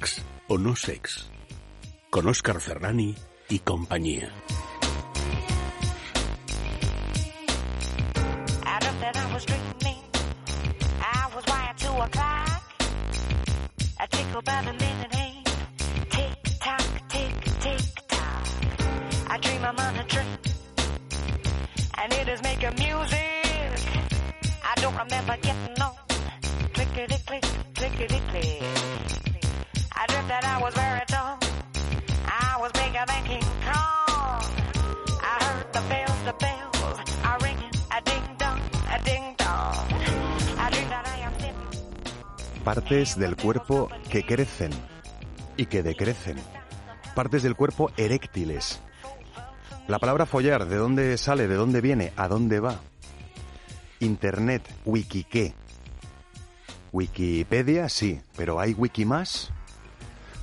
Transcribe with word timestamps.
Sex 0.00 0.22
o 0.48 0.56
no 0.56 0.74
sex. 0.76 1.28
Con 2.08 2.26
Oscar 2.26 2.58
Ferrani 2.58 3.14
y 3.50 3.58
compañía. 3.58 4.32
Partes 42.90 43.16
del 43.16 43.36
cuerpo 43.36 43.88
que 44.10 44.26
crecen 44.26 44.72
y 45.56 45.66
que 45.66 45.84
decrecen. 45.84 46.38
Partes 47.14 47.44
del 47.44 47.54
cuerpo 47.54 47.92
eréctiles. 47.96 48.80
La 49.86 50.00
palabra 50.00 50.26
follar, 50.26 50.66
¿de 50.66 50.74
dónde 50.74 51.16
sale? 51.16 51.46
¿De 51.46 51.54
dónde 51.54 51.80
viene? 51.82 52.12
¿A 52.16 52.26
dónde 52.26 52.58
va? 52.58 52.80
Internet, 54.00 54.68
wiki 54.84 55.22
qué. 55.22 55.54
Wikipedia, 56.90 57.88
sí, 57.88 58.20
pero 58.36 58.58
¿hay 58.58 58.72
wiki 58.72 59.04
más? 59.04 59.52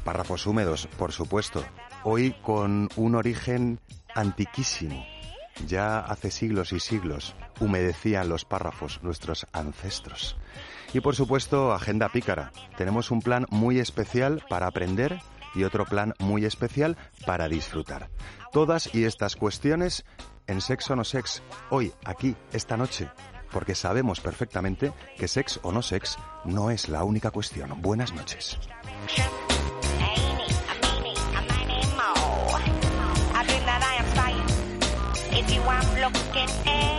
Párrafos 0.06 0.48
húmedos, 0.48 0.88
por 0.98 1.12
supuesto. 1.12 1.66
Hoy 2.06 2.34
con 2.42 2.88
un 2.96 3.16
origen 3.16 3.82
antiquísimo. 4.16 5.06
Ya 5.68 6.00
hace 6.00 6.32
siglos 6.32 6.72
y 6.72 6.80
siglos 6.80 7.36
humedecían 7.60 8.30
los 8.30 8.46
párrafos 8.46 9.04
nuestros 9.04 9.48
ancestros. 9.52 10.38
Y 10.98 11.00
por 11.00 11.16
supuesto, 11.16 11.74
agenda 11.74 12.10
pícara. 12.10 12.52
Tenemos 12.76 13.12
un 13.12 13.22
plan 13.22 13.46
muy 13.52 13.78
especial 13.78 14.44
para 14.50 14.66
aprender 14.66 15.20
y 15.54 15.64
otro 15.64 15.86
plan 15.86 16.16
muy 16.18 16.44
especial 16.44 16.98
para 17.24 17.48
disfrutar. 17.48 18.10
Todas 18.52 18.96
y 18.96 19.06
estas 19.06 19.36
cuestiones 19.36 20.06
en 20.48 20.60
Sexo 20.60 20.96
No 20.96 21.04
Sex, 21.04 21.44
hoy, 21.70 21.94
aquí, 22.04 22.36
esta 22.52 22.78
noche, 22.78 23.12
porque 23.52 23.76
sabemos 23.76 24.22
perfectamente 24.22 24.92
que 25.20 25.28
sex 25.28 25.60
o 25.62 25.72
no 25.72 25.84
sex 25.84 26.18
no 26.46 26.72
es 26.72 26.90
la 26.90 27.04
única 27.04 27.30
cuestión. 27.30 27.80
Buenas 27.80 28.12
noches. 28.16 28.58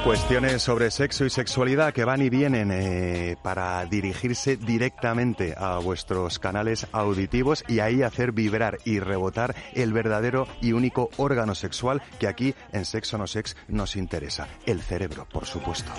Cuestiones 0.05 0.63
sobre 0.63 0.91
sexo 0.91 1.25
y 1.27 1.31
sexualidad 1.31 1.93
que 1.93 2.05
van 2.05 2.23
y 2.23 2.31
vienen 2.31 2.71
eh, 2.73 3.37
para 3.43 3.85
dirigirse 3.85 4.57
directamente 4.57 5.55
a 5.57 5.79
vuestros 5.79 6.39
canales 6.39 6.87
auditivos 6.93 7.65
y 7.69 7.81
ahí 7.81 8.03
hacer 8.03 8.33
vibrar 8.33 8.79
y 8.85 9.01
rebotar 9.01 9.55
el 9.75 9.93
verdadero 9.93 10.47
y 10.63 10.73
único 10.73 11.11
órgano 11.17 11.55
sexual 11.55 12.01
que 12.19 12.29
aquí 12.29 12.55
en 12.73 12.85
Sexo 12.85 13.19
No 13.19 13.27
Sex 13.27 13.57
nos 13.69 13.97
interesa, 13.97 14.49
el 14.67 14.81
cerebro, 14.81 15.27
por 15.31 15.45
supuesto. 15.47 15.93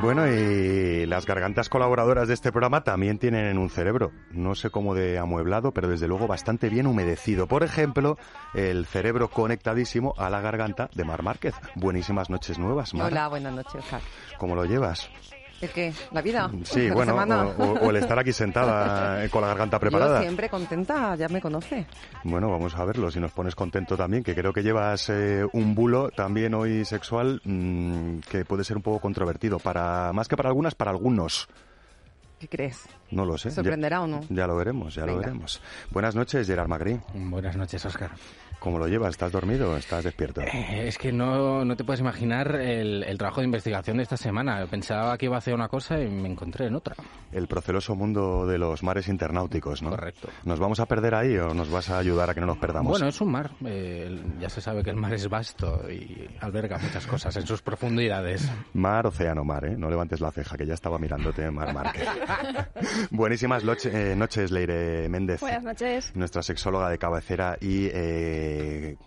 Bueno, 0.00 0.26
y 0.28 1.06
las 1.06 1.26
gargantas 1.26 1.68
colaboradoras 1.68 2.28
de 2.28 2.34
este 2.34 2.52
programa 2.52 2.84
también 2.84 3.18
tienen 3.18 3.56
un 3.58 3.70
cerebro, 3.70 4.12
no 4.30 4.54
sé 4.54 4.70
cómo 4.70 4.94
de 4.94 5.18
amueblado, 5.18 5.72
pero 5.72 5.88
desde 5.88 6.06
luego 6.06 6.26
bastante 6.26 6.68
bien 6.68 6.86
humedecido. 6.86 7.46
Por 7.46 7.62
ejemplo, 7.62 8.18
el 8.54 8.86
cerebro 8.86 9.28
conectadísimo 9.28 10.14
a 10.18 10.28
la 10.30 10.40
garganta 10.40 10.90
de 10.94 11.04
Mar 11.04 11.22
Márquez. 11.22 11.54
Buenísimas 11.76 12.30
noches 12.30 12.58
nuevas, 12.58 12.94
Mar. 12.94 13.10
Hola, 13.10 13.28
buenas 13.28 13.54
noches. 13.54 13.84
¿Cómo 14.38 14.54
lo 14.54 14.64
llevas? 14.64 15.10
¿El 15.60 15.70
qué? 15.70 15.92
¿La 16.12 16.20
vida? 16.20 16.50
Sí, 16.64 16.88
¿La 16.88 16.94
bueno, 16.94 17.14
o, 17.14 17.64
o- 17.64 17.86
o 17.86 17.90
el 17.90 17.96
estar 17.96 18.18
aquí 18.18 18.32
sentada 18.32 19.24
eh, 19.24 19.30
con 19.30 19.40
la 19.40 19.48
garganta 19.48 19.78
preparada. 19.80 20.16
Yo 20.18 20.22
siempre 20.24 20.50
contenta, 20.50 21.16
ya 21.16 21.28
me 21.28 21.40
conoce. 21.40 21.86
Bueno, 22.24 22.50
vamos 22.50 22.74
a 22.74 22.84
verlo, 22.84 23.10
si 23.10 23.20
nos 23.20 23.32
pones 23.32 23.54
contento 23.54 23.96
también, 23.96 24.22
que 24.22 24.34
creo 24.34 24.52
que 24.52 24.62
llevas 24.62 25.08
eh, 25.08 25.46
un 25.54 25.74
bulo 25.74 26.10
también 26.10 26.52
hoy 26.54 26.84
sexual 26.84 27.40
mm, 27.44 28.18
que 28.30 28.44
puede 28.44 28.64
ser 28.64 28.76
un 28.76 28.82
poco 28.82 29.00
controvertido, 29.00 29.58
para 29.58 30.12
más 30.12 30.28
que 30.28 30.36
para 30.36 30.50
algunas, 30.50 30.74
para 30.74 30.90
algunos. 30.90 31.48
¿Qué 32.38 32.48
crees? 32.48 32.86
No 33.10 33.24
lo 33.24 33.38
sé. 33.38 33.48
Ya- 33.48 33.54
¿Sorprenderá 33.54 34.02
o 34.02 34.06
no? 34.06 34.20
Ya 34.28 34.46
lo 34.46 34.56
veremos, 34.56 34.94
ya 34.94 35.02
lo 35.06 35.12
Venga. 35.14 35.20
veremos. 35.20 35.62
Buenas 35.90 36.14
noches, 36.14 36.46
Gerard 36.46 36.68
Magri. 36.68 37.00
Buenas 37.14 37.56
noches, 37.56 37.82
Oscar. 37.86 38.10
¿Cómo 38.58 38.78
lo 38.80 38.88
llevas? 38.88 39.10
¿Estás 39.10 39.30
dormido 39.30 39.70
o 39.72 39.76
estás 39.76 40.02
despierto? 40.02 40.40
Eh, 40.40 40.88
es 40.88 40.98
que 40.98 41.12
no, 41.12 41.64
no 41.64 41.76
te 41.76 41.84
puedes 41.84 42.00
imaginar 42.00 42.56
el, 42.56 43.04
el 43.04 43.16
trabajo 43.18 43.40
de 43.40 43.44
investigación 43.44 43.98
de 43.98 44.02
esta 44.02 44.16
semana. 44.16 44.66
Pensaba 44.68 45.16
que 45.16 45.26
iba 45.26 45.36
a 45.36 45.38
hacer 45.38 45.54
una 45.54 45.68
cosa 45.68 46.00
y 46.00 46.08
me 46.08 46.28
encontré 46.28 46.66
en 46.66 46.74
otra. 46.74 46.96
El 47.30 47.46
proceloso 47.46 47.94
mundo 47.94 48.44
de 48.46 48.58
los 48.58 48.82
mares 48.82 49.06
internauticos, 49.08 49.82
¿no? 49.82 49.90
Correcto. 49.90 50.30
¿Nos 50.44 50.58
vamos 50.58 50.80
a 50.80 50.86
perder 50.86 51.14
ahí 51.14 51.36
o 51.36 51.54
nos 51.54 51.70
vas 51.70 51.90
a 51.90 51.98
ayudar 51.98 52.30
a 52.30 52.34
que 52.34 52.40
no 52.40 52.46
nos 52.46 52.58
perdamos? 52.58 52.90
Bueno, 52.90 53.06
es 53.06 53.20
un 53.20 53.30
mar. 53.30 53.50
Eh, 53.64 54.20
ya 54.40 54.48
se 54.48 54.60
sabe 54.60 54.82
que 54.82 54.90
el 54.90 54.96
mar 54.96 55.14
es 55.14 55.28
vasto 55.28 55.82
y 55.88 56.28
alberga 56.40 56.78
muchas 56.78 57.06
cosas 57.06 57.36
en 57.36 57.46
sus 57.46 57.62
profundidades. 57.62 58.50
Mar, 58.72 59.06
océano, 59.06 59.44
mar, 59.44 59.64
¿eh? 59.66 59.76
No 59.76 59.88
levantes 59.90 60.20
la 60.20 60.32
ceja, 60.32 60.56
que 60.56 60.66
ya 60.66 60.74
estaba 60.74 60.98
mirándote, 60.98 61.48
Mar 61.52 61.72
Márquez. 61.72 62.08
Buenísimas 63.10 63.62
loche- 63.64 63.90
eh, 63.92 64.16
noches, 64.16 64.50
Leire 64.50 65.08
Méndez. 65.08 65.40
Buenas 65.40 65.62
noches. 65.62 66.12
Nuestra 66.16 66.42
sexóloga 66.42 66.88
de 66.90 66.98
cabecera 66.98 67.56
y 67.60 67.86
eh, 67.92 68.45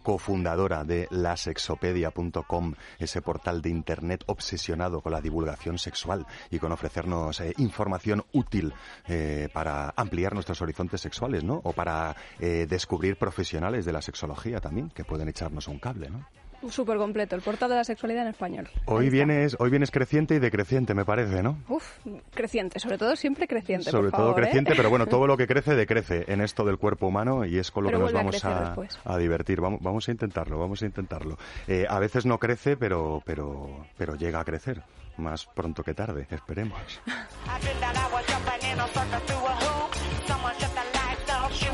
cofundadora 0.04 0.84
de 0.84 1.08
lasexopedia.com, 1.12 2.74
ese 2.98 3.22
portal 3.22 3.62
de 3.62 3.70
internet 3.70 4.24
obsesionado 4.28 5.02
con 5.02 5.12
la 5.12 5.22
divulgación 5.22 5.78
sexual 5.78 6.26
y 6.50 6.60
con 6.60 6.72
ofrecernos 6.72 7.40
eh, 7.42 7.54
información 7.58 8.24
útil 8.34 8.74
eh, 9.08 9.50
para 9.54 9.94
ampliar 9.96 10.34
nuestros 10.34 10.62
horizontes 10.62 11.02
sexuales, 11.02 11.44
¿no? 11.44 11.62
O 11.64 11.74
para 11.74 12.16
eh, 12.40 12.66
descubrir 12.70 13.18
profesionales 13.18 13.86
de 13.86 13.94
la 13.94 14.02
sexología 14.02 14.60
también, 14.60 14.90
que 14.90 15.04
pueden 15.04 15.30
echarnos 15.30 15.68
un 15.68 15.80
cable, 15.80 16.10
¿no? 16.10 16.28
Súper 16.70 16.98
completo, 16.98 17.36
el 17.36 17.42
portal 17.42 17.70
de 17.70 17.76
la 17.76 17.84
sexualidad 17.84 18.24
en 18.24 18.30
español. 18.30 18.70
Hoy 18.86 19.10
vienes, 19.10 19.56
hoy 19.60 19.70
vienes 19.70 19.92
creciente 19.92 20.36
y 20.36 20.40
decreciente, 20.40 20.94
me 20.94 21.06
parece, 21.06 21.42
¿no? 21.42 21.58
Uf, 21.70 21.86
creciente, 22.34 22.80
sobre 22.80 22.98
todo 22.98 23.16
siempre 23.16 23.48
creciente, 23.48 23.90
Sobre 23.90 24.10
por 24.10 24.18
todo 24.18 24.28
favor, 24.28 24.40
¿eh? 24.40 24.44
creciente, 24.46 24.74
pero 24.76 24.90
bueno, 24.90 25.08
todo 25.08 25.28
lo 25.28 25.38
que 25.38 25.48
crece 25.48 25.76
decrece 25.76 26.26
en 26.28 26.42
esto 26.42 26.66
del 26.66 26.78
cuerpo 26.78 27.08
humano 27.08 27.46
y 27.46 27.58
es 27.58 27.72
con 27.72 27.84
lo 27.84 27.90
Pero 27.90 28.00
que 28.00 28.04
nos 28.06 28.14
a 28.14 28.18
vamos 28.18 28.46
a, 28.46 28.76
a 29.06 29.18
divertir. 29.18 29.62
Vamos, 29.62 29.80
vamos 29.82 30.08
a 30.08 30.12
intentarlo, 30.12 30.60
vamos 30.60 30.82
a 30.82 30.86
intentarlo. 30.86 31.38
Eh, 31.68 31.86
a 31.90 32.00
veces 32.00 32.26
no 32.26 32.38
crece, 32.38 32.76
pero, 32.76 33.22
pero, 33.26 33.86
pero 33.98 34.16
llega 34.16 34.40
a 34.40 34.46
crecer. 34.46 34.82
Más 35.18 35.46
pronto 35.46 35.84
que 35.84 35.94
tarde, 35.94 36.28
esperemos. 36.30 37.02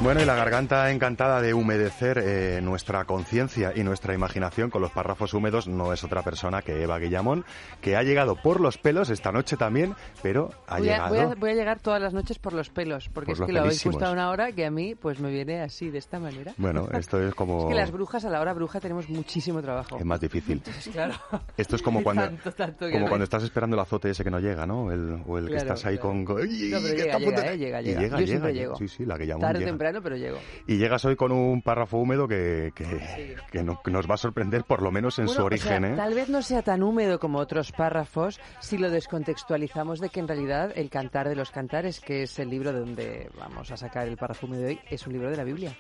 Bueno, 0.04 0.22
y 0.22 0.26
la 0.26 0.36
garganta 0.36 0.92
encantada 0.92 1.42
de 1.42 1.54
humedecer 1.56 2.20
eh, 2.24 2.60
nuestra 2.62 3.06
conciencia 3.06 3.72
y 3.76 3.82
nuestra 3.84 4.14
imaginación 4.14 4.70
con 4.70 4.82
los 4.84 4.92
párrafos 4.92 5.34
húmedos 5.34 5.68
no 5.68 5.94
es 5.94 6.04
otra 6.04 6.22
persona 6.22 6.62
que 6.62 6.84
Eva 6.84 7.00
Guillamón, 7.00 7.44
que 7.82 7.96
ha 7.96 8.04
llegado 8.04 8.36
por 8.36 8.60
los 8.60 8.78
pelos 8.78 9.10
esta 9.10 9.32
noche 9.32 9.58
también, 9.58 9.96
pero 10.22 10.52
ha 10.68 10.78
Voy 10.78 10.90
a, 10.90 10.92
llegado... 10.92 11.10
voy 11.16 11.20
a- 11.24 11.36
voy 11.36 11.50
a 11.52 11.54
llegar 11.56 11.80
todas 11.80 12.00
las 12.02 12.14
noches 12.14 12.38
por 12.38 12.54
los 12.54 12.70
pelos, 12.70 13.10
porque 13.10 13.32
Por 13.34 13.42
es 13.42 13.46
que 13.48 13.54
lo 13.54 13.62
habéis 13.62 13.84
a 13.86 14.12
una 14.12 14.30
hora 14.30 14.52
que 14.52 14.66
a 14.66 14.70
mí 14.70 14.94
pues 14.94 15.20
me 15.20 15.32
viene 15.32 15.62
así, 15.62 15.90
de 15.90 15.98
esta 15.98 16.20
manera. 16.20 16.54
Bueno, 16.58 16.88
esto 16.94 17.20
es 17.26 17.34
como... 17.34 17.62
Es 17.62 17.66
que 17.70 17.74
las 17.76 17.90
brujas, 17.92 18.26
a 18.26 18.30
la 18.30 18.42
hora 18.42 18.54
bruja, 18.54 18.80
tenemos 18.80 19.10
muchísimo 19.10 19.62
trabajo. 19.64 19.98
Es 19.98 20.06
más 20.06 20.20
difícil. 20.20 20.58
Entonces, 20.58 20.90
claro. 20.94 21.16
Esto 21.58 21.78
es 21.78 21.82
como 21.82 22.04
cuando, 22.04 22.24
Tanto, 22.24 22.52
tanto 22.52 22.86
que 22.88 22.92
como 22.92 23.08
cuando 23.08 23.24
estás 23.24 23.42
esperando 23.44 23.76
el 23.76 23.80
azote 23.80 24.12
ese 24.12 24.24
que 24.24 24.30
no 24.30 24.40
llega, 24.40 24.68
¿no? 24.68 24.92
El- 24.92 25.24
o 25.26 25.38
el 25.40 25.48
que 25.48 25.56
estás 25.56 25.84
ahí 25.86 25.96
claro. 25.98 26.10
con... 26.10 26.26
con- 26.26 26.42
¡Ay, 26.42 26.70
No, 26.72 26.78
pero 26.82 26.96
llega, 26.96 27.18
llega, 27.18 27.52
eh, 27.54 27.58
llega, 27.58 27.82
llega. 27.82 27.82
Yo 27.82 28.02
llega, 28.02 28.28
siempre 28.28 28.54
llego. 28.54 28.76
Sí, 28.76 28.88
sí, 28.88 29.06
la 29.06 29.16
Tarde 29.16 29.34
o 29.34 29.60
llega. 29.60 29.66
Temprano, 29.86 30.02
pero 30.04 30.16
llego. 30.18 30.40
Y 30.68 30.78
llegas 30.78 31.06
hoy 31.06 31.16
con 31.16 31.32
un 31.32 31.62
párrafo 31.62 31.98
húmedo 31.98 32.28
que, 32.28 32.72
que, 32.76 33.36
que 33.52 33.64
no- 33.64 33.80
nos 33.86 34.10
va 34.10 34.16
a 34.16 34.18
sorprender, 34.18 34.64
por 34.64 34.82
lo 34.82 34.92
menos 34.92 35.20
en 35.20 35.28
su 35.28 35.42
o 35.42 35.46
origen, 35.46 35.82
sea, 35.84 35.92
¿eh? 35.92 35.96
Tal 35.96 36.14
vez 36.14 36.30
no 36.30 36.42
sea 36.42 36.62
tan 36.62 36.84
húmedo 36.84 37.20
como 37.20 37.40
otros 37.40 37.72
párrafos 37.72 38.40
si 38.60 38.78
lo 38.78 38.90
descontextualizamos 38.90 40.00
de 40.00 40.10
que 40.10 40.20
en 40.20 40.28
realidad 40.28 40.72
el 40.76 40.90
Cantar 40.90 41.30
de 41.30 41.36
los 41.36 41.52
Cantares, 41.52 42.00
que 42.00 42.24
es 42.24 42.40
el 42.40 42.50
libro 42.50 42.72
donde 42.74 43.30
vamos 43.38 43.72
a 43.72 43.78
sacar 43.78 44.08
el 44.08 44.18
párrafo 44.18 44.46
húmedo 44.48 44.62
de 44.62 44.68
hoy, 44.70 44.80
es 44.90 45.06
un 45.08 45.14
libro 45.14 45.30
de 45.30 45.38
la 45.38 45.44
Biblia. 45.44 45.76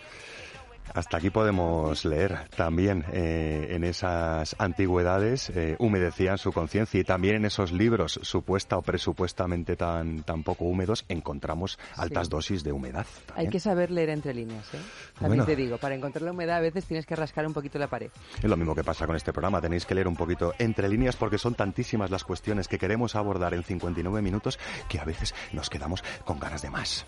Hasta 0.94 1.18
aquí 1.18 1.30
podemos 1.30 2.06
leer 2.06 2.48
también 2.56 3.04
eh, 3.12 3.68
en 3.72 3.84
esas 3.84 4.56
antigüedades 4.60 5.50
eh, 5.50 5.76
humedecían 5.80 6.38
su 6.38 6.52
conciencia 6.52 7.00
y 7.00 7.04
también 7.04 7.36
en 7.36 7.46
esos 7.46 7.72
libros 7.72 8.20
supuesta 8.24 8.78
o 8.78 8.82
presupuestamente 8.82 9.76
tan, 9.76 10.24
tan 10.24 10.44
poco 10.44 10.66
húmedos 10.66 11.06
encontramos 11.10 11.78
altas 11.96 12.30
dosis 12.30 12.64
de 12.64 12.72
humedad. 12.72 13.06
Hay 13.36 13.50
que 13.50 13.60
saber 13.60 13.92
leer 13.92 14.10
entre 14.10 14.34
líneas, 14.34 14.66
¿eh? 14.74 14.78
También 15.20 15.40
Bueno. 15.40 15.46
te 15.46 15.56
digo, 15.56 15.78
para 15.78 15.96
encontrar 15.96 16.24
la 16.24 16.32
humedad 16.32 16.58
a 16.58 16.62
veces 16.62 16.86
tienes 16.86 17.06
que 17.06 17.16
rascar 17.16 17.46
un 17.46 17.54
poquito 17.54 17.78
la 17.80 17.88
pared. 17.88 18.10
Es 18.38 18.50
lo 18.50 18.58
mismo 18.58 18.76
que 18.76 18.84
pasa 18.84 19.06
con 19.06 19.16
este 19.16 19.34
programa. 19.34 19.62
Tenéis 19.62 19.86
que 19.86 19.96
leer 19.96 20.08
un 20.08 20.16
poquito 20.16 20.54
entre 20.60 20.88
líneas 20.88 21.16
porque 21.16 21.38
son 21.38 21.56
tantísimas 21.56 22.10
las 22.10 22.24
cuestiones 22.24 22.68
que 22.68 22.78
queremos 22.78 23.16
abordar 23.16 23.54
en 23.54 23.64
59 23.64 24.22
minutos 24.22 24.60
que 24.88 25.00
a 25.00 25.06
veces 25.06 25.34
nos 25.52 25.70
quedamos 25.70 26.04
con 26.24 26.40
ganas 26.40 26.62
de 26.62 26.70
más. 26.70 27.06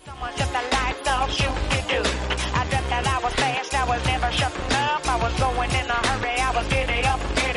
I 3.78 3.84
was 3.84 4.04
never 4.06 4.30
shutting 4.32 4.72
up. 4.72 5.06
I 5.08 5.16
was 5.22 5.32
going 5.38 5.70
in 5.70 5.86
a 5.88 5.98
hurry. 6.08 6.34
I 6.40 6.50
was 6.52 6.66
getting. 6.66 6.97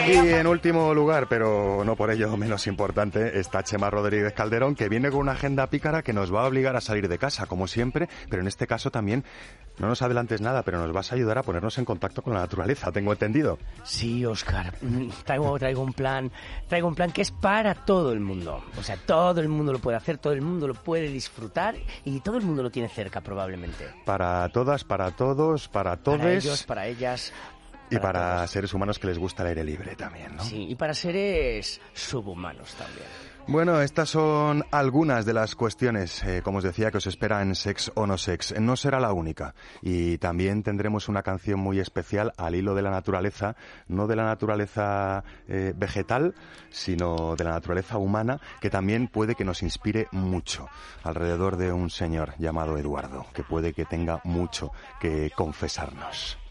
Y 0.07 0.13
en 0.13 0.47
último 0.47 0.93
lugar, 0.93 1.27
pero 1.27 1.83
no 1.85 1.95
por 1.95 2.11
ello 2.11 2.35
menos 2.35 2.65
importante, 2.67 3.39
está 3.39 3.63
Chema 3.63 3.89
Rodríguez 3.89 4.33
Calderón, 4.33 4.75
que 4.75 4.89
viene 4.89 5.11
con 5.11 5.19
una 5.19 5.33
agenda 5.33 5.67
pícara 5.67 6.01
que 6.01 6.13
nos 6.13 6.33
va 6.33 6.43
a 6.43 6.47
obligar 6.47 6.75
a 6.75 6.81
salir 6.81 7.07
de 7.07 7.17
casa, 7.17 7.45
como 7.45 7.67
siempre, 7.67 8.09
pero 8.29 8.41
en 8.41 8.47
este 8.47 8.67
caso 8.67 8.89
también, 8.89 9.23
no 9.77 9.87
nos 9.87 10.01
adelantes 10.01 10.41
nada, 10.41 10.63
pero 10.63 10.79
nos 10.79 10.91
vas 10.91 11.11
a 11.11 11.15
ayudar 11.15 11.37
a 11.37 11.43
ponernos 11.43 11.77
en 11.77 11.85
contacto 11.85 12.21
con 12.21 12.33
la 12.33 12.39
naturaleza, 12.39 12.91
tengo 12.91 13.11
entendido. 13.11 13.59
Sí, 13.83 14.25
Oscar, 14.25 14.73
traigo, 15.25 15.57
traigo 15.59 15.81
un 15.81 15.93
plan, 15.93 16.31
traigo 16.67 16.87
un 16.87 16.95
plan 16.95 17.11
que 17.11 17.21
es 17.21 17.31
para 17.31 17.75
todo 17.75 18.11
el 18.11 18.19
mundo. 18.19 18.63
O 18.79 18.83
sea, 18.83 18.97
todo 18.97 19.39
el 19.39 19.49
mundo 19.49 19.71
lo 19.71 19.79
puede 19.79 19.97
hacer, 19.97 20.17
todo 20.17 20.33
el 20.33 20.41
mundo 20.41 20.67
lo 20.67 20.73
puede 20.73 21.09
disfrutar 21.09 21.75
y 22.05 22.19
todo 22.21 22.37
el 22.37 22.43
mundo 22.43 22.63
lo 22.63 22.71
tiene 22.71 22.89
cerca 22.89 23.21
probablemente. 23.21 23.87
Para 24.05 24.49
todas, 24.49 24.83
para 24.83 25.11
todos, 25.11 25.67
para 25.67 25.91
Para 25.91 26.03
todos 26.03 26.21
ellos, 26.25 26.63
para 26.63 26.87
ellas. 26.87 27.33
Y 27.91 27.99
para 27.99 28.47
seres 28.47 28.73
humanos 28.73 28.97
que 28.97 29.07
les 29.07 29.19
gusta 29.19 29.43
el 29.43 29.49
aire 29.49 29.63
libre 29.63 29.95
también, 29.95 30.35
¿no? 30.35 30.43
Sí, 30.43 30.67
y 30.69 30.75
para 30.75 30.93
seres 30.93 31.81
subhumanos 31.93 32.73
también. 32.75 33.05
Bueno, 33.47 33.81
estas 33.81 34.09
son 34.09 34.63
algunas 34.71 35.25
de 35.25 35.33
las 35.33 35.55
cuestiones, 35.55 36.23
eh, 36.23 36.41
como 36.43 36.59
os 36.59 36.63
decía, 36.63 36.91
que 36.91 36.99
os 36.99 37.07
espera 37.07 37.41
en 37.41 37.55
Sex 37.55 37.91
o 37.95 38.05
No 38.05 38.17
Sex. 38.17 38.57
No 38.59 38.75
será 38.75 38.99
la 38.99 39.13
única. 39.13 39.55
Y 39.81 40.19
también 40.19 40.61
tendremos 40.61 41.09
una 41.09 41.23
canción 41.23 41.59
muy 41.59 41.79
especial 41.79 42.33
al 42.37 42.53
hilo 42.53 42.75
de 42.75 42.83
la 42.83 42.91
naturaleza, 42.91 43.55
no 43.87 44.05
de 44.05 44.15
la 44.15 44.25
naturaleza 44.25 45.23
eh, 45.47 45.73
vegetal, 45.75 46.35
sino 46.69 47.35
de 47.35 47.43
la 47.43 47.51
naturaleza 47.51 47.97
humana, 47.97 48.39
que 48.61 48.69
también 48.69 49.07
puede 49.07 49.33
que 49.33 49.43
nos 49.43 49.63
inspire 49.63 50.07
mucho 50.11 50.69
alrededor 51.03 51.57
de 51.57 51.73
un 51.73 51.89
señor 51.89 52.35
llamado 52.37 52.77
Eduardo, 52.77 53.25
que 53.33 53.43
puede 53.43 53.73
que 53.73 53.85
tenga 53.85 54.21
mucho 54.23 54.71
que 54.99 55.31
confesarnos. 55.35 56.40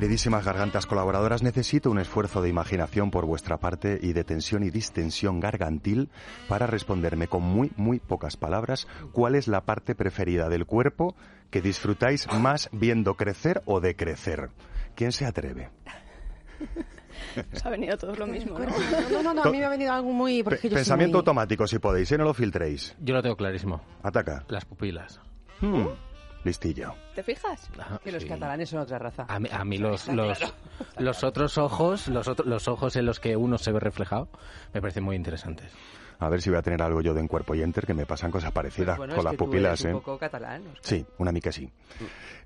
queridísimas 0.00 0.44
gargantas 0.44 0.84
colaboradoras, 0.84 1.42
necesito 1.42 1.90
un 1.90 1.98
esfuerzo 1.98 2.42
de 2.42 2.50
imaginación 2.50 3.10
por 3.10 3.24
vuestra 3.24 3.56
parte 3.56 3.98
y 4.02 4.12
de 4.12 4.24
tensión 4.24 4.62
y 4.62 4.68
distensión 4.68 5.40
gargantil 5.40 6.10
para 6.50 6.66
responderme 6.66 7.28
con 7.28 7.42
muy, 7.42 7.72
muy 7.76 7.98
pocas 7.98 8.36
palabras 8.36 8.86
cuál 9.12 9.34
es 9.36 9.48
la 9.48 9.62
parte 9.64 9.94
preferida 9.94 10.50
del 10.50 10.66
cuerpo 10.66 11.16
que 11.50 11.62
disfrutáis 11.62 12.30
más 12.30 12.68
viendo 12.72 13.14
crecer 13.14 13.62
o 13.64 13.80
decrecer. 13.80 14.50
¿Quién 14.94 15.12
se 15.12 15.24
atreve? 15.24 15.70
Os 17.54 17.64
ha 17.64 17.70
venido 17.70 17.96
todo 17.96 18.14
lo 18.16 18.26
mismo, 18.26 18.58
¿no? 18.58 18.66
No, 19.10 19.22
no, 19.22 19.32
no, 19.32 19.44
a 19.44 19.50
mí 19.50 19.56
me 19.58 19.64
ha 19.64 19.70
venido 19.70 19.94
algo 19.94 20.12
muy... 20.12 20.42
porque 20.42 20.68
yo 20.68 20.74
pensamiento 20.74 21.14
muy- 21.16 21.20
automático, 21.20 21.66
si 21.66 21.78
podéis, 21.78 22.12
¿eh? 22.12 22.18
no 22.18 22.24
lo 22.24 22.34
filtréis. 22.34 22.94
Yo 23.00 23.14
lo 23.14 23.22
tengo 23.22 23.36
clarísimo. 23.36 23.80
Ataca. 24.02 24.44
Las 24.48 24.66
pupilas. 24.66 25.22
Hmm, 25.62 25.86
listillo. 26.46 26.94
¿Te 27.14 27.22
fijas? 27.22 27.68
Ajá, 27.78 27.98
Que 28.02 28.10
los 28.12 28.22
sí. 28.22 28.28
catalanes 28.28 28.70
son 28.70 28.78
otra 28.80 28.98
raza. 28.98 29.26
A 29.28 29.38
mí, 29.38 29.48
a 29.52 29.64
mí 29.64 29.76
los, 29.78 30.08
los, 30.08 30.38
los 30.98 31.24
otros 31.24 31.58
ojos, 31.58 32.08
los, 32.08 32.26
otro- 32.28 32.46
los 32.46 32.66
ojos 32.68 32.96
en 32.96 33.04
los 33.04 33.20
que 33.20 33.36
uno 33.36 33.58
se 33.58 33.72
ve 33.72 33.80
reflejado, 33.80 34.28
me 34.72 34.80
parecen 34.80 35.04
muy 35.04 35.16
interesantes. 35.16 35.70
A 36.18 36.30
ver 36.30 36.40
si 36.40 36.48
voy 36.48 36.58
a 36.58 36.62
tener 36.62 36.80
algo 36.80 37.02
yo 37.02 37.12
de 37.12 37.20
en 37.20 37.28
cuerpo 37.28 37.54
y 37.54 37.60
enter, 37.60 37.84
que 37.86 37.92
me 37.92 38.06
pasan 38.06 38.30
cosas 38.30 38.50
parecidas 38.50 38.96
Pues 38.96 39.08
bueno, 39.08 39.12
con 39.12 39.18
es 39.20 39.24
las 39.24 39.30
que 39.32 39.36
tú 39.36 39.44
pupilas, 39.44 39.80
eres 39.82 39.92
¿eh? 39.92 39.94
un 39.94 40.00
poco 40.00 40.18
catalán. 40.18 40.62
Oscar. 40.68 40.80
Sí, 40.82 41.06
una 41.18 41.30
mica 41.30 41.52
sí. 41.52 41.70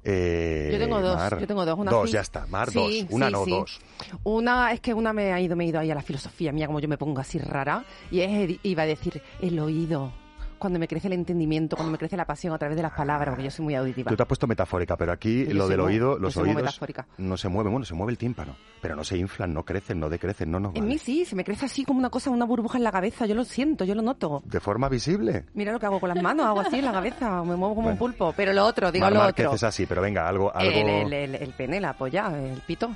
Eh, 0.02 0.70
Yo 0.72 0.78
tengo 0.78 1.00
dos, 1.00 1.14
Mar, 1.16 1.38
yo 1.38 1.46
tengo 1.46 1.64
dos. 1.64 1.78
Una 1.78 1.90
dos, 1.92 2.10
ya 2.10 2.20
está. 2.20 2.46
Mar, 2.46 2.70
Sí, 2.70 3.02
dos. 3.02 3.10
Una 3.12 3.26
sí, 3.26 3.32
no, 3.32 3.44
sí. 3.44 3.50
dos. 3.52 3.80
Una 4.24 4.72
es 4.72 4.80
que 4.80 4.92
una 4.92 5.12
me 5.12 5.32
ha 5.32 5.40
ido, 5.40 5.54
me 5.54 5.64
he 5.64 5.68
ido 5.68 5.78
ahí 5.78 5.90
a 5.90 5.94
la 5.94 6.02
filosofía 6.02 6.50
mía, 6.52 6.66
como 6.66 6.80
yo 6.80 6.88
me 6.88 6.98
pongo 6.98 7.20
así 7.20 7.38
rara, 7.38 7.84
y 8.10 8.20
es, 8.22 8.58
iba 8.64 8.82
a 8.82 8.86
decir 8.86 9.22
el 9.40 9.58
oído. 9.60 10.12
Cuando 10.60 10.78
me 10.78 10.86
crece 10.86 11.08
el 11.08 11.14
entendimiento, 11.14 11.74
cuando 11.74 11.90
me 11.90 11.98
crece 11.98 12.16
la 12.16 12.24
pasión 12.26 12.54
a 12.54 12.58
través 12.58 12.76
de 12.76 12.82
las 12.82 12.92
palabras, 12.92 13.30
porque 13.30 13.44
yo 13.44 13.50
soy 13.50 13.64
muy 13.64 13.74
auditiva. 13.74 14.08
Tú 14.10 14.16
te 14.16 14.22
has 14.22 14.28
puesto 14.28 14.46
metafórica, 14.46 14.96
pero 14.96 15.10
aquí 15.10 15.46
Yo 15.46 15.54
lo 15.54 15.66
del 15.68 15.78
muy- 15.80 15.86
oído, 15.94 16.18
los 16.18 16.36
oídos 16.36 16.62
no 17.18 17.36
se 17.36 17.48
mueven. 17.48 17.72
Bueno, 17.72 17.84
se 17.86 17.94
mueve 17.94 18.12
el 18.12 18.18
tímpano, 18.18 18.54
pero 18.80 18.94
no 18.94 19.02
se 19.02 19.16
inflan, 19.18 19.52
no 19.52 19.64
crecen, 19.64 19.98
no 19.98 20.08
decrecen, 20.08 20.50
no 20.50 20.60
nos 20.60 20.76
En 20.76 20.86
mí 20.86 20.98
sí, 20.98 21.24
se 21.24 21.34
me 21.34 21.42
crece 21.44 21.64
así 21.66 21.84
como 21.84 21.98
una 21.98 22.10
cosa, 22.10 22.30
una 22.30 22.44
burbuja 22.44 22.78
en 22.78 22.84
la 22.84 22.92
cabeza, 22.92 23.26
yo 23.26 23.34
lo 23.34 23.44
siento, 23.44 23.84
yo 23.84 23.94
lo 23.94 24.02
noto. 24.02 24.42
De 24.44 24.60
forma 24.60 24.88
visible. 24.88 25.46
Mira 25.54 25.72
lo 25.72 25.80
que 25.80 25.86
hago 25.86 25.98
con 25.98 26.10
las 26.10 26.22
manos, 26.22 26.46
hago 26.46 26.60
así 26.60 26.78
en 26.78 26.84
la 26.84 26.92
cabeza, 26.92 27.42
me 27.42 27.56
muevo 27.56 27.74
como 27.74 27.88
Bueno. 27.88 27.92
un 27.92 27.98
pulpo. 27.98 28.32
Pero 28.36 28.52
lo 28.52 28.64
otro, 28.66 28.92
digo 28.92 29.04
Mar 29.06 29.12
lo 29.14 29.26
otro. 29.26 29.54
es 29.54 29.64
así, 29.64 29.86
pero 29.86 30.02
venga, 30.02 30.28
algo... 30.28 30.54
algo... 30.54 30.70
El, 30.70 30.88
el, 30.88 31.12
el, 31.14 31.34
el 31.36 31.50
pene, 31.54 31.80
la 31.80 31.94
polla, 31.94 32.26
el 32.38 32.60
pito. 32.60 32.90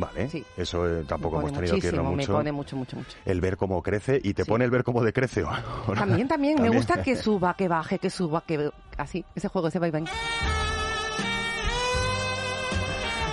Vale, 0.00 0.28
sí. 0.28 0.44
eso 0.56 0.86
eh, 0.88 1.04
tampoco 1.06 1.38
hemos 1.40 1.52
tenido 1.52 1.74
que 1.74 1.86
muchísimo, 1.86 2.04
mucho. 2.04 2.16
me 2.32 2.38
pone 2.38 2.52
mucho, 2.52 2.76
mucho, 2.76 2.96
mucho. 2.96 3.16
El 3.24 3.40
ver 3.40 3.56
cómo 3.56 3.82
crece 3.82 4.20
y 4.22 4.32
te 4.34 4.44
Sí. 4.44 4.48
pone 4.50 4.64
el 4.64 4.70
ver 4.70 4.84
cómo 4.84 5.02
decrece. 5.02 5.42
¿o? 5.42 5.48
¿o 5.50 5.94
no? 5.94 5.94
También, 5.94 6.28
también, 6.28 6.54
me 6.54 6.62
También. 6.62 6.74
gusta 6.74 7.02
que 7.02 7.16
suba, 7.22 7.54
que 7.54 7.66
baje, 7.68 7.98
que 7.98 8.10
suba, 8.10 8.42
que... 8.46 8.70
Así, 8.96 9.24
ese 9.34 9.48
juego, 9.48 9.68
ese 9.68 9.78
bye. 9.80 10.04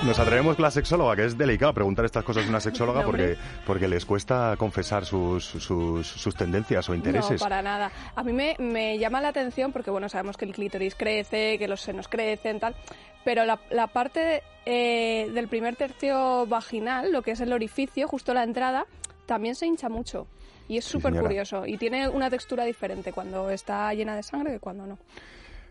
Nos 0.05 0.19
atrevemos 0.19 0.55
con 0.55 0.63
la 0.63 0.69
sexóloga, 0.69 1.15
que 1.15 1.25
es 1.25 1.35
delicado 1.35 1.73
preguntar 1.73 2.05
estas 2.05 2.23
cosas 2.23 2.45
a 2.45 2.49
una 2.49 2.59
sexóloga 2.59 2.99
No, 3.01 3.07
porque, 3.07 3.37
porque 3.65 3.87
les 3.87 4.05
cuesta 4.05 4.55
confesar 4.55 5.03
sus, 5.03 5.43
sus, 5.43 6.05
sus 6.05 6.35
tendencias 6.35 6.87
o 6.89 6.93
intereses. 6.93 7.41
No, 7.41 7.45
para 7.45 7.63
nada. 7.63 7.91
A 8.15 8.23
mí 8.23 8.31
me, 8.31 8.55
me 8.59 8.99
llama 8.99 9.19
la 9.19 9.29
atención 9.29 9.71
porque, 9.71 9.89
bueno, 9.89 10.07
sabemos 10.07 10.37
que 10.37 10.45
el 10.45 10.53
clítoris 10.53 10.93
crece, 10.93 11.57
que 11.57 11.67
los 11.67 11.81
senos 11.81 12.07
crecen, 12.07 12.59
tal, 12.59 12.75
pero 13.23 13.45
la, 13.45 13.59
la 13.71 13.87
parte 13.87 14.43
eh, 14.67 15.31
del 15.33 15.47
primer 15.47 15.75
tercio 15.75 16.45
vaginal, 16.45 17.11
lo 17.11 17.23
que 17.23 17.31
es 17.31 17.39
el 17.39 17.51
orificio, 17.51 18.07
justo 18.07 18.33
la 18.35 18.43
entrada, 18.43 18.85
también 19.25 19.55
se 19.55 19.65
hincha 19.65 19.89
mucho. 19.89 20.27
Y 20.67 20.77
es 20.77 20.85
súper 20.85 21.19
curioso. 21.19 21.65
Y 21.65 21.77
tiene 21.77 22.09
una 22.09 22.29
textura 22.29 22.63
diferente 22.63 23.11
cuando 23.11 23.49
está 23.49 23.93
llena 23.93 24.15
de 24.15 24.23
sangre 24.23 24.53
que 24.53 24.59
cuando 24.59 24.85
no. 24.85 24.99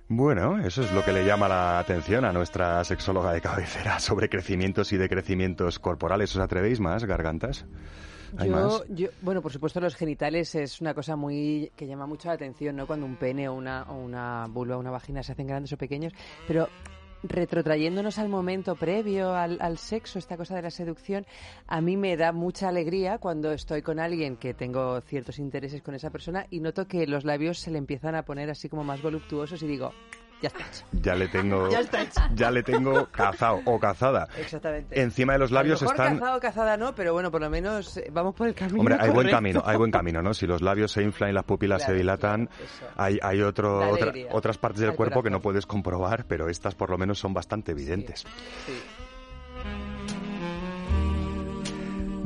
Bueno, 0.08 0.58
eso 0.64 0.82
es 0.82 0.92
lo 0.92 1.02
que 1.04 1.12
le 1.12 1.24
llama 1.24 1.48
la 1.48 1.78
atención 1.78 2.24
a 2.24 2.32
nuestra 2.32 2.84
sexóloga 2.84 3.32
de 3.32 3.40
cabecera 3.40 3.98
sobre 4.00 4.28
crecimientos 4.28 4.92
y 4.92 4.96
decrecimientos 4.96 5.78
corporales. 5.78 6.34
¿Os 6.36 6.42
atrevéis 6.42 6.78
más, 6.78 7.04
gargantas? 7.04 7.64
¿Hay 8.36 8.48
Yo, 8.48 8.54
más? 8.54 8.82
yo- 8.88 9.08
bueno, 9.22 9.40
por 9.40 9.52
supuesto, 9.52 9.80
los 9.80 9.94
genitales 9.94 10.54
es 10.56 10.80
una 10.80 10.92
cosa 10.92 11.16
muy 11.16 11.70
que 11.76 11.86
llama 11.86 12.06
mucho 12.06 12.28
la 12.28 12.34
atención, 12.34 12.76
¿no? 12.76 12.86
Cuando 12.86 13.06
un 13.06 13.16
pene 13.16 13.48
o 13.48 13.54
una, 13.54 13.84
o 13.84 13.94
una 13.94 14.46
vulva 14.48 14.76
o 14.76 14.80
una 14.80 14.90
vagina 14.90 15.22
se 15.22 15.32
hacen 15.32 15.46
grandes 15.46 15.72
o 15.72 15.76
pequeños, 15.78 16.12
pero 16.46 16.68
retrotrayéndonos 17.24 18.18
al 18.18 18.28
momento 18.28 18.76
previo 18.76 19.34
al, 19.34 19.58
al 19.60 19.78
sexo, 19.78 20.18
esta 20.18 20.36
cosa 20.36 20.54
de 20.54 20.62
la 20.62 20.70
seducción, 20.70 21.26
a 21.66 21.80
mí 21.80 21.96
me 21.96 22.16
da 22.16 22.32
mucha 22.32 22.68
alegría 22.68 23.18
cuando 23.18 23.52
estoy 23.52 23.82
con 23.82 23.98
alguien 23.98 24.36
que 24.36 24.54
tengo 24.54 25.00
ciertos 25.00 25.38
intereses 25.38 25.82
con 25.82 25.94
esa 25.94 26.10
persona 26.10 26.46
y 26.50 26.60
noto 26.60 26.86
que 26.86 27.06
los 27.06 27.24
labios 27.24 27.58
se 27.58 27.70
le 27.70 27.78
empiezan 27.78 28.14
a 28.14 28.24
poner 28.24 28.50
así 28.50 28.68
como 28.68 28.84
más 28.84 29.02
voluptuosos 29.02 29.62
y 29.62 29.66
digo, 29.66 29.92
ya 30.44 30.48
está 30.48 30.60
hecho. 30.60 30.84
Ya 30.92 31.14
le 31.14 31.28
tengo, 31.28 31.70
Ya 31.70 31.80
está 31.80 32.02
hecho. 32.02 32.20
ya 32.34 32.50
le 32.50 32.62
tengo 32.62 33.06
cazado 33.10 33.60
o 33.64 33.78
cazada. 33.80 34.28
Exactamente. 34.38 35.00
Encima 35.00 35.32
de 35.34 35.38
los 35.38 35.50
labios 35.50 35.80
a 35.82 35.86
lo 35.86 35.90
mejor 35.90 36.04
están... 36.04 36.18
cazado 36.18 36.36
o 36.36 36.40
cazada 36.40 36.76
no, 36.76 36.94
pero 36.94 37.12
bueno, 37.14 37.30
por 37.30 37.40
lo 37.40 37.48
menos 37.48 37.96
eh, 37.96 38.08
vamos 38.12 38.34
por 38.34 38.48
el 38.48 38.54
camino 38.54 38.80
Hombre, 38.80 38.96
hay 39.00 39.10
buen 39.10 39.30
camino, 39.30 39.62
hay 39.64 39.76
buen 39.76 39.90
camino, 39.90 40.20
¿no? 40.22 40.34
Si 40.34 40.46
los 40.46 40.60
labios 40.60 40.92
se 40.92 41.02
inflan 41.02 41.30
y 41.30 41.32
las 41.32 41.44
pupilas 41.44 41.82
se 41.82 41.94
dilatan, 41.94 42.46
claro, 42.46 42.92
hay, 42.96 43.18
hay 43.22 43.40
otro, 43.42 43.90
otra- 43.90 44.12
otras 44.32 44.58
partes 44.58 44.80
del 44.82 44.94
cuerpo 44.94 45.22
que 45.22 45.30
no 45.30 45.40
puedes 45.40 45.64
comprobar, 45.66 46.24
pero 46.26 46.48
estas 46.48 46.74
por 46.74 46.90
lo 46.90 46.98
menos 46.98 47.18
son 47.18 47.32
bastante 47.32 47.72
evidentes. 47.72 48.24
Sí. 48.66 48.72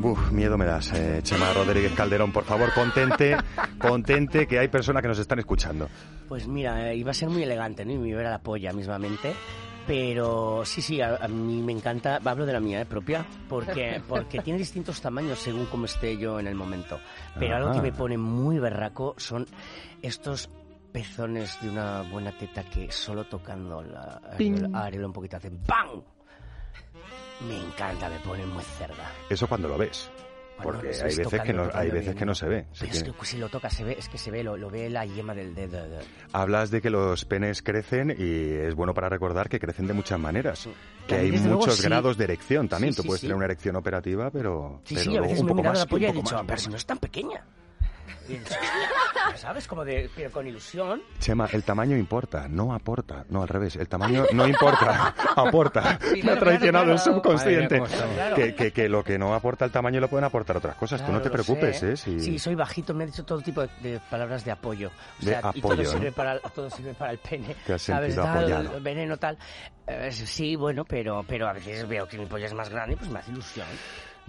Uf, 0.03 0.31
miedo 0.31 0.57
me 0.57 0.65
das, 0.65 0.93
eh, 0.93 1.21
Chema 1.23 1.53
Rodríguez 1.53 1.93
Calderón. 1.93 2.31
Por 2.33 2.45
favor, 2.45 2.73
contente, 2.73 3.37
contente 3.79 4.47
que 4.47 4.59
hay 4.59 4.69
personas 4.69 5.03
que 5.03 5.09
nos 5.09 5.19
están 5.19 5.41
escuchando. 5.41 5.89
Pues 6.29 6.47
mira, 6.47 6.91
eh, 6.91 6.97
iba 6.97 7.11
a 7.11 7.15
ser 7.15 7.29
muy 7.29 7.43
elegante, 7.43 7.85
¿no? 7.85 7.93
Y 7.93 7.99
me 7.99 8.09
iba 8.11 8.21
a 8.21 8.31
la 8.31 8.39
polla 8.39 8.73
mismamente. 8.73 9.35
Pero 9.89 10.65
sí, 10.67 10.83
sí, 10.83 11.01
a, 11.01 11.17
a 11.17 11.29
mí 11.29 11.63
me 11.63 11.73
encanta, 11.73 12.21
hablo 12.23 12.45
de 12.47 12.53
la 12.53 12.61
mía, 12.61 12.83
¿eh? 12.83 12.87
propia, 12.87 13.25
porque, 13.49 14.01
porque 14.09 14.39
tiene 14.41 14.59
distintos 14.59 15.01
tamaños 15.01 15.39
según 15.39 15.65
cómo 15.67 15.87
esté 15.87 16.17
yo 16.17 16.39
en 16.39 16.47
el 16.47 16.55
momento. 16.55 17.01
Pero 17.39 17.57
algo 17.57 17.71
que 17.73 17.79
Ajá. 17.79 17.83
me 17.83 17.93
pone 17.93 18.19
muy 18.19 18.59
berraco 18.59 19.15
son 19.17 19.47
estos 20.03 20.51
pezones 20.93 21.59
de 21.63 21.71
una 21.71 22.03
buena 22.03 22.37
teta 22.37 22.63
que 22.65 22.93
solo 22.93 23.25
tocando 23.25 23.83
la 23.83 24.21
areola 24.75 25.07
un 25.07 25.13
poquito 25.13 25.39
hacen 25.39 25.59
¡BAM! 25.67 26.03
Me 27.47 27.57
encanta, 27.57 28.09
me 28.09 28.19
pone 28.21 28.45
muy 28.47 28.63
cerda. 28.65 29.11
Eso 29.31 29.47
cuando 29.47 29.69
lo 29.69 29.79
ves. 29.79 30.11
Cuando 30.57 30.81
Porque 30.83 30.89
hay 30.97 31.15
veces, 31.17 31.41
que 31.43 31.53
no, 31.53 31.71
hay 31.73 31.89
veces 31.89 32.17
que 32.17 32.27
no 32.27 32.35
se 32.35 32.49
ve. 32.49 32.67
Se 32.73 32.87
es 32.87 32.91
tiene- 32.91 33.13
que 33.17 33.25
si 33.27 33.37
lo 33.39 33.49
toca 33.49 33.71
se 33.71 33.85
ve, 33.85 33.95
es 33.97 34.09
que 34.09 34.19
se 34.19 34.33
ve, 34.33 34.43
lo, 34.43 34.57
lo 34.57 34.69
ve 34.71 34.91
la 34.91 35.07
yema 35.07 35.33
del 35.33 35.55
dedo. 35.55 35.79
Hablas 36.33 36.73
de 36.73 36.83
que 36.83 36.91
los 36.91 37.25
penes 37.25 37.63
crecen 37.63 38.11
y 38.11 38.55
es 38.67 38.75
bueno 38.75 38.93
para 38.93 39.09
recordar 39.09 39.49
que 39.49 39.61
crecen 39.61 39.87
de 39.87 39.93
muchas 39.93 40.19
maneras. 40.19 40.69
Que 41.07 41.15
hay 41.15 41.31
desde 41.31 41.45
luego, 41.47 41.61
muchos 41.61 41.77
sí. 41.77 41.85
grados 41.85 42.17
de 42.19 42.25
erección 42.25 42.69
también. 42.69 42.93
Sí, 42.93 43.03
Tú 43.03 43.07
puedes 43.07 43.21
tener 43.21 43.37
una 43.37 43.45
erección 43.45 43.77
operativa, 43.77 44.31
pero, 44.33 44.81
Sí, 44.85 44.97
pero 44.97 45.11
sí, 45.13 45.17
a 45.17 45.21
veces 45.21 45.39
un 45.39 45.47
me 45.47 45.51
he 45.51 45.53
poco 45.53 45.57
mirado 45.63 45.73
más, 45.75 45.79
la 45.79 45.87
polla 45.87 46.09
y 46.09 46.11
he 46.11 46.15
dicho, 46.15 46.43
pero 46.45 46.59
si 46.59 46.67
no 46.67 46.73
más". 46.73 46.81
es 46.81 46.87
tan 46.87 46.99
pequeña. 46.99 47.45
¿Sabes? 49.37 49.67
Como 49.69 49.85
de, 49.85 50.11
pero 50.15 50.31
con 50.31 50.47
ilusión. 50.47 51.03
Chema, 51.21 51.49
el 51.53 51.63
tamaño 51.63 51.97
importa, 51.97 52.47
no 52.49 52.75
aporta. 52.75 53.25
No, 53.29 53.43
al 53.43 53.49
revés. 53.49 53.77
El 53.77 53.89
tamaño 53.89 54.25
no 54.33 54.47
importa, 54.47 55.15
aporta. 55.37 55.99
Sí, 56.01 56.15
Me 56.15 56.19
ha 56.19 56.23
claro, 56.23 56.41
traicionado 56.41 56.85
claro, 56.87 56.93
el 56.93 56.99
subconsciente. 56.99 57.83
Claro. 58.15 58.37
Que, 58.37 58.55
que, 58.55 58.73
que 58.73 58.89
lo 58.89 59.05
que 59.05 59.19
no 59.19 59.35
aporta 59.35 59.65
el 59.65 59.71
tamaño 59.71 60.01
lo 60.01 60.09
pueden 60.09 60.25
aportar 60.25 60.57
otras 60.57 60.77
cosas. 60.77 61.05
Tú 61.05 61.13
no 61.13 61.21
te 61.21 61.31
preocupes. 61.31 61.83
¿eh? 61.83 61.97
Si- 61.97 62.19
Sí, 62.21 62.39
soy 62.39 62.55
bajito, 62.55 62.95
me 62.95 63.05
ha 63.05 63.07
dicho 63.07 63.25
todo 63.25 63.41
tipo 63.41 63.63
de, 63.63 63.69
de 63.83 64.01
palabras 64.11 64.45
de 64.45 64.51
apoyo. 64.51 64.89
O 64.89 65.25
De 65.25 65.31
sea, 65.33 65.51
y 65.55 65.61
todo 65.61 65.73
apoyo, 65.73 65.91
sirve, 65.91 66.13
para, 66.13 66.39
todo 66.41 66.69
sirve 66.71 66.95
para 66.95 67.13
el 67.13 67.19
pene. 67.19 67.55
Te 67.67 67.75
has 67.75 67.83
¿sabes? 67.83 68.15
Tal, 68.17 68.81
veneno, 68.83 69.17
tal. 69.17 69.39
Eh, 69.87 70.11
sí, 70.13 70.57
bueno, 70.57 70.85
pero, 70.85 71.25
pero 71.27 71.49
a 71.49 71.53
veces 71.53 71.87
veo 71.89 72.07
que 72.07 72.19
mi 72.19 72.27
polla 72.27 72.47
es 72.47 72.55
más 72.55 72.69
grande, 72.69 72.97
pues 72.97 73.09
me 73.11 73.19
hace 73.21 73.31
ilusión. 73.31 73.67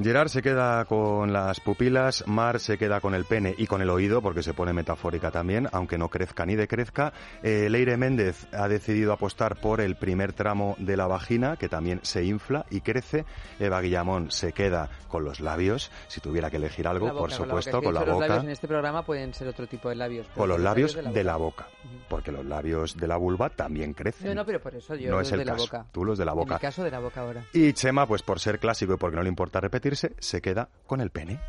Gerard 0.01 0.29
se 0.29 0.41
queda 0.41 0.85
con 0.85 1.33
las 1.33 1.59
pupilas, 1.59 2.25
Mar 2.25 2.61
se 2.61 2.77
queda 2.77 3.01
con 3.01 3.13
el 3.13 3.25
pene 3.25 3.53
y 3.57 3.67
con 3.67 3.81
el 3.81 3.88
oído, 3.89 4.21
porque 4.21 4.43
se 4.43 4.53
pone 4.53 4.73
metafórica 4.73 5.31
también, 5.31 5.67
aunque 5.71 5.97
no 5.97 6.09
crezca 6.09 6.45
ni 6.45 6.55
decrezca. 6.55 7.13
Eh, 7.43 7.67
Leire 7.69 7.97
Méndez 7.97 8.47
ha 8.53 8.67
decidido 8.67 9.13
apostar 9.13 9.55
por 9.59 9.81
el 9.81 9.95
primer 9.95 10.33
tramo 10.33 10.75
de 10.79 10.97
la 10.97 11.07
vagina, 11.07 11.57
que 11.57 11.69
también 11.69 11.99
se 12.03 12.23
infla 12.23 12.65
y 12.69 12.81
crece. 12.81 13.25
Eva 13.59 13.81
Guillamón 13.81 14.31
se 14.31 14.53
queda 14.53 14.89
con 15.07 15.23
los 15.23 15.39
labios, 15.39 15.91
si 16.07 16.21
tuviera 16.21 16.49
que 16.49 16.57
elegir 16.57 16.87
algo, 16.87 17.07
La 17.07 17.13
boca, 17.13 17.21
por 17.21 17.29
con 17.29 17.39
la 17.39 17.45
supuesto, 17.45 17.71
boca. 17.77 17.85
con 17.85 17.93
la 17.93 17.99
de 17.99 18.03
hecho, 18.05 18.09
Los 18.11 18.15
boca. 18.17 18.27
labios 18.27 18.43
en 18.45 18.49
este 18.51 18.67
programa 18.67 19.03
pueden 19.05 19.33
ser 19.33 19.47
otro 19.47 19.67
tipo 19.67 19.89
de 19.89 19.95
labios. 19.95 20.27
Con 20.35 20.49
los 20.49 20.59
labios 20.59 20.93
de 20.95 21.23
la 21.23 21.35
boca. 21.37 21.65
boca, 21.65 21.67
porque 22.09 22.31
los 22.31 22.45
labios 22.45 22.95
de 22.97 23.07
la 23.07 23.17
vulva 23.17 23.49
también 23.49 23.93
crecen. 23.93 24.27
No, 24.27 24.35
no, 24.35 24.45
pero 24.45 24.59
por 24.61 24.75
eso 24.75 24.95
yo 24.95 25.09
No 25.09 25.17
los 25.19 25.27
es 25.27 25.33
el 25.33 25.39
de 25.39 25.45
la 25.45 25.53
caso. 25.53 25.65
boca. 25.65 25.85
Tú 25.91 26.05
los 26.05 26.17
de 26.17 26.25
la 26.25 26.31
En 26.31 26.37
boca. 26.37 26.55
mi 26.55 26.59
caso, 26.59 26.83
de 26.83 26.91
la 26.91 26.99
boca 26.99 27.21
ahora. 27.21 27.43
Y 27.53 27.73
Chema, 27.73 28.05
pues 28.05 28.21
por 28.21 28.39
ser 28.39 28.59
clásico 28.59 28.93
y 28.93 28.97
porque 28.97 29.15
no 29.17 29.23
le 29.23 29.29
importa 29.29 29.59
repetirse, 29.59 30.13
se 30.19 30.41
queda 30.41 30.69
con 30.85 31.01
el 31.01 31.09
pene. 31.09 31.39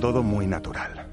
Todo 0.00 0.22
muy 0.22 0.46
natural. 0.46 1.06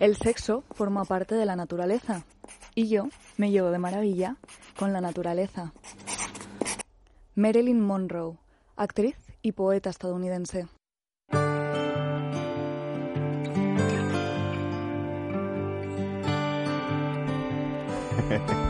El 0.00 0.16
sexo 0.16 0.64
forma 0.72 1.04
parte 1.04 1.36
de 1.36 1.46
la 1.46 1.54
naturaleza 1.54 2.24
y 2.74 2.88
yo 2.88 3.04
me 3.36 3.52
llevo 3.52 3.70
de 3.70 3.78
maravilla 3.78 4.36
con 4.76 4.92
la 4.92 5.00
naturaleza. 5.00 5.72
Marilyn 7.36 7.80
Monroe, 7.80 8.36
actriz 8.74 9.14
y 9.42 9.52
poeta 9.52 9.90
estadounidense. 9.90 10.66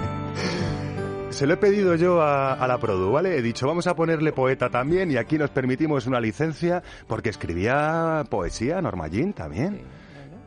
Se 1.33 1.47
lo 1.47 1.55
he 1.55 1.57
pedido 1.57 1.95
yo 1.97 2.21
a, 2.23 2.53
a 2.55 2.69
la 2.69 2.79
Produ, 2.79 3.11
¿vale? 3.11 3.37
He 3.37 3.43
dicho, 3.43 3.67
vamos 3.67 3.87
a 3.87 3.97
ponerle 3.97 4.33
poeta 4.33 4.69
también 4.71 5.11
y 5.11 5.17
aquí 5.17 5.39
nos 5.39 5.51
permitimos 5.51 6.07
una 6.07 6.21
licencia 6.21 6.83
porque 7.09 7.31
escribía 7.31 8.25
poesía, 8.31 8.81
Norma 8.81 9.09
Jean 9.09 9.33
también. 9.33 9.79
Sí, 9.79 9.85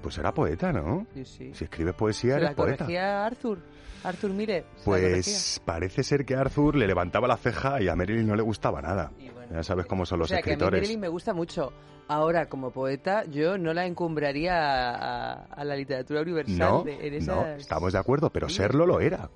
Pues 0.01 0.17
era 0.19 0.31
poeta, 0.33 0.71
¿no? 0.71 1.05
sí, 1.13 1.25
sí. 1.25 1.51
Si 1.53 1.63
escribes 1.65 1.95
poesía, 1.95 2.35
eres 2.37 2.49
la 2.51 2.55
poeta. 2.55 3.25
Arthur. 3.25 3.59
Arthur 4.03 4.29
Miller. 4.31 4.63
la 4.77 4.83
Pues 4.85 5.59
parece 5.65 6.03
ser 6.03 6.23
que 6.25 6.35
a 6.35 6.41
Arthur 6.41 6.75
le 6.75 6.87
levantaba 6.87 7.27
la 7.27 7.37
ceja 7.37 7.81
y 7.81 7.87
a 7.89 7.95
Marilyn 7.95 8.27
no 8.27 8.35
le 8.35 8.43
gustaba 8.43 8.81
nada. 8.81 9.11
bueno, 9.17 9.51
Ya 9.51 9.63
sabes 9.63 9.87
cómo 9.87 10.05
son 10.05 10.19
los 10.19 10.27
o 10.27 10.29
sea, 10.29 10.37
que 10.41 10.43
a 10.43 10.45
mí 10.51 10.53
escritores. 10.53 10.81
Marilyn 10.81 10.99
me 11.01 11.07
gusta 11.09 11.33
mucho. 11.33 11.73
Ahora, 12.07 12.47
como 12.47 12.69
poeta, 12.69 13.23
yo 13.25 13.57
no 13.57 13.73
la 13.73 13.87
encumbraría 13.87 14.53
a, 14.53 14.93
a- 15.33 15.33
a 15.45 15.63
la 15.65 15.75
literatura 15.75 16.21
universal. 16.21 16.57
No, 16.59 16.83
de- 16.83 17.07
en 17.07 17.13
no, 17.25 17.41
esas- 17.43 17.61
estamos 17.61 17.93
de 17.93 17.99
acuerdo, 17.99 18.29
pero 18.29 18.47
serlo 18.47 18.85
lo 18.85 18.99
era. 19.01 19.27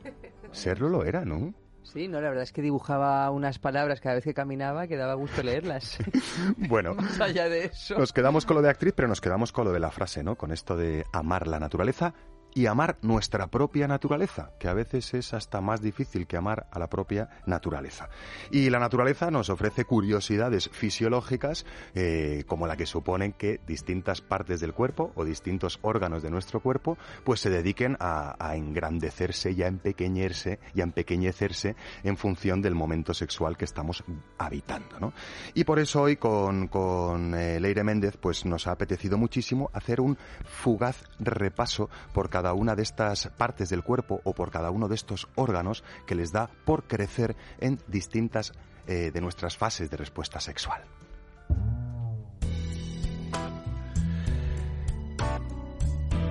Serlo 0.52 0.90
lo 0.90 1.04
era, 1.06 1.26
¿no? 1.26 1.54
Sí, 1.84 2.08
no, 2.08 2.22
la 2.22 2.30
verdad 2.30 2.44
es 2.44 2.52
que 2.52 2.62
dibujaba 2.62 3.30
unas 3.32 3.58
palabras 3.58 4.00
cada 4.00 4.16
vez 4.16 4.24
que 4.24 4.34
caminaba 4.34 4.88
que 4.88 4.96
daba 4.96 5.16
gusto 5.16 5.42
leerlas. 5.42 5.98
Bueno, 6.70 6.94
Más 6.96 7.20
allá 7.20 7.50
de 7.50 7.66
eso. 7.66 7.98
nos 7.98 8.14
quedamos 8.14 8.46
con 8.46 8.56
lo 8.58 8.62
de 8.62 8.70
actriz, 8.70 8.94
pero 8.96 9.08
nos 9.08 9.22
quedamos 9.22 9.52
con 9.52 9.66
lo 9.66 9.72
de 9.72 9.80
la 9.80 9.90
frase, 9.92 10.24
¿no? 10.24 10.36
Con 10.36 10.52
esto 10.52 10.76
de 10.78 11.06
amar 11.14 11.48
la 11.48 11.60
naturaleza 11.60 12.14
y 12.54 12.66
amar 12.66 12.98
nuestra 13.02 13.48
propia 13.48 13.88
naturaleza, 13.88 14.52
que 14.60 14.68
a 14.68 14.74
veces 14.74 15.14
es 15.14 15.34
hasta 15.34 15.62
más 15.62 15.82
difícil 15.82 16.28
que 16.28 16.38
amar 16.38 16.68
a 16.72 16.80
la 16.80 16.88
propia 16.88 17.30
naturaleza. 17.46 18.10
Y 18.52 18.70
la 18.70 18.80
naturaleza 18.80 19.32
nos 19.32 19.50
ofrece 19.50 19.86
curiosidades 19.86 20.70
fisiológicas, 20.70 21.66
eh, 21.94 22.44
como 22.48 22.68
la 22.68 22.78
que 22.78 22.86
suponen 22.86 23.34
que 23.34 23.60
distintas 23.68 24.22
partes 24.22 24.60
del 24.60 24.74
cuerpo 24.74 25.12
o 25.16 25.26
distintos 25.26 25.80
órganos 25.82 26.24
de 26.24 26.32
nuestro 26.32 26.60
cuerpo, 26.60 26.98
pues 27.24 27.40
se 27.40 27.50
dediquen 27.50 27.98
a, 28.00 28.36
engrandecerse 28.56 29.52
y 29.52 29.62
a 29.64 29.68
empequeñerse 29.68 30.60
y 30.74 30.82
a 30.82 30.84
empequeñecerse 30.84 31.76
en 32.04 32.18
función 32.18 32.62
del 32.62 32.76
momento 32.76 33.14
sexual 33.14 33.58
que 33.58 33.66
estamos 33.66 34.04
habitando, 34.38 35.00
¿no? 35.00 35.14
Y 35.54 35.64
por 35.64 35.80
eso 35.80 36.02
hoy 36.02 36.18
con, 36.18 36.68
con 36.68 37.36
eh, 37.36 37.60
Leire 37.60 37.84
Méndez 37.84 38.18
pues 38.18 38.46
nos 38.46 38.68
ha 38.68 38.72
apetecido 38.72 39.18
muchísimo 39.18 39.70
hacer 39.74 40.02
un 40.02 40.18
fugaz 40.44 41.04
repaso 41.20 41.90
por 42.14 42.30
cada 42.30 42.39
una 42.54 42.76
de 42.76 42.84
estas 42.84 43.28
partes 43.38 43.70
del 43.70 43.84
cuerpo 43.84 44.22
o 44.24 44.34
por 44.34 44.52
cada 44.52 44.72
uno 44.72 44.88
de 44.88 44.96
estos 44.96 45.28
órganos 45.36 45.84
que 46.06 46.16
les 46.16 46.32
da 46.32 46.50
por 46.66 46.84
crecer 46.84 47.36
en 47.60 47.80
distintas 47.88 48.54
eh, 48.88 49.12
de 49.14 49.22
nuestras 49.22 49.58
fases 49.58 49.90
de 49.90 49.98
respuesta 49.98 50.40
sexual. 50.40 50.82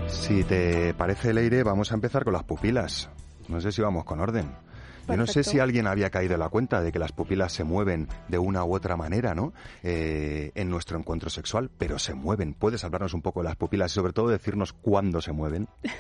Si 0.09 0.45
te 0.45 0.95
parece, 0.95 1.33
Leire, 1.33 1.63
vamos 1.63 1.93
a 1.93 1.95
empezar 1.95 2.25
con 2.25 2.33
las 2.33 2.45
pupilas. 2.45 3.09
No 3.49 3.61
sé 3.61 3.73
si 3.73 3.81
vamos 3.81 4.05
con 4.05 4.21
orden. 4.21 4.68
Yo 5.09 5.17
no 5.17 5.27
sé 5.27 5.43
si 5.43 5.59
alguien 5.59 5.87
había 5.87 6.11
caído 6.11 6.35
en 6.35 6.41
la 6.41 6.49
cuenta 6.49 6.81
de 6.83 6.93
que 6.93 6.99
las 6.99 7.13
pupilas 7.13 7.53
se 7.53 7.65
mueven 7.65 8.09
de 8.29 8.39
una 8.39 8.65
u 8.65 8.75
otra 8.75 8.97
manera, 8.97 9.35
¿no? 9.35 9.53
Eh, 9.83 10.53
en 10.55 10.71
nuestro 10.71 10.99
encuentro 10.99 11.31
sexual, 11.31 11.71
pero 11.79 11.99
se 11.99 12.15
mueven. 12.15 12.55
¿Puedes 12.55 12.85
hablarnos 12.85 13.15
un 13.15 13.23
poco 13.23 13.41
de 13.41 13.49
las 13.49 13.57
pupilas 13.57 13.93
y 13.93 13.95
sobre 13.95 14.13
todo 14.13 14.29
decirnos 14.29 14.73
cuándo 14.73 15.21
se 15.21 15.33
mueven? 15.33 15.69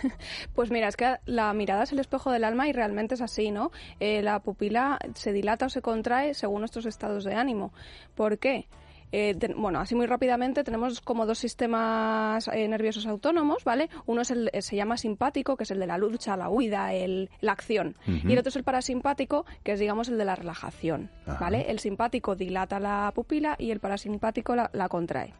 Pues 0.54 0.70
mira, 0.70 0.88
es 0.88 0.96
que 0.96 1.16
la 1.26 1.52
mirada 1.52 1.84
es 1.84 1.92
el 1.92 1.98
espejo 2.00 2.30
del 2.30 2.44
alma 2.44 2.68
y 2.68 2.72
realmente 2.72 3.14
es 3.14 3.20
así, 3.20 3.50
¿no? 3.50 3.70
Eh, 4.00 4.22
la 4.22 4.40
pupila 4.40 4.98
se 5.14 5.32
dilata 5.32 5.66
o 5.66 5.68
se 5.68 5.82
contrae 5.82 6.34
según 6.34 6.60
nuestros 6.60 6.86
estados 6.86 7.24
de 7.24 7.34
ánimo. 7.34 7.72
¿Por 8.14 8.38
qué? 8.38 8.66
Eh, 9.10 9.34
te- 9.36 9.54
bueno, 9.54 9.80
así 9.80 9.94
muy 9.94 10.06
rápidamente 10.06 10.64
tenemos 10.64 11.00
como 11.00 11.24
dos 11.24 11.38
sistemas 11.38 12.46
eh, 12.48 12.68
nerviosos 12.68 13.06
autónomos, 13.06 13.64
¿vale? 13.64 13.88
Uno 14.06 14.20
es 14.20 14.30
el, 14.30 14.50
eh, 14.52 14.60
se 14.60 14.76
llama 14.76 14.96
simpático, 14.98 15.56
que 15.56 15.64
es 15.64 15.70
el 15.70 15.78
de 15.80 15.86
la 15.86 15.96
lucha, 15.96 16.36
la 16.36 16.50
huida, 16.50 16.92
el, 16.92 17.30
la 17.40 17.52
acción. 17.52 17.96
Y 18.06 18.32
el 18.32 18.38
otro 18.38 18.50
es 18.50 18.56
el 18.56 18.64
parasimpático, 18.64 19.46
que 19.62 19.72
es, 19.72 19.80
digamos, 19.80 20.08
el 20.08 20.18
de 20.18 20.24
la 20.26 20.34
relajación, 20.36 21.10
Ajá. 21.26 21.38
¿vale? 21.40 21.70
El 21.70 21.78
simpático 21.78 22.36
dilata 22.36 22.78
la 22.80 23.10
pupila 23.14 23.56
y 23.58 23.70
el 23.70 23.80
parasimpático 23.80 24.54
la, 24.54 24.68
la 24.74 24.88
contrae, 24.88 25.32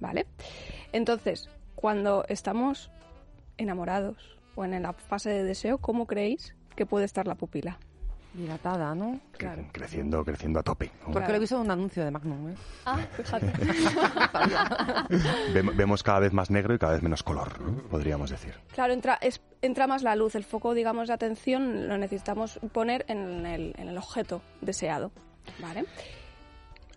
¿vale? 0.00 0.26
Entonces, 0.92 1.48
cuando 1.76 2.24
estamos 2.28 2.90
enamorados 3.58 4.16
o 4.54 4.64
en 4.64 4.82
la 4.82 4.92
fase 4.92 5.30
de 5.30 5.44
deseo, 5.44 5.78
¿cómo 5.78 6.06
creéis 6.06 6.54
que 6.74 6.86
puede 6.86 7.04
estar 7.04 7.26
la 7.26 7.34
pupila? 7.36 7.78
Dilatada, 8.36 8.94
¿no? 8.94 9.18
Claro. 9.38 9.64
Creciendo, 9.72 10.22
creciendo 10.24 10.60
a 10.60 10.62
tope. 10.62 10.90
¿no? 11.06 11.12
Porque 11.12 11.28
lo 11.30 11.36
he 11.36 11.38
visto 11.38 11.56
en 11.56 11.62
un 11.62 11.70
anuncio 11.70 12.04
de 12.04 12.10
Magnum, 12.10 12.50
¿eh? 12.50 12.54
Ah, 12.84 12.98
fíjate. 13.16 13.46
Vem- 15.54 15.74
Vemos 15.76 16.02
cada 16.02 16.20
vez 16.20 16.32
más 16.32 16.50
negro 16.50 16.74
y 16.74 16.78
cada 16.78 16.92
vez 16.92 17.02
menos 17.02 17.22
color, 17.22 17.60
¿no? 17.60 17.82
podríamos 17.88 18.30
decir. 18.30 18.54
claro, 18.74 18.92
entra, 18.92 19.18
es- 19.20 19.40
entra 19.62 19.86
más 19.86 20.02
la 20.02 20.16
luz, 20.16 20.34
el 20.34 20.44
foco, 20.44 20.74
digamos, 20.74 21.08
de 21.08 21.14
atención 21.14 21.88
lo 21.88 21.98
necesitamos 21.98 22.58
poner 22.72 23.04
en 23.08 23.46
el, 23.46 23.74
en 23.78 23.88
el 23.88 23.98
objeto 23.98 24.42
deseado, 24.60 25.10
¿vale? 25.60 25.84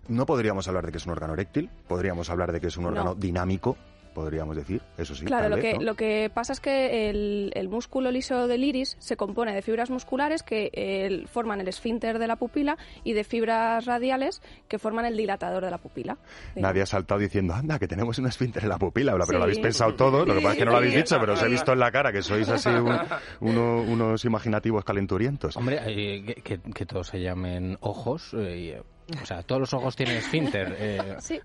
No 0.08 0.26
podríamos 0.26 0.68
hablar 0.68 0.86
de 0.86 0.92
que 0.92 0.98
es 0.98 1.06
un 1.06 1.12
órgano 1.12 1.34
eréctil, 1.34 1.70
podríamos 1.88 2.30
hablar 2.30 2.52
de 2.52 2.60
que 2.60 2.68
es 2.68 2.78
un 2.78 2.84
No. 2.84 2.90
órgano 2.90 3.16
dinámico, 3.16 3.78
podríamos 4.14 4.56
decir, 4.56 4.82
eso 4.98 5.16
sí. 5.16 5.26
Claro, 5.26 5.44
tal 5.44 5.52
lo 5.52 5.56
vez, 5.58 5.66
que, 5.66 5.74
¿no? 5.78 5.84
lo 5.84 5.96
que 5.96 6.32
pasa 6.34 6.54
es 6.54 6.60
que 6.60 7.10
el, 7.10 7.52
el 7.56 7.70
músculo 7.70 8.12
liso 8.12 8.48
del 8.48 8.64
iris 8.64 8.96
se 9.00 9.16
compone 9.18 9.54
de 9.54 9.62
fibras 9.62 9.90
musculares 9.90 10.44
que 10.44 10.70
eh, 10.74 11.26
forman 11.28 11.62
el 11.62 11.68
esfínter 11.68 12.20
de 12.20 12.28
la 12.28 12.36
pupila 12.36 12.78
y 13.04 13.14
de 13.14 13.24
fibras 13.24 13.86
radiales 13.86 14.42
que 14.68 14.80
forman 14.80 15.06
el 15.06 15.16
dilatador 15.16 15.64
de 15.64 15.72
la 15.72 15.78
pupila. 15.78 16.18
Nadie 16.56 16.82
ha 16.82 16.86
saltado 16.86 17.20
diciendo, 17.20 17.54
anda, 17.54 17.80
que 17.80 17.88
tenemos 17.88 18.18
un 18.20 18.28
esfínter 18.28 18.64
en 18.64 18.70
la 18.70 18.78
pupila, 18.78 19.14
pero 19.14 19.26
Sí. 19.26 19.34
lo 19.34 19.44
habéis 19.44 19.60
pensado 19.60 19.96
todo, 19.96 20.26
lo 20.26 20.34
que 20.34 20.42
pasa 20.42 20.52
es 20.54 20.58
que 20.60 20.66
no 20.66 20.72
lo 20.72 20.78
habéis 20.78 20.96
dicho, 20.96 21.18
pero 21.20 21.34
os 21.34 21.44
he 21.44 21.48
visto 21.48 21.72
en 21.74 21.80
la 21.80 21.92
cara 21.92 22.12
que 22.12 22.22
sois 22.22 22.48
así 22.50 22.70
un- 22.70 22.98
uno- 23.42 23.82
unos 23.84 24.26
imaginativos 24.26 24.84
calenturientos. 24.84 25.56
Hombre, 25.58 25.80
eh, 25.86 26.36
que, 26.44 26.60
que- 26.60 26.86
todos 26.86 27.08
se 27.08 27.22
llamen 27.22 27.78
ojos. 27.82 28.34
eh, 28.34 28.78
eh, 28.78 28.82
o 29.22 29.26
sea, 29.26 29.44
todos 29.44 29.60
los 29.62 29.74
ojos 29.74 29.96
tienen 29.96 30.18
esfínter. 30.18 30.76
eh, 30.80 31.16
Sí. 31.20 31.40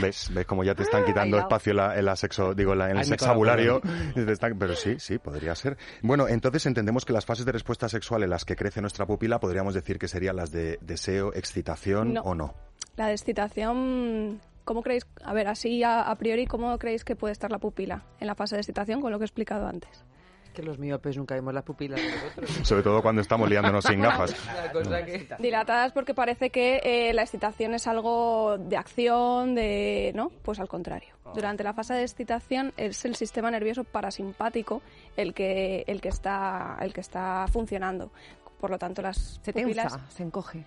¿Ves? 0.00 0.30
¿Ves 0.32 0.46
cómo 0.46 0.64
ya 0.64 0.74
te 0.74 0.82
están 0.82 1.04
quitando 1.04 1.36
Bailao. 1.36 1.48
espacio 1.48 1.70
en 1.72 1.76
la, 1.76 1.98
en 1.98 2.04
la 2.04 2.16
sexo, 2.16 2.54
digo, 2.54 2.72
en 2.72 2.78
la- 2.78 2.84
en 2.86 2.90
el 2.92 2.98
Ay, 2.98 3.04
sexabulario? 3.04 3.80
Están- 4.16 4.58
Pero 4.58 4.74
sí, 4.76 4.96
sí, 4.98 5.18
podría 5.18 5.54
ser. 5.54 5.76
Bueno, 6.02 6.28
entonces 6.28 6.66
entendemos 6.66 7.04
que 7.04 7.12
las 7.12 7.26
fases 7.26 7.44
de 7.44 7.52
respuesta 7.52 7.88
sexual 7.88 8.22
en 8.22 8.30
las 8.30 8.44
que 8.44 8.56
crece 8.56 8.80
nuestra 8.80 9.06
pupila 9.06 9.40
podríamos 9.40 9.74
decir 9.74 9.98
que 9.98 10.08
serían 10.08 10.36
las 10.36 10.50
de 10.52 10.78
deseo, 10.80 11.32
excitación 11.34 12.14
No. 12.14 12.22
o 12.22 12.34
no. 12.34 12.54
La 12.96 13.06
de 13.06 13.12
excitación, 13.12 14.40
¿cómo 14.64 14.82
creéis? 14.82 15.06
A 15.24 15.32
ver, 15.32 15.48
así 15.48 15.82
a, 15.82 16.02
a 16.02 16.14
priori, 16.16 16.46
¿cómo 16.46 16.76
creéis 16.78 17.04
que 17.04 17.16
puede 17.16 17.32
estar 17.32 17.50
la 17.50 17.58
pupila 17.58 18.04
en 18.20 18.26
la 18.26 18.34
fase 18.34 18.56
de 18.56 18.60
excitación 18.60 19.00
con 19.00 19.10
lo 19.12 19.18
que 19.18 19.24
he 19.24 19.26
explicado 19.26 19.66
antes? 19.66 20.04
Que 20.54 20.62
los 20.62 20.78
miopes 20.78 21.16
nunca 21.16 21.34
vemos 21.34 21.54
las 21.54 21.62
pupilas 21.62 22.00
de 22.00 22.10
nosotros. 22.10 22.50
Sobre 22.66 22.82
todo 22.82 23.02
cuando 23.02 23.22
estamos 23.22 23.48
liándonos 23.48 23.84
sin 23.84 24.00
gafas. 24.00 24.34
Que... 24.70 25.26
Dilatadas 25.38 25.92
porque 25.92 26.14
parece 26.14 26.50
que 26.50 26.80
eh, 26.82 27.12
la 27.12 27.22
excitación 27.22 27.74
es 27.74 27.86
algo 27.86 28.56
de 28.58 28.76
acción, 28.76 29.54
de... 29.54 30.12
¿no? 30.14 30.30
Pues 30.42 30.60
al 30.60 30.68
contrario. 30.68 31.14
Durante 31.34 31.62
la 31.64 31.72
fase 31.72 31.94
de 31.94 32.02
excitación 32.02 32.72
es 32.76 33.04
el 33.04 33.16
sistema 33.16 33.50
nervioso 33.50 33.84
parasimpático 33.84 34.82
el 35.16 35.34
que, 35.34 35.84
el 35.86 36.00
que, 36.00 36.08
está, 36.08 36.76
el 36.80 36.92
que 36.92 37.00
está 37.00 37.46
funcionando. 37.50 38.10
Por 38.60 38.70
lo 38.70 38.78
tanto, 38.78 39.02
las 39.02 39.40
Se 39.42 39.52
pupilas... 39.52 39.92
tensa, 39.92 40.10
se 40.10 40.22
encoge. 40.22 40.64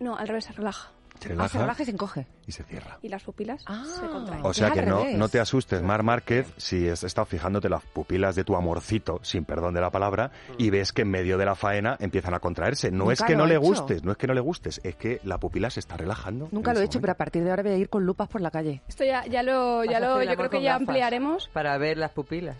No, 0.00 0.16
al 0.16 0.28
revés, 0.28 0.44
se 0.44 0.52
relaja. 0.52 0.90
Se 1.18 1.28
Ah, 1.32 1.48
se 1.48 1.58
relaja 1.58 1.58
relaja 1.60 1.82
y 1.82 1.84
se 1.86 1.90
encoge. 1.92 2.26
y 2.46 2.52
se 2.52 2.62
cierra. 2.64 2.98
Y 3.02 3.08
las 3.08 3.22
pupilas 3.22 3.62
Ah. 3.66 3.84
se 4.00 4.06
contraen. 4.06 4.40
O 4.44 4.52
sea 4.54 4.70
que 4.70 4.82
no, 4.82 4.98
revés. 5.00 5.16
no 5.18 5.28
te 5.28 5.40
asustes, 5.40 5.82
Mar 5.82 6.02
Márquez, 6.02 6.46
si 6.56 6.88
has 6.88 7.02
estado 7.04 7.24
fijándote 7.26 7.68
las 7.68 7.82
pupilas 7.84 8.34
de 8.36 8.44
tu 8.44 8.56
amorcito, 8.56 9.18
sin 9.22 9.44
perdón 9.44 9.74
de 9.74 9.80
la 9.80 9.90
palabra, 9.90 10.30
y 10.58 10.70
ves 10.70 10.92
que 10.92 11.02
en 11.02 11.10
medio 11.10 11.38
de 11.38 11.44
la 11.44 11.54
faena 11.54 11.96
empiezan 12.00 12.34
a 12.34 12.40
contraerse. 12.40 12.90
No 12.90 12.98
Nunca 13.04 13.12
es 13.14 13.22
que 13.22 13.36
no 13.36 13.44
he 13.44 13.48
le 13.48 13.54
hecho. 13.54 13.62
gustes, 13.62 14.04
no 14.04 14.12
es 14.12 14.18
que 14.18 14.26
no 14.26 14.34
le 14.34 14.40
gustes, 14.40 14.80
es 14.84 14.94
que 14.96 15.20
la 15.24 15.38
pupila 15.38 15.70
se 15.70 15.80
está 15.80 15.96
relajando. 15.96 16.48
Nunca 16.52 16.72
lo 16.74 16.80
he 16.80 16.84
hecho, 16.84 17.00
pero 17.00 17.12
a 17.12 17.16
partir 17.16 17.42
de 17.44 17.50
ahora 17.50 17.62
voy 17.62 17.72
a 17.72 17.76
ir 17.76 17.88
con 17.88 18.04
lupas 18.04 18.28
por 18.28 18.40
la 18.40 18.50
calle. 18.50 18.82
Esto 18.88 19.04
ya, 19.04 19.24
ya 19.26 19.42
lo, 19.42 19.84
ya 19.84 20.00
lo, 20.00 20.22
yo 20.22 20.36
creo 20.36 20.50
que 20.50 20.62
ya 20.62 20.74
ampliaremos. 20.74 21.48
Para 21.52 21.76
ver 21.78 21.98
las 21.98 22.10
pupilas. 22.12 22.56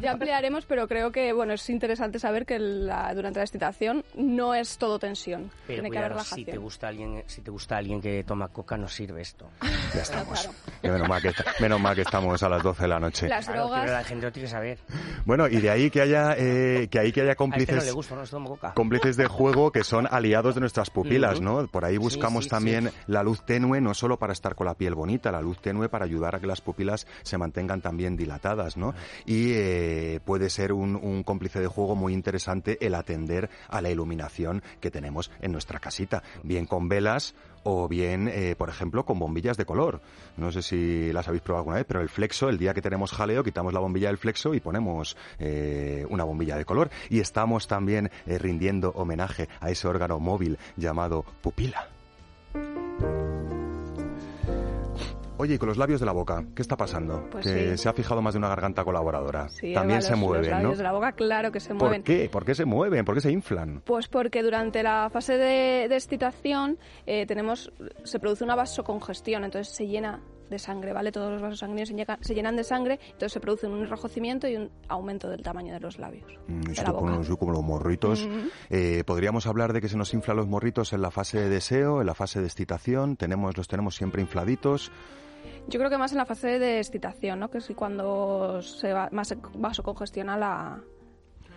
Ya 0.00 0.12
ampliaremos, 0.12 0.64
pero 0.66 0.88
creo 0.88 1.12
que 1.12 1.32
bueno 1.32 1.52
es 1.52 1.68
interesante 1.70 2.18
saber 2.18 2.46
que 2.46 2.58
la- 2.58 3.14
durante 3.14 3.38
la 3.38 3.44
excitación 3.44 4.04
no 4.16 4.54
es 4.54 4.78
todo 4.78 4.98
tensión. 4.98 5.50
Pero 5.66 5.82
Tiene 5.82 5.90
que 5.90 5.98
haber 5.98 6.12
cuidado, 6.12 6.24
si 6.24 6.34
relajación. 6.36 6.54
te 6.54 6.58
gusta 6.58 6.88
alguien, 6.88 7.24
si 7.26 7.40
te 7.42 7.50
gusta 7.50 7.71
alguien 7.78 8.00
que 8.00 8.24
toma 8.24 8.48
coca, 8.48 8.76
no 8.76 8.88
sirve 8.88 9.22
esto. 9.22 9.48
Ya 9.94 10.02
estamos. 10.02 10.48
menos, 10.82 11.08
mal 11.08 11.20
que, 11.22 11.28
está- 11.28 11.44
menos 11.60 11.80
mal 11.80 11.94
que 11.94 12.02
estamos 12.02 12.42
a 12.42 12.48
las 12.48 12.62
12 12.62 12.82
de 12.82 12.88
la 12.88 13.00
noche. 13.00 13.28
Las 13.28 13.46
Claro, 13.46 13.62
drogas. 13.62 13.80
pero 13.82 13.92
la 13.92 14.04
gente 14.04 14.26
lo 14.26 14.32
tiene 14.32 14.46
que 14.46 14.52
saber. 14.52 14.78
Bueno, 15.24 15.46
y 15.48 15.60
de 15.60 15.70
ahí 15.70 15.90
que 15.90 16.00
haya, 16.00 16.34
eh, 16.36 16.88
que 16.90 16.98
ahí 16.98 17.12
que 17.12 17.20
haya 17.22 17.30
A 17.30 17.32
este 17.32 17.44
no 17.44 17.50
cómplices... 17.50 17.84
le 17.84 17.92
gusta, 17.92 18.14
no 18.14 18.24
se 18.26 18.30
toma 18.32 18.48
coca. 18.48 18.72
cómplices 18.74 19.16
de 19.16 19.26
juego 19.26 19.70
que 19.72 19.84
son 19.84 20.06
aliados 20.10 20.54
de 20.54 20.60
nuestras 20.60 20.90
pupilas. 20.90 21.40
¿no? 21.40 21.66
Por 21.68 21.84
ahí 21.84 21.96
buscamos 21.98 22.44
sí, 22.44 22.50
también 22.50 22.88
sí. 22.88 22.94
la 23.06 23.22
luz 23.22 23.44
tenue, 23.44 23.80
no 23.80 23.94
solo 23.94 24.18
para 24.18 24.32
estar 24.32 24.54
con 24.54 24.66
la 24.66 24.74
piel 24.74 24.94
bonita, 24.94 25.30
la 25.32 25.40
luz 25.40 25.58
tenue 25.60 25.88
para 25.88 26.04
ayudar 26.04 26.34
a 26.36 26.40
que 26.40 26.46
las 26.46 26.60
pupilas 26.60 27.06
se 27.22 27.38
mantengan 27.38 27.80
también 27.80 28.16
dilatadas, 28.16 28.76
¿no? 28.76 28.94
Y 29.26 29.52
eh, 29.54 30.20
puede 30.24 30.50
ser 30.50 30.72
un, 30.72 30.96
un 30.96 31.22
cómplice 31.22 31.60
de 31.60 31.66
juego 31.66 31.94
muy 31.94 32.12
interesante 32.12 32.78
el 32.84 32.94
atender 32.94 33.50
a 33.68 33.80
la 33.80 33.90
iluminación 33.90 34.62
que 34.80 34.90
tenemos 34.90 35.30
en 35.40 35.52
nuestra 35.52 35.78
casita, 35.78 36.22
bien 36.42 36.66
con 36.66 36.88
velas 36.88 37.34
o 37.64 37.88
bien, 37.88 38.28
eh, 38.28 38.54
por 38.56 38.68
ejemplo, 38.68 39.04
con 39.04 39.18
bombillas 39.18 39.56
de 39.56 39.64
color. 39.64 40.00
No 40.36 40.50
sé 40.52 40.62
si 40.62 41.12
las 41.12 41.28
habéis 41.28 41.42
probado 41.42 41.60
alguna 41.60 41.76
vez, 41.76 41.86
pero 41.86 42.00
el 42.00 42.08
flexo, 42.08 42.48
el 42.48 42.58
día 42.58 42.74
que 42.74 42.82
tenemos 42.82 43.12
jaleo, 43.12 43.44
quitamos 43.44 43.72
la 43.72 43.80
bombilla 43.80 44.08
del 44.08 44.18
flexo 44.18 44.54
y 44.54 44.60
ponemos 44.60 45.16
eh, 45.38 46.06
una 46.08 46.24
bombilla 46.24 46.56
de 46.56 46.64
color. 46.64 46.90
Y 47.08 47.20
estamos 47.20 47.66
también 47.66 48.10
eh, 48.26 48.38
rindiendo 48.38 48.90
homenaje 48.94 49.48
a 49.60 49.70
ese 49.70 49.88
órgano 49.88 50.18
móvil 50.18 50.58
llamado 50.76 51.24
pupila. 51.40 51.88
Oye, 55.38 55.54
y 55.54 55.58
con 55.58 55.68
los 55.68 55.78
labios 55.78 55.98
de 55.98 56.06
la 56.06 56.12
boca, 56.12 56.44
¿qué 56.54 56.62
está 56.62 56.76
pasando? 56.76 57.28
Pues 57.30 57.44
que 57.46 57.70
sí. 57.72 57.78
se 57.78 57.88
ha 57.88 57.92
fijado 57.92 58.22
más 58.22 58.34
de 58.34 58.38
una 58.38 58.48
garganta 58.48 58.84
colaboradora. 58.84 59.48
Sí, 59.48 59.72
También 59.74 59.98
Eva, 59.98 60.02
se 60.02 60.10
los- 60.12 60.20
los 60.20 60.28
mueven, 60.28 60.50
labios 60.50 60.70
¿no? 60.72 60.76
de 60.76 60.82
la 60.84 60.92
boca, 60.92 61.12
claro 61.12 61.50
que 61.50 61.58
se 61.58 61.70
¿Por 61.70 61.78
mueven. 61.88 62.02
qué? 62.04 62.28
¿Por 62.30 62.44
qué 62.44 62.54
se 62.54 62.64
mueven? 62.64 63.04
¿Por 63.04 63.14
qué 63.16 63.20
se 63.22 63.32
inflan? 63.32 63.82
Pues 63.84 64.06
porque 64.08 64.42
durante 64.42 64.82
la 64.82 65.08
fase 65.12 65.38
de, 65.38 65.88
de 65.88 65.94
excitación 65.96 66.78
eh, 67.06 67.26
tenemos 67.26 67.72
se 68.04 68.20
produce 68.20 68.44
una 68.44 68.54
vasocongestión, 68.54 69.42
entonces 69.44 69.74
se 69.74 69.86
llena 69.88 70.20
de 70.50 70.58
sangre, 70.58 70.92
¿vale? 70.92 71.12
Todos 71.12 71.32
los 71.32 71.40
vasos 71.42 71.58
sanguíneos 71.60 71.88
se, 71.88 71.94
llega- 71.94 72.18
se 72.20 72.34
llenan 72.34 72.56
de 72.56 72.64
sangre, 72.64 72.98
entonces 73.06 73.32
se 73.32 73.40
produce 73.40 73.66
un 73.66 73.78
enrojecimiento 73.82 74.46
y 74.48 74.56
un 74.56 74.70
aumento 74.88 75.28
del 75.30 75.42
tamaño 75.42 75.72
de 75.72 75.80
los 75.80 75.98
labios. 75.98 76.30
Mm, 76.48 76.60
de 76.62 76.74
la 76.82 76.90
boca. 76.92 77.16
como, 77.16 77.36
como 77.38 77.52
los 77.52 77.62
morritos. 77.62 78.22
Ujú. 78.24 78.48
Eh, 78.70 79.02
Podríamos 79.06 79.46
hablar 79.46 79.72
de 79.72 79.80
que 79.80 79.88
se 79.88 79.96
nos 79.96 80.12
inflan 80.14 80.36
los 80.36 80.46
morritos 80.48 80.92
en 80.92 81.02
la 81.02 81.10
fase 81.10 81.40
de 81.40 81.48
deseo, 81.48 82.00
en 82.00 82.06
la 82.06 82.14
fase 82.14 82.40
de 82.40 82.46
excitación. 82.46 83.16
Tenemos, 83.16 83.56
los 83.56 83.68
tenemos 83.68 83.94
siempre 83.94 84.20
infladitos. 84.22 84.92
Yo 85.68 85.78
creo 85.78 85.90
que 85.90 85.98
más 85.98 86.12
en 86.12 86.18
la 86.18 86.26
fase 86.26 86.58
de 86.58 86.78
excitación, 86.78 87.38
¿no? 87.40 87.50
Que 87.50 87.58
es 87.58 87.72
cuando 87.74 88.60
se 88.62 88.92
va, 88.92 89.08
más 89.12 89.34
vasocongestiona 89.54 90.36
la 90.36 90.80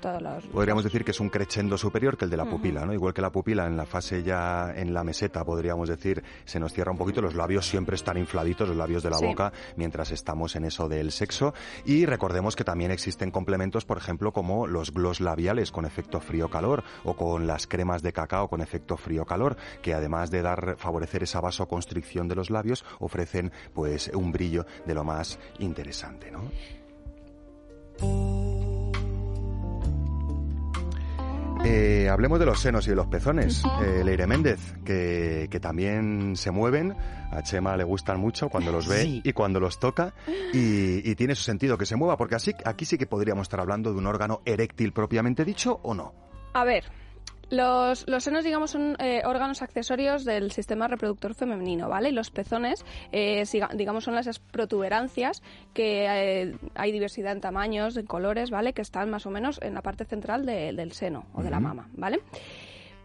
todos 0.06 0.22
los 0.22 0.46
Podríamos 0.46 0.84
decir 0.84 1.04
que 1.04 1.12
es 1.12 1.20
un 1.20 1.30
crescendo 1.30 1.78
superior 1.78 2.15
que 2.18 2.26
el 2.26 2.32
de 2.32 2.38
la 2.38 2.46
pupila, 2.46 2.86
¿no? 2.86 2.94
Igual 2.94 3.13
que 3.13 3.22
la 3.22 3.32
pupila 3.32 3.65
en 3.65 3.76
la 3.76 3.86
fase 3.86 4.22
ya 4.24 4.72
en 4.76 4.94
la 4.94 5.04
meseta, 5.04 5.44
podríamos 5.44 5.89
decir, 5.89 6.24
se 6.46 6.60
nos 6.60 6.74
cierra 6.74 6.91
un 6.91 6.98
poquito, 6.98 7.22
los 7.22 7.34
labios 7.34 7.65
siempre 7.65 7.96
están 7.96 8.18
infladitos, 8.18 8.68
los 8.68 8.78
labios 8.78 9.02
de 9.02 9.10
la 9.10 9.18
Sí. 9.18 9.26
boca, 9.26 9.52
mientras 9.78 10.12
estamos 10.12 10.56
en 10.56 10.65
eso 10.65 10.88
del 10.88 11.12
sexo. 11.12 11.54
Y 11.86 12.06
recordemos 12.06 12.56
que 12.56 12.63
también 12.63 12.91
existen 12.91 13.32
complementos, 13.32 13.86
por 13.86 13.98
ejemplo, 13.98 14.32
como 14.32 14.68
los 14.68 14.94
gloss 14.94 15.22
labiales 15.22 15.72
con 15.72 15.86
efecto 15.86 16.20
frío-calor 16.20 16.84
o 17.04 17.15
con 17.15 17.48
las 17.48 17.65
cremas 17.65 18.04
de 18.04 18.13
cacao 18.13 18.48
con 18.48 18.62
efecto 18.62 18.98
frío-calor, 18.98 19.58
que 19.82 19.94
además 19.94 20.30
de 20.30 20.41
dar 20.44 20.76
favorecer 20.78 21.24
esa 21.24 21.41
vasoconstricción 21.41 22.28
de 22.28 22.36
los 22.36 22.50
labios, 22.50 22.86
ofrecen 23.00 23.52
pues 23.74 24.12
un 24.13 24.32
brillo 24.32 24.65
de 24.86 24.94
lo 24.94 25.04
más 25.04 25.39
interesante, 25.60 26.30
¿no? 26.32 26.52
Eh, 31.67 32.08
hablemos 32.10 32.38
de 32.39 32.45
los 32.45 32.60
senos 32.62 32.86
y 32.86 32.91
de 32.91 32.95
los 32.95 33.08
pezones. 33.08 33.63
Eh, 33.82 34.04
Leire 34.04 34.28
Méndez, 34.28 34.60
que, 34.86 35.47
que 35.49 35.60
también 35.60 36.36
se 36.36 36.51
mueven. 36.51 36.95
A 37.32 37.41
Chema 37.41 37.75
le 37.75 37.84
gustan 37.84 38.19
mucho 38.19 38.49
cuando 38.49 38.71
los 38.71 38.88
ve 38.88 39.01
Sí. 39.01 39.21
y 39.23 39.34
cuando 39.34 39.60
los 39.60 39.80
toca. 39.80 40.13
Y, 40.54 41.10
y 41.10 41.15
tiene 41.15 41.34
su 41.34 41.41
sentido 41.43 41.78
que 41.78 41.86
se 41.88 41.95
mueva, 41.95 42.17
porque 42.17 42.36
así, 42.36 42.54
aquí 42.65 42.86
sí 42.86 42.97
que 42.97 43.08
podríamos 43.08 43.43
estar 43.43 43.60
hablando 43.60 43.91
de 43.91 43.97
un 43.97 44.06
órgano 44.06 44.41
eréctil 44.45 44.93
propiamente 44.93 45.43
dicho 45.43 45.80
o 45.84 45.93
no. 45.95 46.13
A 46.54 46.63
ver, 46.63 46.86
los, 47.50 48.08
los 48.08 48.24
senos, 48.24 48.44
digamos, 48.44 48.72
son 48.72 48.96
eh, 49.00 49.22
órganos 49.26 49.62
accesorios 49.62 50.26
del 50.26 50.52
sistema 50.52 50.88
reproductor 50.88 51.34
femenino, 51.36 51.88
¿vale? 51.90 52.10
Y 52.10 52.12
los 52.12 52.32
pezones, 52.32 52.84
eh, 53.12 53.46
siga- 53.46 53.70
digamos, 53.74 54.04
son 54.04 54.16
las 54.16 54.40
protuberancias 54.40 55.42
que 55.74 56.06
eh, 56.08 56.56
hay 56.76 56.92
diversidad 56.92 57.32
en 57.34 57.42
tamaños, 57.42 57.98
en 57.98 58.06
colores, 58.06 58.50
¿vale? 58.52 58.74
Que 58.74 58.82
están 58.82 59.10
más 59.10 59.26
o 59.26 59.30
menos 59.32 59.60
en 59.62 59.74
la 59.74 59.82
parte 59.82 60.06
central 60.06 60.46
de- 60.46 60.74
del 60.74 60.92
seno 60.92 61.26
o 61.34 61.44
de 61.44 61.50
la 61.52 61.60
mama, 61.60 61.90
¿vale? 61.94 62.20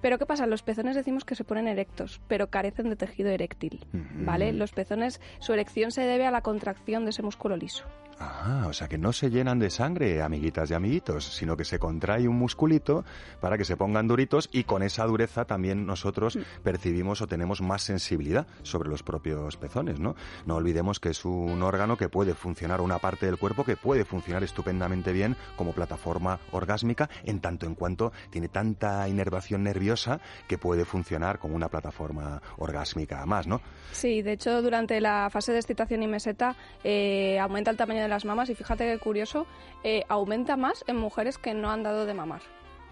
Pero 0.01 0.19
¿qué 0.19 0.25
pasa? 0.25 0.47
Los 0.47 0.63
pezones 0.63 0.97
decimos 0.97 1.27
que 1.27 1.35
se 1.35 1.45
ponen 1.45 1.69
erectos, 1.69 2.23
pero 2.27 2.49
carecen 2.49 2.89
de 2.89 2.97
tejido 2.97 3.29
eréctil. 3.29 3.85
¿vale? 3.93 4.53
Los 4.55 4.73
pezones, 4.73 5.21
su 5.41 5.53
erección 5.53 5.91
se 5.91 6.01
debe 6.03 6.25
a 6.27 6.31
la 6.31 6.41
contracción 6.41 7.05
de 7.05 7.11
ese 7.11 7.23
músculo 7.23 7.57
liso. 7.59 7.85
Ah, 8.23 8.67
o 8.69 8.73
sea 8.75 8.87
que 8.87 8.99
no 8.99 9.15
se 9.15 9.31
llenan 9.31 9.59
de 9.59 9.71
sangre, 9.71 10.21
amiguitas 10.21 10.71
y 10.71 10.75
amiguitos, 10.75 11.25
sino 11.25 11.57
que 11.57 11.65
se 11.65 11.79
contrae 11.79 12.29
un 12.29 12.37
musculito 12.37 13.03
para 13.41 13.57
que 13.57 13.65
se 13.65 13.79
pongan 13.79 14.09
duritos 14.09 14.51
y 14.53 14.65
con 14.65 14.83
esa 14.83 15.07
dureza 15.07 15.47
también 15.47 15.87
nosotros 15.87 16.39
percibimos 16.63 17.23
o 17.23 17.27
tenemos 17.27 17.63
más 17.63 17.81
sensibilidad 17.83 18.47
sobre 18.63 18.91
los 18.91 19.03
propios 19.03 19.57
pezones, 19.57 20.01
¿no? 20.01 20.17
No 20.45 20.57
olvidemos 20.57 21.01
que 21.01 21.09
es 21.09 21.25
un 21.25 21.63
órgano 21.63 21.97
que 21.97 22.11
puede 22.11 22.35
funcionar, 22.35 22.83
una 22.83 22.99
parte 22.99 23.25
del 23.25 23.39
cuerpo 23.39 23.65
que 23.65 23.77
puede 23.77 24.05
funcionar 24.05 24.45
estupendamente 24.45 25.13
bien 25.13 25.35
como 25.57 25.73
plataforma 25.73 26.41
orgásmica, 26.53 27.09
en 27.25 27.41
tanto 27.41 27.65
en 27.65 27.75
cuanto 27.75 28.13
tiene 28.29 28.49
tanta 28.49 29.09
inervación 29.09 29.63
nerviosa 29.63 30.21
que 30.47 30.59
puede 30.59 30.85
funcionar 30.85 31.39
como 31.39 31.57
una 31.57 31.71
plataforma 31.71 32.43
orgásmica 32.59 33.25
más, 33.25 33.47
¿no? 33.47 33.63
Sí, 33.93 34.21
de 34.21 34.33
hecho, 34.33 34.61
durante 34.61 35.01
la 35.01 35.31
fase 35.31 35.53
de 35.53 35.59
excitación 35.59 36.03
y 36.03 36.07
meseta 36.07 36.55
eh, 36.85 37.39
aumenta 37.39 37.71
el 37.71 37.79
tamaño 37.79 38.03
de 38.03 38.10
las 38.11 38.25
mamas 38.25 38.51
y 38.51 38.55
fíjate 38.55 38.85
que 38.85 38.99
curioso, 38.99 39.47
eh, 39.85 40.05
aumenta 40.09 40.57
más 40.57 40.85
en 40.87 40.97
mujeres 40.97 41.39
que 41.39 41.55
no 41.55 41.71
han 41.71 41.83
dado 41.83 42.07
de 42.07 42.15
mamar. 42.15 42.43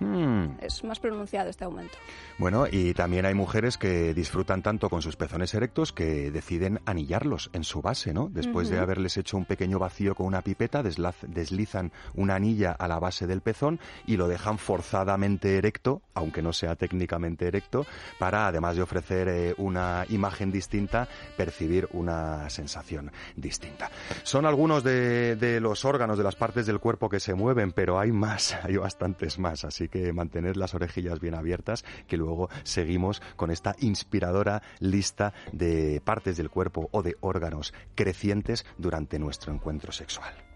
Hmm. 0.00 0.58
Es 0.60 0.84
más 0.84 1.00
pronunciado 1.00 1.50
este 1.50 1.64
aumento. 1.64 1.96
Bueno, 2.38 2.66
y 2.70 2.94
también 2.94 3.26
hay 3.26 3.34
mujeres 3.34 3.78
que 3.78 4.14
disfrutan 4.14 4.62
tanto 4.62 4.88
con 4.88 5.02
sus 5.02 5.16
pezones 5.16 5.54
erectos 5.54 5.92
que 5.92 6.30
deciden 6.30 6.80
anillarlos 6.86 7.50
en 7.52 7.64
su 7.64 7.82
base, 7.82 8.14
¿no? 8.14 8.28
Después 8.30 8.68
de 8.68 8.78
haberles 8.78 9.16
hecho 9.16 9.36
un 9.36 9.44
pequeño 9.44 9.78
vacío 9.78 10.14
con 10.14 10.26
una 10.26 10.42
pipeta, 10.42 10.82
deslizan 10.82 11.92
una 12.14 12.36
anilla 12.36 12.72
a 12.72 12.86
la 12.86 13.00
base 13.00 13.26
del 13.26 13.40
pezón 13.40 13.80
y 14.06 14.16
lo 14.16 14.28
dejan 14.28 14.58
forzadamente 14.58 15.56
erecto, 15.56 16.02
aunque 16.14 16.42
no 16.42 16.52
sea 16.52 16.76
técnicamente 16.76 17.48
erecto, 17.48 17.86
para 18.18 18.46
además 18.46 18.76
de 18.76 18.82
ofrecer 18.82 19.28
eh, 19.28 19.54
una 19.58 20.04
imagen 20.08 20.52
distinta, 20.52 21.08
percibir 21.36 21.88
una 21.92 22.48
sensación 22.50 23.10
distinta. 23.34 23.90
Son 24.22 24.46
algunos 24.46 24.84
de, 24.84 25.34
de 25.36 25.60
los 25.60 25.84
órganos, 25.84 26.18
de 26.18 26.24
las 26.24 26.36
partes 26.36 26.66
del 26.66 26.78
cuerpo 26.78 27.08
que 27.08 27.18
se 27.18 27.34
mueven, 27.34 27.72
pero 27.72 27.98
hay 27.98 28.12
más, 28.12 28.56
hay 28.62 28.76
bastantes 28.76 29.38
más, 29.38 29.64
así 29.64 29.87
que 29.88 30.12
mantened 30.12 30.56
las 30.56 30.74
orejillas 30.74 31.20
bien 31.20 31.34
abiertas, 31.34 31.84
que 32.06 32.16
luego 32.16 32.48
seguimos 32.62 33.22
con 33.36 33.50
esta 33.50 33.76
inspiradora 33.80 34.62
lista 34.80 35.32
de 35.52 36.00
partes 36.04 36.36
del 36.36 36.50
cuerpo 36.50 36.88
o 36.92 37.02
de 37.02 37.16
órganos 37.20 37.74
crecientes 37.94 38.64
durante 38.78 39.18
nuestro 39.18 39.52
encuentro 39.52 39.92
sexual. 39.92 40.47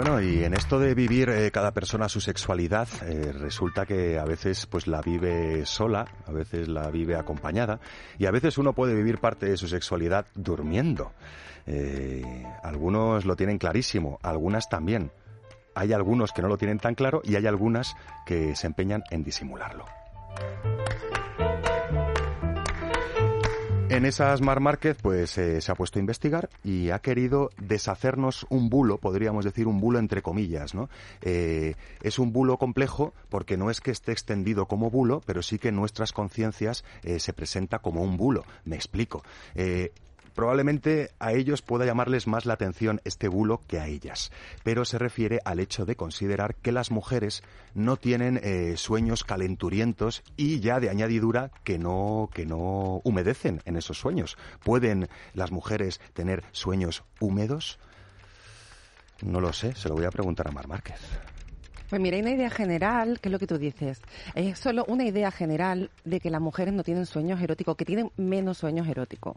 Bueno, 0.00 0.20
y 0.20 0.44
en 0.44 0.54
esto 0.54 0.78
de 0.78 0.94
vivir 0.94 1.28
eh, 1.28 1.50
cada 1.50 1.72
persona 1.72 2.08
su 2.08 2.20
sexualidad, 2.20 2.86
eh, 3.02 3.32
resulta 3.32 3.84
que 3.84 4.16
a 4.16 4.24
veces 4.24 4.64
pues 4.66 4.86
la 4.86 5.00
vive 5.00 5.66
sola, 5.66 6.06
a 6.24 6.30
veces 6.30 6.68
la 6.68 6.88
vive 6.92 7.16
acompañada, 7.16 7.80
y 8.16 8.26
a 8.26 8.30
veces 8.30 8.58
uno 8.58 8.74
puede 8.74 8.94
vivir 8.94 9.18
parte 9.18 9.46
de 9.46 9.56
su 9.56 9.66
sexualidad 9.66 10.26
durmiendo. 10.36 11.10
Eh, 11.66 12.22
algunos 12.62 13.24
lo 13.24 13.34
tienen 13.34 13.58
clarísimo, 13.58 14.20
algunas 14.22 14.68
también. 14.68 15.10
Hay 15.74 15.92
algunos 15.92 16.30
que 16.30 16.42
no 16.42 16.48
lo 16.48 16.58
tienen 16.58 16.78
tan 16.78 16.94
claro 16.94 17.20
y 17.24 17.34
hay 17.34 17.48
algunas 17.48 17.96
que 18.24 18.54
se 18.54 18.68
empeñan 18.68 19.02
en 19.10 19.24
disimularlo. 19.24 19.84
En 23.90 24.04
esas 24.04 24.42
Mar 24.42 24.60
Márquez, 24.60 24.98
pues 25.00 25.38
eh, 25.38 25.62
se 25.62 25.72
ha 25.72 25.74
puesto 25.74 25.98
a 25.98 26.00
investigar 26.00 26.50
y 26.62 26.90
ha 26.90 26.98
querido 26.98 27.50
deshacernos 27.56 28.46
un 28.50 28.68
bulo, 28.68 28.98
podríamos 28.98 29.46
decir 29.46 29.66
un 29.66 29.80
bulo 29.80 29.98
entre 29.98 30.20
comillas, 30.20 30.74
¿no? 30.74 30.90
Eh, 31.22 31.74
es 32.02 32.18
un 32.18 32.30
bulo 32.30 32.58
complejo 32.58 33.14
porque 33.30 33.56
no 33.56 33.70
es 33.70 33.80
que 33.80 33.90
esté 33.90 34.12
extendido 34.12 34.66
como 34.66 34.90
bulo, 34.90 35.22
pero 35.24 35.42
sí 35.42 35.58
que 35.58 35.68
en 35.68 35.76
nuestras 35.76 36.12
conciencias 36.12 36.84
eh, 37.02 37.18
se 37.18 37.32
presenta 37.32 37.78
como 37.78 38.02
un 38.02 38.18
bulo. 38.18 38.44
Me 38.66 38.76
explico. 38.76 39.22
Probablemente 40.38 41.10
a 41.18 41.32
ellos 41.32 41.62
pueda 41.62 41.84
llamarles 41.84 42.28
más 42.28 42.46
la 42.46 42.54
atención 42.54 43.00
este 43.02 43.26
bulo 43.26 43.60
que 43.66 43.80
a 43.80 43.88
ellas, 43.88 44.30
pero 44.62 44.84
se 44.84 44.96
refiere 44.96 45.40
al 45.44 45.58
hecho 45.58 45.84
de 45.84 45.96
considerar 45.96 46.54
que 46.54 46.70
las 46.70 46.92
mujeres 46.92 47.42
no 47.74 47.96
tienen 47.96 48.38
eh, 48.44 48.76
sueños 48.76 49.24
calenturientos 49.24 50.22
y 50.36 50.60
ya 50.60 50.78
de 50.78 50.90
añadidura 50.90 51.50
que 51.64 51.80
no 51.80 52.30
que 52.32 52.46
no 52.46 53.00
humedecen 53.02 53.62
en 53.64 53.76
esos 53.76 53.98
sueños. 53.98 54.38
¿Pueden 54.62 55.08
las 55.34 55.50
mujeres 55.50 56.00
tener 56.12 56.44
sueños 56.52 57.02
húmedos? 57.18 57.80
No 59.20 59.40
lo 59.40 59.52
sé, 59.52 59.74
se 59.74 59.88
lo 59.88 59.96
voy 59.96 60.04
a 60.04 60.12
preguntar 60.12 60.46
a 60.46 60.52
Mar 60.52 60.68
Márquez. 60.68 61.00
Pues 61.88 62.02
mira, 62.02 62.16
hay 62.16 62.22
una 62.22 62.32
idea 62.32 62.50
general, 62.50 63.18
que 63.20 63.28
es 63.28 63.32
lo 63.32 63.38
que 63.38 63.46
tú 63.46 63.56
dices. 63.56 64.02
Es 64.34 64.58
solo 64.58 64.84
una 64.88 65.04
idea 65.04 65.30
general 65.30 65.90
de 66.04 66.20
que 66.20 66.30
las 66.30 66.40
mujeres 66.40 66.74
no 66.74 66.82
tienen 66.82 67.06
sueños 67.06 67.40
eróticos, 67.40 67.76
que 67.76 67.86
tienen 67.86 68.10
menos 68.16 68.58
sueños 68.58 68.86
eróticos. 68.86 69.36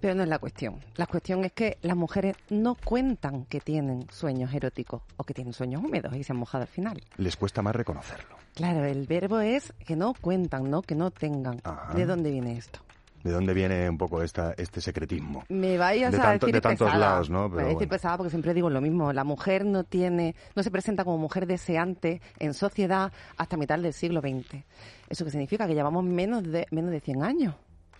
Pero 0.00 0.14
no 0.14 0.22
es 0.22 0.28
la 0.28 0.38
cuestión. 0.38 0.76
La 0.96 1.06
cuestión 1.06 1.44
es 1.44 1.52
que 1.52 1.78
las 1.82 1.96
mujeres 1.96 2.36
no 2.50 2.74
cuentan 2.74 3.46
que 3.46 3.60
tienen 3.60 4.06
sueños 4.10 4.52
eróticos 4.52 5.02
o 5.16 5.24
que 5.24 5.32
tienen 5.32 5.54
sueños 5.54 5.82
húmedos 5.82 6.14
y 6.16 6.22
se 6.22 6.32
han 6.32 6.38
mojado 6.38 6.62
al 6.62 6.68
final. 6.68 7.02
Les 7.16 7.36
cuesta 7.36 7.62
más 7.62 7.74
reconocerlo. 7.74 8.36
Claro, 8.54 8.84
el 8.84 9.06
verbo 9.06 9.40
es 9.40 9.72
que 9.86 9.96
no 9.96 10.12
cuentan, 10.12 10.70
no 10.70 10.82
que 10.82 10.94
no 10.94 11.10
tengan. 11.10 11.60
Ajá. 11.64 11.94
¿De 11.94 12.04
dónde 12.04 12.30
viene 12.30 12.58
esto? 12.58 12.80
¿De 13.22 13.32
dónde 13.32 13.52
viene 13.52 13.88
un 13.90 13.98
poco 13.98 14.22
esta, 14.22 14.54
este 14.56 14.80
secretismo? 14.80 15.44
Me 15.50 15.76
vayas 15.76 16.12
De 16.12 16.18
a 16.18 16.22
tanto- 16.22 16.46
decir 16.46 16.54
de 16.54 16.60
tantos 16.62 16.86
pesada. 16.86 17.10
lados, 17.10 17.28
¿no? 17.30 17.48
Me 17.48 17.54
voy 17.54 17.58
a 17.58 17.64
decir 17.64 17.76
bueno. 17.76 17.90
pesada 17.90 18.16
porque 18.16 18.30
siempre 18.30 18.54
digo 18.54 18.70
lo 18.70 18.80
mismo. 18.80 19.12
La 19.12 19.24
mujer 19.24 19.66
no 19.66 19.84
tiene, 19.84 20.34
no 20.56 20.62
se 20.62 20.70
presenta 20.70 21.04
como 21.04 21.18
mujer 21.18 21.46
deseante 21.46 22.22
en 22.38 22.54
sociedad 22.54 23.12
hasta 23.36 23.56
mitad 23.58 23.78
del 23.78 23.92
siglo 23.92 24.20
XX. 24.20 24.64
¿Eso 25.08 25.24
qué 25.24 25.30
significa? 25.30 25.66
Que 25.66 25.74
llevamos 25.74 26.02
menos 26.04 26.42
de, 26.44 26.66
menos 26.70 26.90
de 26.90 27.00
100 27.00 27.22
años. 27.22 27.54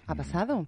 Ha 0.07 0.15
pasado. 0.17 0.67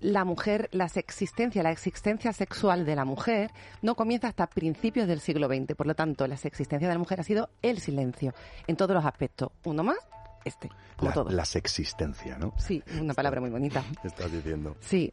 La 0.00 0.24
mujer, 0.24 0.68
la 0.72 0.84
existencia, 0.96 1.62
la 1.62 1.70
existencia 1.70 2.32
sexual 2.34 2.84
de 2.84 2.94
la 2.96 3.04
mujer 3.06 3.50
no 3.80 3.94
comienza 3.94 4.28
hasta 4.28 4.46
principios 4.48 5.06
del 5.08 5.20
siglo 5.20 5.46
XX. 5.48 5.74
Por 5.76 5.86
lo 5.86 5.94
tanto, 5.94 6.26
la 6.26 6.34
existencia 6.34 6.88
de 6.88 6.92
la 6.94 6.98
mujer 6.98 7.20
ha 7.20 7.22
sido 7.22 7.48
el 7.62 7.78
silencio 7.78 8.34
en 8.66 8.76
todos 8.76 8.94
los 8.94 9.04
aspectos. 9.06 9.48
Uno 9.64 9.82
más, 9.82 9.96
este, 10.44 10.68
como 10.96 11.08
La, 11.10 11.14
todo. 11.14 11.30
la 11.30 11.44
sexistencia, 11.44 12.38
¿no? 12.38 12.52
Sí, 12.58 12.82
una 13.00 13.14
palabra 13.14 13.40
muy 13.40 13.50
bonita. 13.50 13.82
Estás 14.04 14.30
diciendo. 14.32 14.76
Sí. 14.80 15.12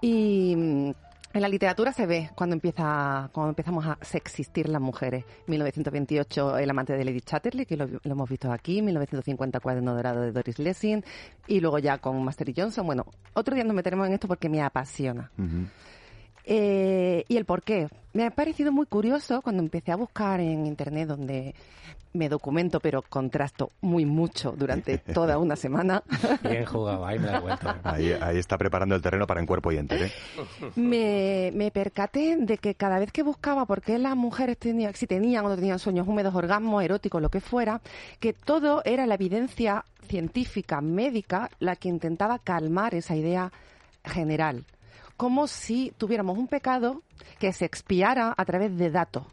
Y 0.00 0.54
mm, 0.56 0.90
en 1.34 1.42
la 1.42 1.48
literatura 1.48 1.92
se 1.92 2.06
ve 2.06 2.30
cuando 2.34 2.54
empieza 2.54 3.28
cuando 3.32 3.50
empezamos 3.50 3.86
a 3.86 3.98
sexistir 4.00 4.68
las 4.68 4.80
mujeres. 4.80 5.24
1928 5.46 6.58
El 6.58 6.70
amante 6.70 6.94
de 6.94 7.04
Lady 7.04 7.20
Chatterley, 7.20 7.66
que 7.66 7.76
lo, 7.76 7.86
lo 7.86 8.00
hemos 8.04 8.28
visto 8.28 8.50
aquí, 8.50 8.80
1950 8.82 9.60
Cuaderno 9.60 9.94
dorado 9.94 10.22
de 10.22 10.32
Doris 10.32 10.58
Lessing 10.58 11.04
y 11.46 11.60
luego 11.60 11.78
ya 11.78 11.98
con 11.98 12.22
Master 12.24 12.48
y 12.48 12.54
Johnson. 12.56 12.86
Bueno, 12.86 13.04
otro 13.34 13.54
día 13.54 13.64
nos 13.64 13.74
meteremos 13.74 14.06
en 14.06 14.14
esto 14.14 14.26
porque 14.28 14.48
me 14.48 14.62
apasiona. 14.62 15.30
Ujú. 15.38 15.66
Eh, 16.50 17.24
¿Y 17.28 17.36
el 17.36 17.44
por 17.44 17.62
qué? 17.62 17.88
Me 18.14 18.24
ha 18.24 18.30
parecido 18.30 18.72
muy 18.72 18.86
curioso 18.86 19.42
cuando 19.42 19.62
empecé 19.62 19.92
a 19.92 19.96
buscar 19.96 20.40
en 20.40 20.66
internet 20.66 21.06
donde 21.06 21.54
me 22.14 22.30
documento 22.30 22.80
pero 22.80 23.02
contrasto 23.02 23.70
muy 23.82 24.06
mucho 24.06 24.54
durante 24.56 24.96
toda 25.14 25.36
una 25.36 25.56
semana. 25.56 26.02
Bien 26.42 26.64
jugado, 26.64 27.04
ahí 27.04 27.18
me 27.18 27.26
da 27.26 27.40
vuelta. 27.40 27.78
Ahí, 27.84 28.12
ahí 28.12 28.38
está 28.38 28.56
preparando 28.56 28.94
el 28.94 29.02
terreno 29.02 29.26
para 29.26 29.40
en 29.40 29.46
cuerpo 29.46 29.72
y 29.72 29.76
entero. 29.76 30.06
¿eh? 30.06 30.12
me, 30.74 31.50
me 31.54 31.70
percaté 31.70 32.38
de 32.38 32.56
que 32.56 32.74
cada 32.74 32.98
vez 32.98 33.12
que 33.12 33.22
buscaba 33.22 33.66
por 33.66 33.82
qué 33.82 33.98
las 33.98 34.16
mujeres 34.16 34.56
tenían, 34.56 34.94
si 34.94 35.06
tenían 35.06 35.44
o 35.44 35.50
no 35.50 35.54
tenían 35.54 35.78
sueños 35.78 36.08
húmedos, 36.08 36.34
orgasmos, 36.34 36.82
eróticos, 36.82 37.20
lo 37.20 37.28
que 37.28 37.42
fuera, 37.42 37.82
que 38.20 38.32
todo 38.32 38.80
era 38.86 39.06
la 39.06 39.16
evidencia 39.16 39.84
científica, 40.08 40.80
médica, 40.80 41.50
la 41.58 41.76
que 41.76 41.90
intentaba 41.90 42.38
calmar 42.38 42.94
esa 42.94 43.14
idea 43.14 43.52
general. 44.02 44.64
Como 45.18 45.46
si 45.48 45.92
tuviéramos 45.98 46.38
un 46.38 46.48
pecado 46.48 47.02
que 47.38 47.52
se 47.52 47.66
expiara 47.66 48.32
a 48.34 48.44
través 48.46 48.74
de 48.78 48.90
datos. 48.90 49.24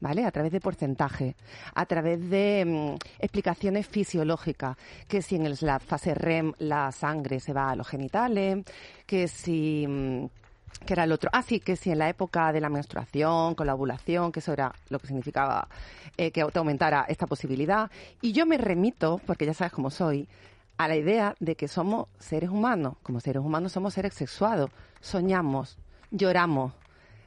¿Vale? 0.00 0.24
A 0.24 0.30
través 0.30 0.52
de 0.52 0.60
porcentaje, 0.60 1.34
a 1.74 1.84
través 1.84 2.30
de 2.30 2.64
mm, 2.64 2.94
explicaciones 3.18 3.84
fisiológicas, 3.88 4.76
que 5.08 5.22
si 5.22 5.34
en 5.34 5.46
el- 5.46 5.58
la 5.62 5.80
fase 5.80 6.14
REM 6.14 6.52
la 6.60 6.92
sangre 6.92 7.40
se 7.40 7.52
va 7.52 7.70
a 7.70 7.74
los 7.74 7.88
genitales, 7.88 8.64
que 9.06 9.26
si 9.26 9.86
mm, 9.88 10.26
que 10.86 10.92
era 10.92 11.02
el 11.02 11.10
otro. 11.10 11.30
Ah, 11.32 11.42
sí, 11.42 11.58
que 11.58 11.74
si 11.74 11.90
en 11.90 11.98
la 11.98 12.08
época 12.08 12.52
de 12.52 12.60
la 12.60 12.68
menstruación, 12.68 13.56
con 13.56 13.66
la 13.66 13.74
ovulación, 13.74 14.30
que 14.30 14.38
eso 14.38 14.52
era 14.52 14.72
lo 14.88 15.00
que 15.00 15.08
significaba 15.08 15.66
eh, 16.16 16.30
que 16.30 16.44
te 16.44 16.58
aumentara 16.60 17.04
esta 17.08 17.26
posibilidad. 17.26 17.90
Y 18.20 18.30
yo 18.30 18.46
me 18.46 18.56
remito, 18.56 19.20
porque 19.26 19.46
ya 19.46 19.54
sabes 19.54 19.72
cómo 19.72 19.90
soy, 19.90 20.28
a 20.78 20.88
la 20.88 20.96
idea 20.96 21.34
de 21.40 21.56
que 21.56 21.68
somos 21.68 22.06
seres 22.18 22.50
humanos. 22.50 22.94
Como 23.02 23.20
seres 23.20 23.42
humanos 23.42 23.72
somos 23.72 23.94
seres 23.94 24.14
sexuados. 24.14 24.70
Soñamos, 25.00 25.76
lloramos, 26.10 26.72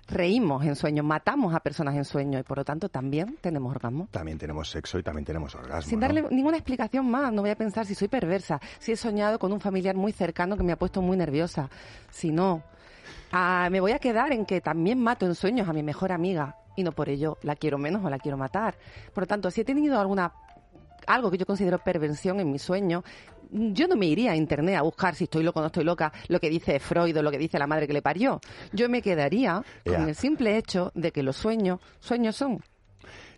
reímos 0.07 0.65
en 0.65 0.75
sueños, 0.75 1.05
matamos 1.05 1.53
a 1.53 1.59
personas 1.59 1.95
en 1.95 2.05
sueños 2.05 2.41
y 2.41 2.43
por 2.43 2.57
lo 2.57 2.65
tanto 2.65 2.89
también 2.89 3.37
tenemos 3.41 3.75
orgasmos. 3.75 4.09
También 4.09 4.37
tenemos 4.37 4.69
sexo 4.69 4.97
y 4.97 5.03
también 5.03 5.25
tenemos 5.25 5.53
orgasmo. 5.53 5.89
Sin 5.89 5.99
¿no? 5.99 6.07
darle 6.07 6.25
ninguna 6.31 6.57
explicación 6.57 7.09
más, 7.11 7.31
no 7.33 7.41
voy 7.41 7.51
a 7.51 7.55
pensar 7.55 7.85
si 7.85 7.93
soy 7.93 8.07
perversa, 8.07 8.59
si 8.79 8.93
he 8.93 8.95
soñado 8.95 9.37
con 9.37 9.51
un 9.51 9.59
familiar 9.59 9.95
muy 9.95 10.13
cercano 10.13 10.55
que 10.55 10.63
me 10.63 10.71
ha 10.71 10.77
puesto 10.77 11.01
muy 11.01 11.17
nerviosa, 11.17 11.69
si 12.09 12.31
no. 12.31 12.63
Ah, 13.33 13.67
me 13.69 13.81
voy 13.81 13.91
a 13.91 13.99
quedar 13.99 14.31
en 14.31 14.45
que 14.45 14.61
también 14.61 14.99
mato 14.99 15.25
en 15.25 15.35
sueños 15.35 15.67
a 15.67 15.73
mi 15.73 15.83
mejor 15.83 16.11
amiga 16.11 16.57
y 16.75 16.83
no 16.83 16.91
por 16.93 17.09
ello 17.09 17.37
la 17.43 17.55
quiero 17.55 17.77
menos 17.77 18.03
o 18.03 18.09
la 18.09 18.17
quiero 18.17 18.37
matar. 18.37 18.75
Por 19.13 19.23
lo 19.23 19.27
tanto, 19.27 19.51
si 19.51 19.61
he 19.61 19.65
tenido 19.65 19.99
alguna 19.99 20.33
algo 21.07 21.31
que 21.31 21.37
yo 21.37 21.45
considero 21.45 21.79
perversión 21.79 22.39
en 22.39 22.51
mi 22.51 22.59
sueño, 22.59 23.03
yo 23.51 23.87
no 23.87 23.95
me 23.95 24.05
iría 24.05 24.31
a 24.31 24.35
internet 24.35 24.75
a 24.75 24.81
buscar 24.81 25.15
si 25.15 25.25
estoy 25.25 25.43
loco 25.43 25.59
o 25.59 25.61
no 25.61 25.67
estoy 25.67 25.83
loca, 25.83 26.11
lo 26.27 26.39
que 26.39 26.49
dice 26.49 26.79
Freud 26.79 27.17
o 27.17 27.21
lo 27.21 27.31
que 27.31 27.37
dice 27.37 27.59
la 27.59 27.67
madre 27.67 27.87
que 27.87 27.93
le 27.93 28.01
parió. 28.01 28.39
Yo 28.71 28.89
me 28.89 29.01
quedaría 29.01 29.63
con 29.85 30.07
el 30.07 30.15
simple 30.15 30.57
hecho 30.57 30.91
de 30.95 31.11
que 31.11 31.23
los 31.23 31.35
sueños, 31.35 31.79
sueños 31.99 32.35
son. 32.35 32.61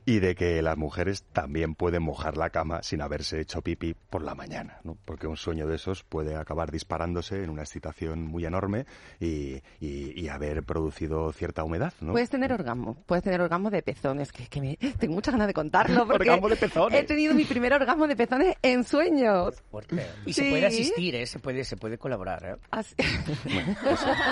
Y 0.06 0.20
de 0.20 0.36
que 0.36 0.62
las 0.62 0.78
mujeres 0.78 1.24
también 1.32 1.76
pueden 1.76 2.04
mojar 2.04 2.36
la 2.38 2.50
cama 2.50 2.84
sin 2.84 3.02
haberse 3.02 3.40
hecho 3.40 3.62
pipí 3.62 3.94
por 3.94 4.22
la 4.24 4.36
mañana, 4.36 4.80
¿no? 4.84 4.98
Porque 5.06 5.28
un 5.28 5.38
sueño 5.38 5.66
de 5.68 5.76
esos 5.76 6.04
puede 6.04 6.36
acabar 6.36 6.72
disparándose 6.72 7.44
en 7.44 7.50
una 7.50 7.62
excitación 7.64 8.26
muy 8.26 8.46
enorme 8.46 8.86
y, 9.20 9.62
y- 9.80 10.14
y 10.20 10.28
haber 10.30 10.64
producido 10.64 11.32
cierta 11.32 11.64
humedad, 11.64 11.94
¿no? 12.02 12.12
Puedes 12.12 12.30
tener 12.30 12.52
orgasmo, 12.52 12.96
puedes 13.06 13.24
tener 13.24 13.40
orgasmo 13.42 13.70
de 13.70 13.82
pezones, 13.82 14.32
que, 14.32 14.48
que 14.48 14.60
me, 14.62 14.78
tengo 15.00 15.14
muchas 15.14 15.34
ganas 15.34 15.48
de 15.48 15.54
contarlo 15.54 16.06
porque 16.08 16.30
Orgasmo 16.30 16.50
de 16.50 16.56
pezones. 16.58 17.00
he 17.00 17.04
tenido 17.04 17.34
mi 17.34 17.46
primer 17.46 17.74
orgasmo 17.74 18.08
de 18.08 18.16
pezones 18.16 18.56
en 18.62 18.84
sueños. 18.84 19.56
Fuerte. 19.72 20.06
Y 20.26 20.34
Sí. 20.34 20.44
se 20.44 20.50
puede 20.50 20.66
asistir, 20.66 21.16
¿eh? 21.16 21.26
Se 21.26 21.40
puede, 21.40 21.64
se 21.64 21.78
puede 21.78 21.98
colaborar, 21.98 22.44
¿eh? 22.46 22.56
Así- 22.72 22.96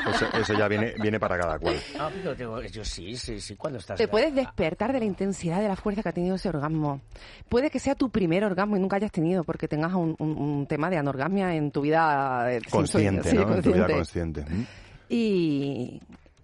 Eso, 0.09 0.25
eso 0.33 0.53
ya 0.53 0.67
viene, 0.67 0.93
viene 1.01 1.19
para 1.19 1.37
cada 1.37 1.59
cual. 1.59 1.75
Ah, 1.99 2.09
pero 2.13 2.35
tengo- 2.35 2.61
yo 2.61 2.83
sí, 2.83 3.15
sí, 3.15 3.39
sí, 3.39 3.55
cuando 3.55 3.79
estás... 3.79 3.97
Te 3.97 4.07
puedes 4.07 4.33
despertar 4.33 4.91
de 4.93 4.99
la 4.99 5.05
intensidad 5.05 5.60
de 5.61 5.67
la 5.69 5.75
fuerza 5.75 6.01
que 6.03 6.09
ha 6.09 6.13
tenido 6.13 6.35
ese 6.35 6.49
orgasmo. 6.49 7.01
Puede 7.49 7.69
que 7.69 7.79
sea 7.79 7.95
tu 7.95 8.09
primer 8.09 8.43
orgasmo 8.43 8.75
y 8.77 8.79
nunca 8.79 8.95
hayas 8.97 9.11
tenido 9.11 9.43
porque 9.43 9.67
tengas 9.67 9.93
un, 9.93 10.15
un- 10.19 10.37
un 10.37 10.65
tema 10.67 10.89
de 10.89 10.97
anorgasmia 10.97 11.55
en 11.55 11.71
tu 11.71 11.81
vida 11.81 12.53
eh, 12.53 12.61
Consciente. 12.69 13.29
Sí, 13.29 13.35
¿no? 13.37 13.55
En 13.55 13.61
tu 13.61 13.71
vida 13.73 13.87
consciente. 13.87 14.45
Y... 15.09 15.99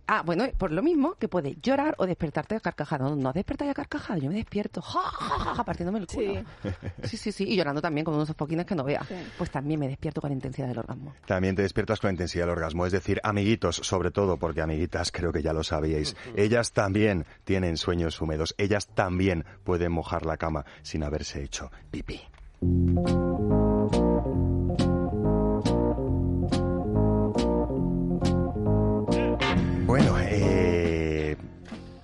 Ah, 0.07 0.23
bueno, 0.25 0.45
por 0.57 0.71
lo 0.71 0.81
mismo 0.81 1.15
que 1.15 1.27
puedes 1.27 1.61
llorar 1.61 1.95
o 1.97 2.05
despertarte 2.05 2.55
a 2.55 2.59
carcajada. 2.61 3.09
No, 3.09 3.15
no 3.15 3.33
despertáis 3.33 3.71
a 3.71 3.73
carcajada, 3.73 4.17
yo 4.19 4.29
me 4.29 4.35
despierto, 4.35 4.81
ja, 4.81 5.01
ja, 5.01 5.39
ja, 5.39 5.55
ja, 5.55 5.63
partiéndome 5.65 5.99
el 5.99 6.07
culo. 6.07 6.33
Sí. 7.03 7.17
sí, 7.17 7.31
sí, 7.31 7.43
y 7.43 7.57
llorando 7.57 7.81
también 7.81 8.05
con 8.05 8.13
unos 8.13 8.29
sofoquines 8.29 8.65
que 8.65 8.75
no 8.75 8.85
veas. 8.85 9.05
Pues 9.37 9.51
también 9.51 9.79
me 9.79 9.87
despierto 9.87 10.21
con 10.21 10.29
la 10.29 10.35
intensidad 10.35 10.67
del 10.67 10.79
orgasmo. 10.79 11.13
También 11.25 11.55
te 11.55 11.61
despiertas 11.61 11.99
con 11.99 12.07
la 12.07 12.13
intensidad 12.13 12.45
del 12.45 12.51
orgasmo. 12.51 12.85
Es 12.85 12.93
decir, 12.93 13.19
amiguitos, 13.23 13.75
sobre 13.75 14.11
todo, 14.11 14.37
porque 14.37 14.61
amiguitas 14.61 15.11
creo 15.11 15.33
que 15.33 15.41
ya 15.41 15.51
lo 15.51 15.63
sabíais, 15.63 16.15
ellas 16.35 16.71
también 16.71 17.25
tienen 17.43 17.75
sueños 17.75 18.21
húmedos. 18.21 18.55
Ellas 18.57 18.87
también 18.87 19.43
pueden 19.65 19.91
mojar 19.91 20.25
la 20.25 20.37
cama 20.37 20.65
sin 20.83 21.03
haberse 21.03 21.43
hecho 21.43 21.69
pipí. 21.91 22.21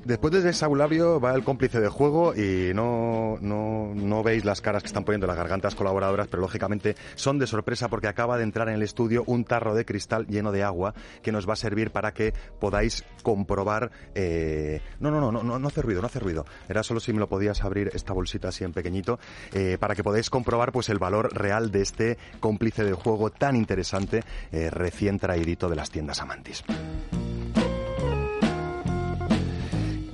Después 0.05 0.33
de 0.33 0.39
ese 0.39 0.53
saulabio 0.53 1.19
va 1.19 1.33
el 1.33 1.43
cómplice 1.43 1.79
de 1.79 1.89
juego 1.89 2.33
y 2.35 2.73
no, 2.73 3.37
no, 3.41 3.91
no 3.95 4.23
veis 4.23 4.45
las 4.45 4.61
caras 4.61 4.83
que 4.83 4.87
están 4.87 5.03
poniendo 5.03 5.27
las 5.27 5.37
gargantas 5.37 5.75
colaboradoras, 5.75 6.27
pero 6.27 6.41
lógicamente 6.41 6.95
son 7.15 7.39
de 7.39 7.47
sorpresa 7.47 7.87
porque 7.89 8.07
acaba 8.07 8.37
de 8.37 8.43
entrar 8.43 8.67
en 8.69 8.75
el 8.75 8.83
estudio 8.83 9.23
un 9.27 9.45
tarro 9.45 9.75
de 9.75 9.85
cristal 9.85 10.27
lleno 10.27 10.51
de 10.51 10.63
agua 10.63 10.93
que 11.21 11.31
nos 11.31 11.47
va 11.47 11.53
a 11.53 11.57
servir 11.57 11.91
para 11.91 12.13
que 12.13 12.33
podáis 12.59 13.03
comprobar... 13.23 13.91
eh, 14.15 14.81
No, 14.99 15.11
no, 15.11 15.19
no, 15.19 15.31
no, 15.31 15.59
no, 15.59 15.67
hace 15.67 15.81
ruido, 15.81 16.01
no 16.01 16.07
hace 16.07 16.19
ruido. 16.19 16.45
Era 16.69 16.83
solo 16.83 16.99
si 16.99 17.13
me 17.13 17.19
lo 17.19 17.27
podías 17.27 17.63
abrir 17.63 17.91
esta 17.93 18.13
bolsita 18.13 18.49
así 18.49 18.63
en 18.63 18.73
pequeñito, 18.73 19.19
eh, 19.53 19.77
para 19.79 19.95
que 19.95 20.03
podáis 20.03 20.29
comprobar 20.29 20.71
pues 20.71 20.89
el 20.89 20.99
valor 20.99 21.33
real 21.33 21.71
de 21.71 21.81
este 21.81 22.17
cómplice 22.39 22.83
de 22.83 22.93
juego 22.93 23.29
tan 23.29 23.55
interesante, 23.55 24.23
eh, 24.51 24.69
recién 24.69 25.19
traidito 25.19 25.69
de 25.69 25.75
las 25.75 25.89
tiendas 25.89 26.21
Amantis. 26.21 26.63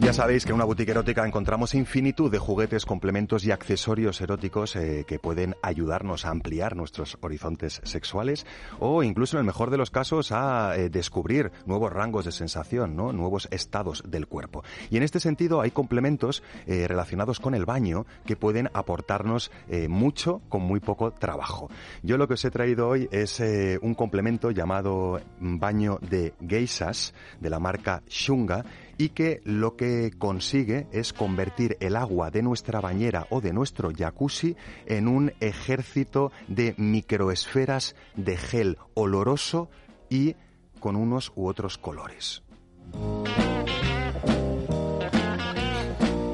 Ya 0.09 0.13
sabéis 0.13 0.43
que 0.43 0.49
en 0.49 0.55
una 0.55 0.65
boutique 0.65 0.89
erótica 0.89 1.23
encontramos 1.23 1.75
infinitud 1.75 2.31
de 2.31 2.39
juguetes, 2.39 2.83
complementos 2.83 3.45
y 3.45 3.51
accesorios 3.51 4.19
eróticos 4.21 4.75
eh, 4.75 5.05
que 5.07 5.19
pueden 5.19 5.55
ayudarnos 5.61 6.25
a 6.25 6.31
ampliar 6.31 6.75
nuestros 6.75 7.19
horizontes 7.21 7.79
sexuales 7.83 8.47
o 8.79 9.03
incluso 9.03 9.37
en 9.37 9.41
el 9.41 9.45
mejor 9.45 9.69
de 9.69 9.77
los 9.77 9.91
casos 9.91 10.31
a 10.31 10.75
eh, 10.75 10.89
descubrir 10.89 11.51
nuevos 11.67 11.93
rangos 11.93 12.25
de 12.25 12.31
sensación, 12.31 12.95
¿no? 12.95 13.13
nuevos 13.13 13.47
estados 13.51 14.01
del 14.03 14.25
cuerpo. 14.25 14.63
Y 14.89 14.97
en 14.97 15.03
este 15.03 15.19
sentido 15.19 15.61
hay 15.61 15.69
complementos 15.69 16.41
eh, 16.65 16.87
relacionados 16.87 17.39
con 17.39 17.53
el 17.53 17.65
baño 17.65 18.07
que 18.25 18.35
pueden 18.35 18.71
aportarnos 18.73 19.51
mucho 19.89 20.41
con 20.49 20.63
muy 20.63 20.79
poco 20.79 21.11
trabajo. 21.11 21.69
Yo 22.01 22.17
lo 22.17 22.27
que 22.27 22.33
os 22.33 22.43
he 22.43 22.49
traído 22.49 22.87
hoy 22.87 23.07
es 23.11 23.39
un 23.81 23.93
complemento 23.93 24.49
llamado 24.49 25.21
baño 25.39 25.99
de 26.01 26.33
geishas 26.47 27.13
de 27.39 27.49
la 27.51 27.59
marca 27.59 28.01
Shunga 28.07 28.65
y 28.99 29.09
que 29.09 29.39
lo 29.45 29.77
que 29.77 30.11
consigue 30.15 30.87
es 30.91 31.13
convertir 31.13 31.77
el 31.79 31.95
agua 31.95 32.31
de 32.31 32.43
nuestra 32.43 32.81
bañera 32.81 33.27
o 33.29 33.39
de 33.39 33.53
nuestro 33.53 33.91
jacuzzi 33.97 34.57
en 34.85 35.07
un 35.07 35.31
ejército 35.39 36.33
de 36.49 36.75
microesferas 36.77 37.95
de 38.17 38.35
gel 38.35 38.77
oloroso 38.95 39.69
y 40.09 40.35
con 40.81 40.97
unos 40.97 41.31
u 41.35 41.47
otros 41.47 41.77
colores. 41.77 42.43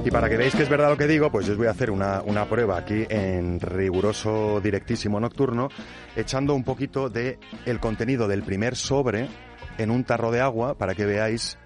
Y 0.04 0.12
para 0.12 0.28
que 0.28 0.38
veáis 0.38 0.56
que 0.56 0.64
es 0.64 0.70
verdad 0.70 0.90
lo 0.90 0.98
que 0.98 1.08
digo, 1.08 1.32
pues 1.32 1.46
yo 1.46 1.54
os 1.54 1.60
voy 1.60 1.68
a 1.68 1.72
hacer 1.72 1.92
una, 1.92 2.24
una 2.24 2.50
prueba 2.50 2.78
aquí 2.78 3.06
en 3.10 3.60
riguroso 3.60 4.60
directísimo 4.60 5.20
nocturno, 5.20 5.70
echando 6.16 6.56
un 6.56 6.64
poquito 6.64 7.10
de 7.10 7.38
el 7.68 7.80
contenido 7.80 8.28
del 8.28 8.42
primer 8.42 8.76
sobre 8.76 9.28
en 9.78 9.92
un 9.92 10.04
tarro 10.04 10.32
de 10.32 10.42
agua 10.42 10.76
para 10.76 10.96
que 10.96 11.06
veáis 11.06 11.60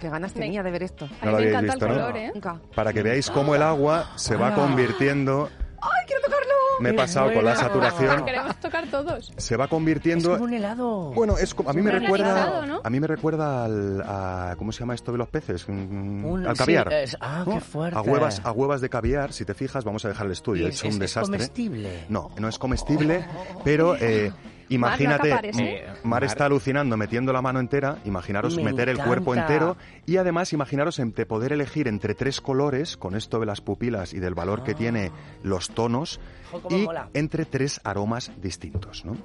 Qué 0.00 0.08
ganas 0.08 0.32
tenía 0.32 0.62
de 0.62 0.70
ver 0.70 0.82
esto. 0.82 1.04
A 1.04 1.08
No 1.08 1.12
mí 1.12 1.18
lo 1.24 1.30
me 1.30 1.36
habéis 1.36 1.50
encanta 1.50 1.72
visto, 1.74 1.86
el 1.86 1.92
¿no? 1.92 1.98
color, 2.00 2.16
¿eh? 2.16 2.30
Nunca. 2.34 2.60
para 2.74 2.92
que 2.92 3.02
veáis 3.02 3.30
cómo 3.30 3.54
el 3.54 3.62
agua 3.62 4.12
se 4.16 4.34
va 4.36 4.54
convirtiendo. 4.54 5.50
¡Ay, 5.82 6.06
quiero 6.06 6.22
tocarlo! 6.22 6.46
Me 6.80 6.88
he 6.88 6.92
¡Qué 6.92 6.96
pasado 6.98 7.26
con 7.32 7.44
la 7.44 7.52
bueno! 7.54 7.60
saturación. 7.60 8.24
Queremos 8.24 8.56
tocar 8.56 8.86
todos. 8.88 9.32
Se 9.36 9.56
va 9.56 9.64
Es 9.64 9.70
convirtiendo. 9.70 10.30
como 10.32 10.44
un 10.44 10.54
helado. 10.54 11.12
Bueno, 11.12 11.36
es 11.38 11.54
como- 11.54 11.68
a 11.70 11.72
mí 11.74 11.82
me 11.82 11.90
Un 11.94 12.00
recuerda, 12.00 12.32
granizado, 12.34 12.66
¿no? 12.66 12.80
a 12.82 12.90
mí 12.90 13.00
me 13.00 13.06
recuerda 13.06 13.64
al, 13.66 14.02
a, 14.06 14.54
¿cómo 14.58 14.72
se 14.72 14.80
llama 14.80 14.94
esto 14.94 15.12
de 15.12 15.18
los 15.18 15.28
peces? 15.28 15.66
Mm, 15.68 16.24
Un- 16.24 16.46
al 16.46 16.54
sí, 16.56 16.58
caviar. 16.60 16.92
es- 16.92 17.16
ah, 17.20 17.44
¿no? 17.46 17.54
qué 17.54 17.60
fuerte. 17.60 17.98
A 17.98 18.02
huevas, 18.02 18.40
a 18.44 18.52
huevas 18.52 18.80
de 18.80 18.88
caviar. 18.88 19.32
Si 19.34 19.44
te 19.44 19.52
fijas, 19.54 19.84
vamos 19.84 20.04
a 20.06 20.08
dejar 20.08 20.26
el 20.26 20.32
estudio. 20.32 20.66
Y 20.66 20.70
Es, 20.70 20.76
es, 20.76 20.82
un 20.82 20.88
es- 20.88 20.94
es 20.94 21.00
desastre. 21.00 21.36
comestible. 21.38 22.04
No, 22.08 22.30
no 22.38 22.48
es 22.48 22.58
comestible, 22.58 23.24
pero 23.64 23.96
eh, 23.96 24.32
imagínate, 24.70 25.50
¿eh? 25.58 25.86
Mar, 26.04 26.24
está 26.24 26.46
alucinando 26.46 26.96
metiendo 26.96 27.32
la 27.32 27.42
mano 27.42 27.60
entera, 27.60 27.98
imaginaros 28.04 28.56
Me 28.56 28.64
meter 28.64 28.88
el 28.88 28.98
cuerpo 28.98 29.34
entero 29.34 29.76
y 30.06 30.16
además 30.16 30.52
imaginaros 30.52 30.98
entre 30.98 31.26
poder 31.26 31.52
elegir 31.52 31.88
entre 31.88 32.14
tres 32.14 32.40
colores, 32.40 32.96
con 32.96 33.14
esto 33.14 33.38
de 33.40 33.46
las 33.46 33.60
pupilas 33.60 34.14
y 34.14 34.20
del 34.20 34.34
valor 34.34 34.62
que 34.64 34.74
tiene 34.74 35.12
los 35.42 35.70
tonos, 35.70 36.20
Ojo, 36.52 36.68
y 36.74 36.84
mola. 36.84 37.10
entre 37.14 37.44
tres 37.44 37.80
aromas 37.84 38.32
distintos, 38.40 39.04
¿no? 39.04 39.16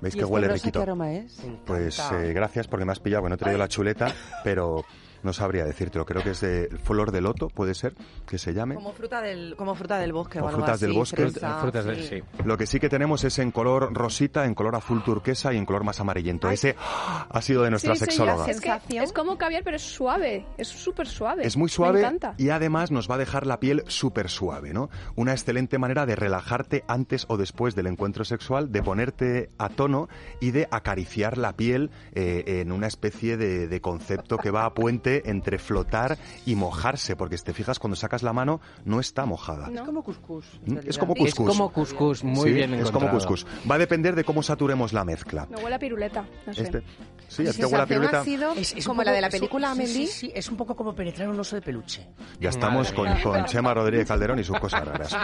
¿Veis 0.00 0.14
¿Y 0.14 0.18
que 0.18 0.24
este 0.24 0.32
huele 0.32 0.48
rosa 0.48 0.54
riquito? 0.56 0.78
qué 0.80 0.82
aroma 0.82 1.12
es? 1.12 1.38
Me 1.38 1.44
encanta. 1.44 1.64
Pues 1.64 1.98
eh, 2.12 2.32
gracias 2.34 2.68
porque 2.68 2.84
me 2.84 2.92
has 2.92 3.00
pillado, 3.00 3.22
que 3.22 3.28
no 3.30 3.34
he 3.36 3.38
traído 3.38 3.58
la 3.58 3.68
chuleta, 3.68 4.12
pero 4.42 4.84
no 5.24 5.32
sabría 5.32 5.64
decírtelo. 5.64 6.04
Creo 6.04 6.22
que 6.22 6.30
es 6.30 6.40
de 6.40 6.68
flor 6.84 7.10
de 7.10 7.20
loto, 7.20 7.48
puede 7.48 7.74
ser, 7.74 7.94
que 8.26 8.38
se 8.38 8.52
llame. 8.54 8.74
Como 8.76 8.92
fruta 8.92 9.20
del, 9.20 9.54
como 9.56 9.74
fruta 9.74 9.98
del 9.98 10.12
bosque 10.12 10.40
o, 10.40 10.44
O 10.44 10.48
algo 10.48 10.60
frutas 10.60 10.80
del 10.80 10.92
bosque. 10.92 11.16
fresa, 11.28 11.58
Frutas 11.60 11.84
de- 11.84 11.96
sí. 12.02 12.08
sí. 12.20 12.42
Lo 12.44 12.56
que 12.56 12.66
sí 12.66 12.78
que 12.80 12.88
tenemos 12.88 13.24
es 13.24 13.38
en 13.38 13.50
color 13.50 13.92
rosita, 13.94 14.44
en 14.44 14.54
color 14.54 14.76
azul 14.76 15.02
turquesa 15.02 15.52
y 15.52 15.56
en 15.56 15.66
color 15.66 15.84
más 15.84 16.00
amarillento. 16.00 16.50
Ese 16.50 16.76
ha 16.78 17.40
sido 17.42 17.62
de 17.62 17.70
nuestra 17.70 17.94
Sí, 17.94 18.00
sexóloga. 18.04 18.46
es, 18.46 18.60
que 18.60 18.68
Sensación. 18.70 19.04
es 19.04 19.12
como 19.12 19.38
caviar, 19.38 19.62
pero 19.64 19.76
es 19.76 19.82
suave. 19.82 20.46
Es 20.58 20.68
súper 20.68 21.06
suave. 21.08 21.46
Es 21.46 21.56
muy 21.56 21.64
Me 21.66 21.70
suave 21.70 21.98
encanta. 22.00 22.34
y 22.38 22.50
además 22.50 22.90
nos 22.90 23.10
va 23.10 23.14
a 23.16 23.18
dejar 23.18 23.46
la 23.46 23.60
piel 23.60 23.82
súper 23.86 24.28
suave, 24.28 24.72
¿no? 24.74 24.90
Una 25.16 25.32
excelente 25.32 25.78
manera 25.78 26.06
de 26.06 26.16
relajarte 26.16 26.84
antes 26.88 27.24
o 27.28 27.36
después 27.36 27.74
del 27.74 27.86
encuentro 27.86 28.24
sexual, 28.24 28.70
de 28.72 28.82
ponerte 28.82 29.50
a 29.58 29.68
tono 29.68 30.08
y 30.40 30.50
de 30.50 30.68
acariciar 30.70 31.38
la 31.38 31.54
piel 31.54 31.90
eh, 32.14 32.60
en 32.60 32.72
una 32.72 32.86
especie 32.86 33.36
de, 33.36 33.68
de 33.68 33.80
concepto 33.80 34.36
que 34.38 34.50
va 34.50 34.64
a 34.64 34.74
puente 34.74 35.13
entre 35.24 35.58
flotar 35.58 36.18
y 36.46 36.54
mojarse, 36.54 37.16
porque 37.16 37.38
si 37.38 37.44
te 37.44 37.52
fijas, 37.52 37.78
cuando 37.78 37.96
sacas 37.96 38.22
la 38.22 38.32
mano 38.32 38.60
no 38.84 39.00
está 39.00 39.24
mojada. 39.26 39.68
No. 39.68 39.80
Es 39.80 39.86
como 39.86 40.02
cuscús. 40.02 40.46
¿Mm? 40.66 40.78
Es 40.86 40.98
como 40.98 41.12
Es 41.14 41.18
cuscús. 41.20 41.48
como 41.48 41.72
cuscús, 41.72 42.24
muy 42.24 42.48
Sí, 42.48 42.52
bien 42.54 42.74
Es 42.74 42.90
como 42.90 43.10
cuscús. 43.10 43.46
Va 43.70 43.76
a 43.76 43.78
depender 43.78 44.14
de 44.14 44.24
cómo 44.24 44.42
saturemos 44.42 44.92
la 44.92 45.04
mezcla. 45.04 45.46
Me 45.50 45.56
huele 45.62 45.76
a 45.76 45.78
piruleta. 45.78 46.24
No 46.46 46.52
sé. 46.54 46.62
Este, 46.62 46.82
sí, 47.28 47.42
es 47.46 47.56
que 47.56 47.66
huele 47.66 47.82
a 47.82 47.86
piruleta. 47.86 48.20
ha 48.20 48.24
sido 48.24 48.52
Es- 48.52 48.74
es 48.74 48.84
como 48.86 48.96
poco- 48.98 49.04
la 49.06 49.12
de 49.12 49.20
la 49.20 49.26
es 49.28 49.34
película 49.34 49.68
sí, 49.68 49.72
Amelie. 49.72 50.06
Sí, 50.06 50.06
sí, 50.06 50.32
es 50.34 50.48
un 50.50 50.56
poco 50.56 50.74
como 50.76 50.94
penetrar 50.94 51.28
un 51.28 51.38
oso 51.38 51.56
de 51.56 51.62
peluche. 51.62 52.06
Ya 52.40 52.48
estamos 52.50 52.92
con, 52.92 53.08
con 53.20 53.44
Chema 53.46 53.74
Rodríguez 53.74 54.08
Calderón 54.08 54.38
y 54.38 54.44
sus 54.44 54.58
cosas 54.58 54.84
raras. 54.86 55.16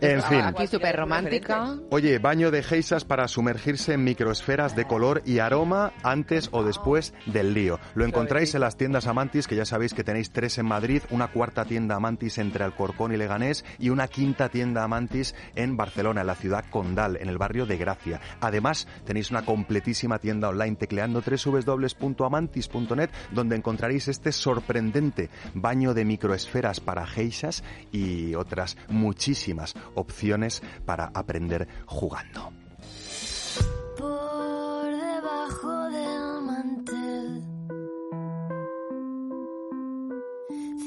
En 0.00 0.22
fin. 0.22 0.40
Aquí 0.40 0.66
súper 0.66 0.96
romántica. 0.96 1.76
Oye, 1.90 2.18
baño 2.18 2.50
de 2.50 2.62
geisas 2.62 3.04
para 3.04 3.28
sumergirse 3.28 3.94
en 3.94 4.04
microesferas 4.04 4.76
de 4.76 4.84
color 4.86 5.22
y 5.24 5.38
aroma 5.38 5.92
antes 6.02 6.48
o 6.52 6.62
después 6.64 7.14
del 7.26 7.54
lío. 7.54 7.78
Lo 7.94 8.04
encontráis 8.04 8.54
en 8.54 8.60
las 8.60 8.75
tiendas 8.76 9.06
Amantis, 9.06 9.46
que 9.46 9.56
ya 9.56 9.64
sabéis 9.64 9.94
que 9.94 10.04
tenéis 10.04 10.30
tres 10.30 10.58
en 10.58 10.66
Madrid, 10.66 11.02
una 11.10 11.28
cuarta 11.28 11.64
tienda 11.64 11.96
Amantis 11.96 12.38
entre 12.38 12.64
Alcorcón 12.64 13.12
y 13.12 13.16
Leganés 13.16 13.64
y 13.78 13.90
una 13.90 14.08
quinta 14.08 14.48
tienda 14.48 14.84
Amantis 14.84 15.34
en 15.54 15.76
Barcelona, 15.76 16.20
en 16.22 16.26
la 16.26 16.34
ciudad 16.34 16.64
condal, 16.70 17.16
en 17.16 17.28
el 17.28 17.38
barrio 17.38 17.66
de 17.66 17.76
Gracia. 17.76 18.20
Además, 18.40 18.86
tenéis 19.04 19.30
una 19.30 19.44
completísima 19.44 20.18
tienda 20.18 20.48
online 20.48 20.76
tecleando 20.76 21.22
www.amantis.net 21.22 23.10
donde 23.32 23.56
encontraréis 23.56 24.08
este 24.08 24.32
sorprendente 24.32 25.30
baño 25.54 25.94
de 25.94 26.04
microesferas 26.04 26.80
para 26.80 27.06
geishas 27.06 27.64
y 27.92 28.34
otras 28.34 28.76
muchísimas 28.88 29.74
opciones 29.94 30.62
para 30.84 31.10
aprender 31.14 31.68
jugando. 31.86 32.65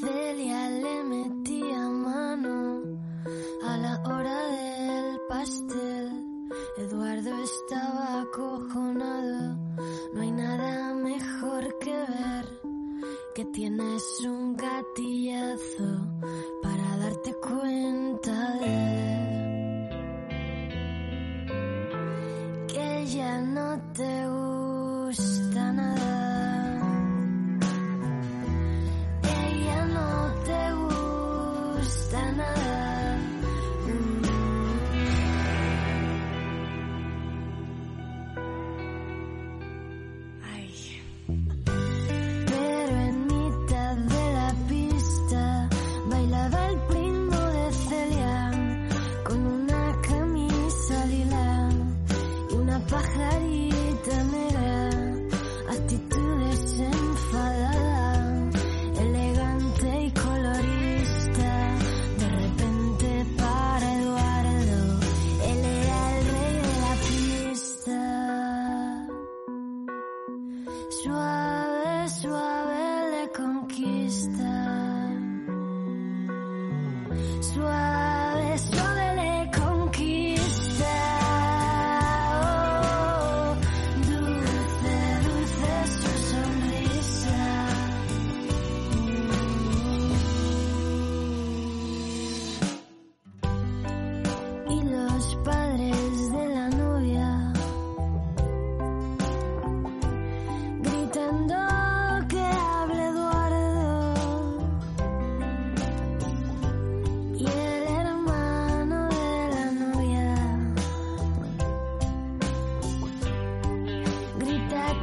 Celia 0.00 0.70
le 0.70 1.04
metía 1.04 1.90
mano 1.90 2.80
a 3.62 3.76
la 3.76 4.00
hora 4.06 4.38
del 4.48 5.20
pastel. 5.28 6.09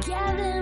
together 0.08 0.57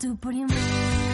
tú 0.00 0.16
primero. 0.16 1.09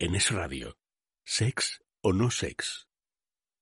En 0.00 0.14
Es 0.14 0.30
Radio, 0.30 0.78
Sex 1.24 1.80
o 2.02 2.12
no 2.12 2.30
sex. 2.30 2.86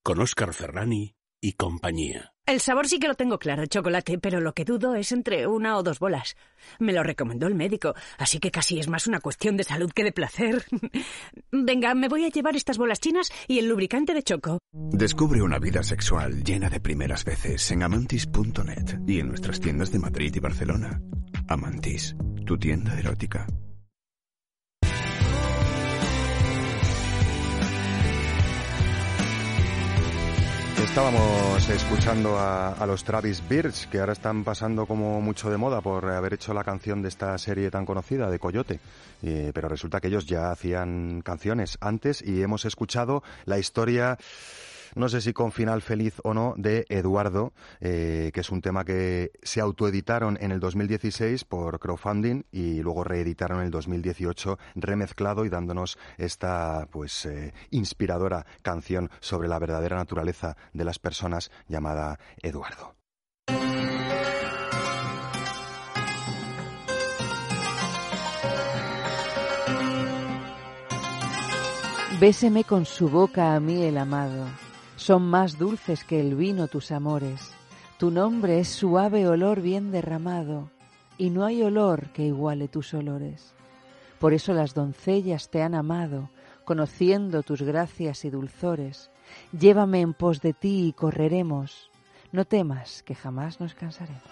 Con 0.03 0.20
Óscar 0.20 0.53
Ferrani 0.53 1.16
y 1.40 1.55
compañía. 1.55 2.35
El 2.44 2.61
sabor 2.61 2.88
sí 2.88 2.99
que 2.99 3.09
lo 3.09 3.14
tengo 3.14 3.38
claro, 3.38 3.64
chocolate, 3.64 4.18
pero 4.18 4.42
lo 4.42 4.53
que 4.53 4.66
dudo 4.66 4.96
es 4.96 5.12
entre 5.12 5.46
una 5.46 5.79
o 5.79 5.83
dos 5.83 5.99
bolas. 5.99 6.37
Me 6.79 6.92
lo 6.92 7.03
recomendó 7.03 7.46
el 7.46 7.55
médico, 7.55 7.94
así 8.18 8.38
que 8.38 8.51
casi 8.51 8.79
es 8.79 8.87
más 8.87 9.07
una 9.07 9.20
cuestión 9.20 9.57
de 9.57 9.64
salud 9.64 9.90
que 9.90 10.05
de 10.05 10.12
placer. 10.12 10.66
Venga, 11.51 11.94
me 11.94 12.09
voy 12.09 12.27
a 12.27 12.29
llevar 12.29 12.55
estas 12.55 12.77
bolas 12.77 13.01
chinas 13.01 13.33
y 13.49 13.59
el 13.59 13.68
lubricante 13.70 14.12
de 14.12 14.22
choco. 14.22 14.59
Descubre 14.72 15.40
una 15.40 15.59
vida 15.59 15.83
sexual 15.83 16.44
llena 16.44 16.68
de 16.68 16.81
primeras 16.81 17.25
veces 17.25 17.70
en 17.70 17.83
amantis.net 17.83 18.99
y 19.07 19.20
en 19.20 19.29
nuestras 19.29 19.59
tiendas 19.59 19.90
de 19.90 20.01
Madrid 20.01 20.35
y 20.37 20.40
Barcelona. 20.40 21.01
Amantis, 21.49 22.14
tu 22.44 22.59
tienda 22.59 22.99
erótica. 22.99 23.46
Estábamos 30.82 31.68
escuchando 31.68 32.38
a, 32.38 32.72
a 32.72 32.86
los 32.86 33.02
Travis 33.04 33.42
Birds, 33.48 33.86
que 33.86 33.98
ahora 33.98 34.12
están 34.12 34.44
pasando 34.44 34.86
como 34.86 35.20
mucho 35.20 35.50
de 35.50 35.56
moda 35.56 35.80
por 35.80 36.04
haber 36.10 36.34
hecho 36.34 36.54
la 36.54 36.64
canción 36.64 37.02
de 37.02 37.08
esta 37.08 37.36
serie 37.38 37.70
tan 37.70 37.86
conocida, 37.86 38.30
de 38.30 38.38
Coyote. 38.38 38.80
Eh, 39.22 39.52
pero 39.54 39.68
resulta 39.68 40.00
que 40.00 40.08
ellos 40.08 40.26
ya 40.26 40.50
hacían 40.50 41.22
canciones 41.22 41.78
antes 41.80 42.22
y 42.22 42.42
hemos 42.42 42.64
escuchado 42.64 43.22
la 43.46 43.58
historia 43.58 44.18
no 44.96 45.09
sé 45.09 45.20
si 45.20 45.32
con 45.32 45.52
final 45.52 45.82
feliz 45.82 46.20
o 46.24 46.35
no, 46.35 46.54
de 46.56 46.87
Eduardo, 46.88 47.52
eh, 47.80 48.30
que 48.32 48.40
es 48.40 48.50
un 48.50 48.62
tema 48.62 48.85
que 48.85 49.30
se 49.42 49.61
autoeditaron 49.61 50.38
en 50.40 50.50
el 50.50 50.59
2016 50.59 51.44
por 51.44 51.78
crowdfunding 51.78 52.44
y 52.50 52.80
luego 52.80 53.04
reeditaron 53.04 53.59
en 53.59 53.66
el 53.66 53.70
2018 53.70 54.59
remezclado 54.74 55.44
y 55.44 55.50
dándonos 55.50 55.98
esta 56.16 56.88
pues 56.90 57.26
eh, 57.26 57.52
inspiradora 57.70 58.46
canción 58.62 59.11
sobre 59.20 59.48
la 59.48 59.59
verdadera 59.59 59.96
naturaleza 59.96 60.56
de 60.72 60.85
las 60.85 60.98
personas 60.98 61.50
llamada 61.68 62.18
Eduardo. 62.42 62.94
Béseme 72.18 72.64
con 72.64 72.87
su 72.87 73.11
boca 73.11 73.54
a 73.54 73.61
mí 73.61 73.82
el 73.82 73.98
amado. 73.98 74.65
Son 75.06 75.22
más 75.22 75.56
dulces 75.56 76.02
que 76.02 76.18
el 76.18 76.34
vino 76.34 76.66
tus 76.66 76.90
amores. 76.90 77.52
Tu 77.96 78.10
nombre 78.10 78.58
es 78.58 78.66
suave 78.66 79.28
olor 79.28 79.61
bien 79.61 79.92
derramado, 79.92 80.68
y 81.16 81.30
no 81.30 81.44
hay 81.44 81.62
olor 81.62 82.09
que 82.09 82.24
iguale 82.24 82.66
tus 82.66 82.92
olores. 82.92 83.54
Por 84.18 84.34
eso 84.34 84.52
las 84.52 84.74
doncellas 84.74 85.48
te 85.48 85.62
han 85.62 85.76
amado, 85.76 86.28
conociendo 86.64 87.44
tus 87.44 87.62
gracias 87.62 88.24
y 88.24 88.30
dulzores. 88.30 89.12
Llévame 89.57 90.00
en 90.00 90.12
pos 90.12 90.40
de 90.40 90.54
ti 90.54 90.88
y 90.88 90.92
correremos. 90.92 91.88
No 92.32 92.44
temas, 92.44 93.04
que 93.04 93.14
jamás 93.14 93.61
nos 93.61 93.74
cansaremos. 93.74 94.24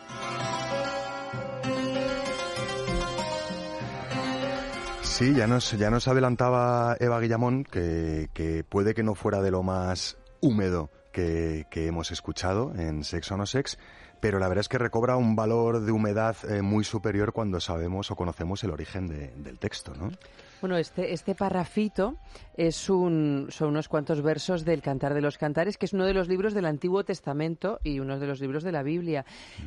Sí, 5.02 5.34
ya 5.34 5.46
nos, 5.46 5.70
ya 5.78 5.90
nos 5.90 6.08
adelantaba 6.08 6.96
Eva 6.98 7.20
Guillamón 7.20 7.62
que, 7.62 8.28
que 8.34 8.64
puede 8.64 8.92
que 8.92 9.04
no 9.04 9.14
fuera 9.14 9.40
de 9.40 9.52
lo 9.52 9.62
más 9.62 10.16
húmedo 10.44 10.90
que, 11.10 11.66
hemos 11.74 12.10
escuchado 12.10 12.74
en 12.76 13.02
Sex 13.02 13.32
o 13.32 13.36
No 13.38 13.46
Sex, 13.46 13.78
pero 14.24 14.38
la 14.38 14.48
verdad 14.48 14.60
es 14.62 14.68
que 14.70 14.78
recobra 14.78 15.18
un 15.18 15.36
valor 15.36 15.80
de 15.80 15.92
humedad 15.92 16.34
eh, 16.48 16.62
muy 16.62 16.82
superior 16.82 17.34
cuando 17.34 17.60
sabemos 17.60 18.10
o 18.10 18.16
conocemos 18.16 18.64
el 18.64 18.70
origen 18.70 19.06
de- 19.06 19.28
del 19.36 19.58
texto, 19.58 19.92
¿no? 19.94 20.10
Bueno, 20.62 20.78
este, 20.78 21.12
este 21.12 21.34
parrafito 21.34 22.14
es 22.56 22.88
un, 22.88 23.48
son 23.50 23.68
unos 23.68 23.86
cuantos 23.86 24.22
versos 24.22 24.64
del 24.64 24.80
Cantar 24.80 25.12
de 25.12 25.20
los 25.20 25.36
Cantares, 25.36 25.76
que 25.76 25.84
es 25.84 25.92
uno 25.92 26.06
de 26.06 26.14
los 26.14 26.26
libros 26.26 26.54
del 26.54 26.64
Antiguo 26.64 27.04
Testamento 27.04 27.80
y 27.84 28.00
uno 28.00 28.18
de 28.18 28.26
los 28.26 28.40
libros 28.40 28.62
de 28.62 28.72
la 28.72 28.82
Biblia. 28.82 29.26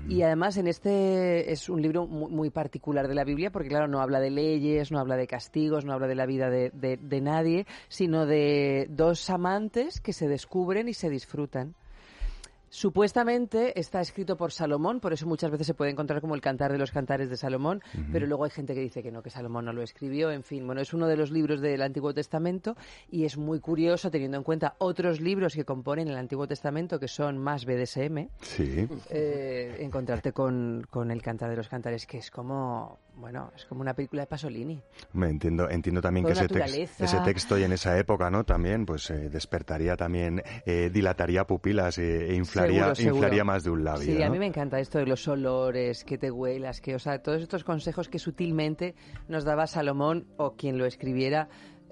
Y 0.09 0.23
además 0.23 0.57
en 0.57 0.65
este 0.65 1.51
es 1.51 1.69
un 1.69 1.83
libro 1.83 2.07
muy, 2.07 2.31
muy 2.31 2.49
particular 2.49 3.07
de 3.07 3.13
la 3.13 3.25
Biblia, 3.25 3.51
porque 3.51 3.69
claro, 3.69 3.87
no 3.87 4.01
habla 4.01 4.19
de 4.19 4.31
leyes, 4.31 4.91
no 4.91 4.97
habla 4.97 5.17
de 5.17 5.27
castigos, 5.27 5.85
no 5.85 5.93
habla 5.93 6.07
de 6.07 6.15
la 6.15 6.25
vida 6.25 6.49
de, 6.49 6.71
de- 6.71 6.97
de 6.97 7.21
nadie, 7.21 7.67
sino 7.89 8.25
de 8.25 8.87
dos 8.89 9.29
amantes 9.29 10.01
que 10.01 10.13
se 10.13 10.27
descubren 10.27 10.87
y 10.89 10.95
se 10.95 11.11
disfrutan. 11.11 11.75
Supuestamente 12.69 13.79
está 13.79 14.01
escrito 14.01 14.37
por 14.37 14.51
Salomón, 14.51 14.99
por 14.99 15.13
eso 15.13 15.25
muchas 15.25 15.51
veces 15.51 15.67
se 15.67 15.73
puede 15.73 15.91
encontrar 15.91 16.21
como 16.21 16.35
el 16.35 16.41
cantar 16.41 16.71
de 16.71 16.77
los 16.77 16.91
cantares 16.91 17.29
de 17.29 17.37
Salomón, 17.37 17.81
pero 18.11 18.27
luego 18.27 18.43
hay 18.45 18.49
gente 18.51 18.73
que 18.73 18.81
dice 18.81 19.01
que 19.01 19.11
no, 19.11 19.21
que 19.23 19.29
Salomón 19.29 19.65
no 19.65 19.73
lo 19.73 19.81
escribió. 19.81 20.31
En 20.31 20.43
fin, 20.43 20.65
bueno, 20.65 20.81
es 20.81 20.93
uno 20.93 21.07
de 21.07 21.17
los 21.17 21.31
libros 21.31 21.61
del 21.61 21.81
Antiguo 21.81 22.13
Testamento 22.13 22.75
y 23.09 23.25
es 23.25 23.37
muy 23.37 23.59
curioso 23.59 24.11
teniendo 24.11 24.37
en 24.37 24.43
cuenta 24.43 24.75
otros 24.79 25.21
libros 25.21 25.53
que 25.55 25.65
componen 25.65 26.07
el 26.07 26.17
Antiguo 26.17 26.47
Testamento 26.47 26.99
que 26.99 27.07
son 27.07 27.37
más 27.37 27.65
BDSM, 27.65 28.29
Sí. 28.41 28.87
eh, 29.09 29.77
encontrarte 29.79 30.31
con, 30.33 30.85
con 30.89 31.11
el 31.11 31.21
cantar 31.21 31.49
de 31.49 31.55
los 31.57 31.67
cantares, 31.69 32.05
que 32.05 32.17
es 32.19 32.31
como, 32.31 32.99
bueno, 33.17 33.51
es 33.55 33.65
como 33.65 33.81
una 33.81 33.93
película 33.93 34.21
de 34.21 34.27
Pasolini. 34.27 34.81
Me 35.13 35.27
entiendo, 35.29 35.69
entiendo 35.69 36.01
también 36.01 36.23
Con 36.23 36.33
que 36.33 36.39
ese, 36.39 36.47
tex- 36.47 36.59
naturaleza. 36.59 37.03
ese 37.05 37.19
texto 37.21 37.57
y 37.57 37.63
en 37.63 37.71
esa 37.73 37.97
época, 37.97 38.29
¿no? 38.29 38.43
También, 38.43 38.85
pues 38.85 39.09
eh, 39.09 39.29
despertaría 39.29 39.95
también, 39.97 40.41
eh, 40.65 40.89
dilataría 40.93 41.45
pupilas 41.45 41.97
eh, 41.97 42.29
e 42.29 42.35
inflaría, 42.35 42.79
Seguro, 42.81 42.95
seguro. 42.95 43.15
inflaría 43.15 43.43
más 43.43 43.63
de 43.63 43.69
un 43.71 43.83
labio. 43.83 44.03
Sí, 44.15 44.21
a 44.23 44.29
mí 44.29 44.37
me 44.39 44.45
encanta 44.45 44.79
esto 44.79 44.99
de 44.99 45.07
los 45.07 45.27
olores, 45.27 46.03
que 46.03 46.17
te 46.17 46.29
huelas, 46.31 46.79
que, 46.79 46.95
o 46.95 46.99
sea, 46.99 47.21
todos 47.21 47.41
estos 47.41 47.63
consejos 47.63 48.07
que 48.09 48.19
sutilmente 48.19 48.95
nos 49.27 49.43
daba 49.43 49.67
Salomón 49.67 50.27
o 50.37 50.53
quien 50.55 50.77
lo 50.77 50.85
escribiera. 50.85 51.49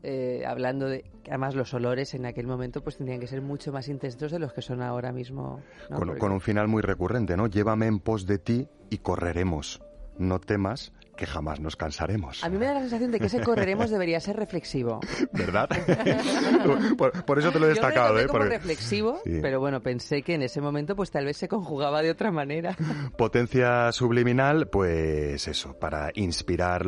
eh, 0.07 0.43
hablando 0.45 0.87
de 0.87 1.01
que 1.23 1.31
además 1.31 1.55
los 1.55 1.73
olores 1.73 2.13
en 2.13 2.27
aquel 2.27 2.45
momento 2.45 2.83
pues 2.83 2.97
tendrían 2.97 3.19
que 3.19 3.25
ser 3.25 3.41
mucho 3.41 3.71
más 3.71 3.87
intensos 3.87 4.31
de 4.31 4.37
los 4.37 4.53
que 4.53 4.61
son 4.61 4.83
ahora 4.83 5.11
mismo 5.11 5.61
¿no? 5.89 5.97
con, 5.97 6.07
Porque- 6.09 6.19
con 6.19 6.31
un 6.31 6.41
final 6.41 6.67
muy 6.67 6.83
recurrente, 6.83 7.35
¿no? 7.35 7.47
Llévame 7.47 7.87
en 7.87 7.97
pos 7.99 8.27
de 8.27 8.37
ti 8.37 8.67
y 8.91 8.99
correremos. 8.99 9.81
No 10.19 10.39
temas 10.39 10.93
que 11.15 11.25
jamás 11.25 11.59
nos 11.59 11.75
cansaremos. 11.75 12.43
a 12.43 12.49
mí 12.49 12.57
me 12.57 12.65
da 12.65 12.73
la 12.75 12.79
sensación 12.81 13.11
de 13.11 13.19
que 13.19 13.27
ese 13.27 13.41
correremos 13.41 13.89
debería 13.89 14.19
ser 14.19 14.35
reflexivo 14.35 14.99
¿Verdad? 15.31 15.69
por, 16.97 17.23
por 17.25 17.39
eso 17.39 17.51
te 17.51 17.59
lo 17.59 17.65
he 17.65 17.69
Yo 17.69 17.73
destacado, 17.75 18.13
lo 18.13 18.13
tomé 18.13 18.23
¿eh? 18.23 18.27
como 18.27 18.39
Porque- 18.39 18.57
reflexivo 18.57 19.21
Sí. 19.25 19.39
pero 19.41 19.59
bueno 19.59 19.81
pensé 19.81 20.21
que 20.21 20.33
en 20.35 20.41
ese 20.43 20.61
momento 20.61 20.95
pues 20.95 21.11
tal 21.11 21.25
vez 21.25 21.37
se 21.37 21.47
conjugaba 21.47 22.01
de 22.01 22.11
otra 22.11 22.31
manera 22.31 22.75
Potencia 23.17 23.91
subliminal, 23.91 24.67
pues 24.67 25.47
eso, 25.47 25.73
para 25.79 26.11
inspirar 26.15 26.85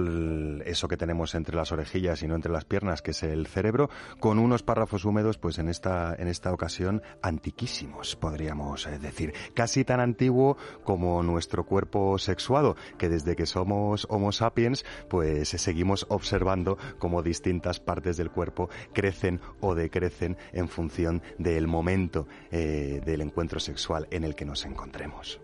eso 0.65 0.87
que 0.87 0.97
tenemos 0.97 1.35
entre 1.35 1.55
las 1.55 1.71
orejillas 1.71 2.21
y 2.23 2.27
no 2.27 2.35
entre 2.35 2.51
las 2.51 2.65
piernas, 2.65 3.01
que 3.01 3.11
es 3.11 3.23
el 3.23 3.47
cerebro, 3.47 3.89
con 4.19 4.39
unos 4.39 4.61
párrafos 4.63 5.05
húmedos, 5.05 5.37
pues 5.37 5.57
en 5.59 5.69
esta, 5.69 6.15
en 6.17 6.27
esta 6.27 6.51
ocasión 6.51 7.01
antiquísimos, 7.21 8.15
podríamos 8.15 8.87
eh, 8.87 8.99
decir. 8.99 9.33
Casi 9.53 9.83
tan 9.85 9.99
antiguo 9.99 10.57
como 10.83 11.23
nuestro 11.23 11.65
cuerpo 11.65 12.17
sexuado, 12.17 12.75
que 12.97 13.09
desde 13.09 13.35
que 13.35 13.45
somos 13.45 14.05
Homo 14.17 14.31
sapiens, 14.31 14.83
pues 15.09 15.49
seguimos 15.49 16.07
observando 16.09 16.77
cómo 16.97 17.21
distintas 17.21 17.79
partes 17.79 18.17
del 18.17 18.31
cuerpo 18.31 18.69
crecen 18.93 19.39
o 19.61 19.75
decrecen 19.75 20.37
en 20.53 20.67
función 20.67 21.21
del 21.37 21.67
momento 21.67 22.27
eh, 22.51 22.99
del 23.05 23.21
encuentro 23.21 23.59
sexual 23.59 24.07
en 24.09 24.23
el 24.23 24.35
que 24.35 24.45
nos 24.45 24.65
encontremos. 24.65 25.39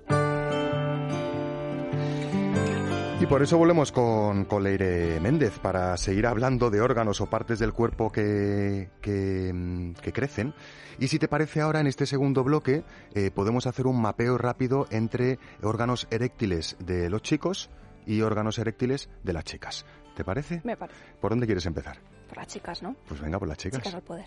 Y 3.23 3.25
por 3.25 3.41
eso 3.41 3.57
volvemos 3.57 3.93
con, 3.93 4.43
con 4.43 4.63
Leire 4.63 5.17
Méndez, 5.21 5.57
para 5.59 5.95
seguir 5.95 6.27
hablando 6.27 6.69
de 6.69 6.81
órganos 6.81 7.21
o 7.21 7.27
partes 7.27 7.57
del 7.57 7.71
cuerpo 7.71 8.11
que, 8.11 8.89
que, 8.99 9.49
mm, 9.53 9.93
crecen. 10.11 10.53
Y 10.99 11.07
si 11.07 11.19
te 11.19 11.29
parece 11.29 11.61
ahora, 11.61 11.79
en 11.79 11.87
este 11.87 12.05
segundo 12.05 12.43
bloque, 12.43 12.83
eh, 13.13 13.31
podemos 13.31 13.65
hacer 13.65 13.87
un 13.87 14.01
mapeo 14.01 14.37
rápido 14.37 14.87
entre 14.89 15.39
órganos 15.61 16.05
eréctiles 16.11 16.75
de 16.79 17.09
los 17.09 17.21
chicos 17.21 17.69
y 18.05 18.21
órganos 18.21 18.57
eréctiles 18.59 19.09
de 19.23 19.33
las 19.33 19.43
chicas. 19.43 19.85
¿Te 20.15 20.23
parece? 20.23 20.61
Me 20.63 20.77
parece. 20.77 20.99
¿Por 21.19 21.31
dónde 21.31 21.45
quieres 21.45 21.65
empezar? 21.65 21.97
Por 22.27 22.37
las 22.37 22.47
chicas, 22.47 22.83
¿no? 22.83 22.95
Pues 23.07 23.21
venga, 23.21 23.39
por 23.39 23.47
las 23.47 23.57
chicas. 23.57 23.79
Chicas 23.79 23.95
al 23.95 24.03
poder. 24.03 24.25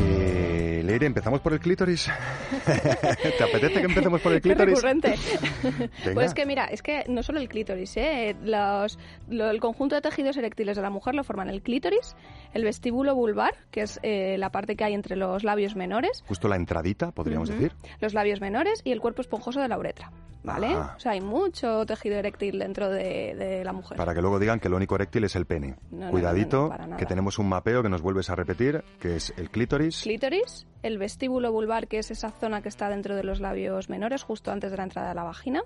Eh, 0.00 0.82
Leire, 0.84 1.06
¿empezamos 1.06 1.40
por 1.40 1.52
el 1.52 1.60
clítoris? 1.60 2.08
¿Te 2.66 3.44
apetece 3.44 3.80
que 3.80 3.86
empecemos 3.86 4.20
por 4.20 4.32
el 4.32 4.40
clítoris? 4.42 4.82
Pues 6.14 6.26
es 6.28 6.34
que 6.34 6.46
mira, 6.46 6.66
es 6.66 6.82
que 6.82 7.04
no 7.08 7.22
solo 7.22 7.40
el 7.40 7.48
clítoris, 7.48 7.96
¿eh? 7.96 8.36
Los, 8.42 8.98
lo- 9.28 9.50
el 9.50 9.60
conjunto 9.60 9.94
de 9.94 10.00
tejidos 10.00 10.36
eréctiles 10.36 10.76
de 10.76 10.82
la 10.82 10.90
mujer 10.90 11.14
lo 11.14 11.24
forman 11.24 11.48
el 11.50 11.62
clítoris, 11.62 12.16
el 12.54 12.64
vestíbulo 12.64 13.14
vulvar, 13.14 13.54
que 13.70 13.82
es 13.82 13.98
eh, 14.02 14.36
la 14.38 14.50
parte 14.50 14.76
que 14.76 14.84
hay 14.84 14.94
entre 14.94 15.16
los 15.16 15.44
labios 15.44 15.76
menores, 15.76 16.24
Justo 16.26 16.48
la 16.48 16.56
entradita, 16.56 17.10
podríamos 17.12 17.50
Ujú. 17.50 17.58
decir. 17.60 17.76
los 18.00 18.14
labios 18.14 18.40
menores 18.40 18.80
y 18.84 18.92
el 18.92 19.00
cuerpo 19.00 19.20
esponjoso 19.22 19.60
de 19.60 19.68
la 19.68 19.78
uretra, 19.78 20.10
¿vale? 20.42 20.68
Ah. 20.70 20.94
O 20.96 21.00
sea, 21.00 21.12
hay 21.12 21.20
mucho 21.20 21.84
tejido 21.86 22.16
eréctil 22.16 22.58
dentro 22.58 22.88
de, 22.90 23.34
de 23.34 23.64
la 23.64 23.72
mujer. 23.72 23.96
Para 23.96 24.14
que 24.14 24.20
luego 24.20 24.38
digan 24.38 24.60
que 24.60 24.68
lo 24.68 24.76
único 24.76 24.94
eréctil 24.94 25.24
es 25.24 25.36
el 25.36 25.46
pene. 25.46 25.76
No, 25.90 26.10
Cuidadito, 26.10 26.74
no, 26.78 26.86
no, 26.86 26.96
que 26.96 27.06
tenemos 27.06 27.38
un 27.38 27.48
mapeo 27.48 27.82
que 27.82 27.88
nos 27.88 28.00
vuelves 28.02 28.30
a 28.30 28.34
repetir, 28.36 28.82
que 29.00 29.16
es 29.16 29.32
el 29.36 29.50
clítoris. 29.50 29.87
Clítoris, 29.90 30.66
el 30.82 30.98
vestíbulo 30.98 31.52
vulvar, 31.52 31.88
que 31.88 31.98
es 31.98 32.10
esa 32.10 32.30
zona 32.30 32.62
que 32.62 32.68
está 32.68 32.88
dentro 32.88 33.16
de 33.16 33.24
los 33.24 33.40
labios 33.40 33.88
menores, 33.88 34.22
justo 34.22 34.50
antes 34.50 34.70
de 34.70 34.76
la 34.76 34.84
entrada 34.84 35.08
de 35.08 35.14
la 35.14 35.24
vagina, 35.24 35.62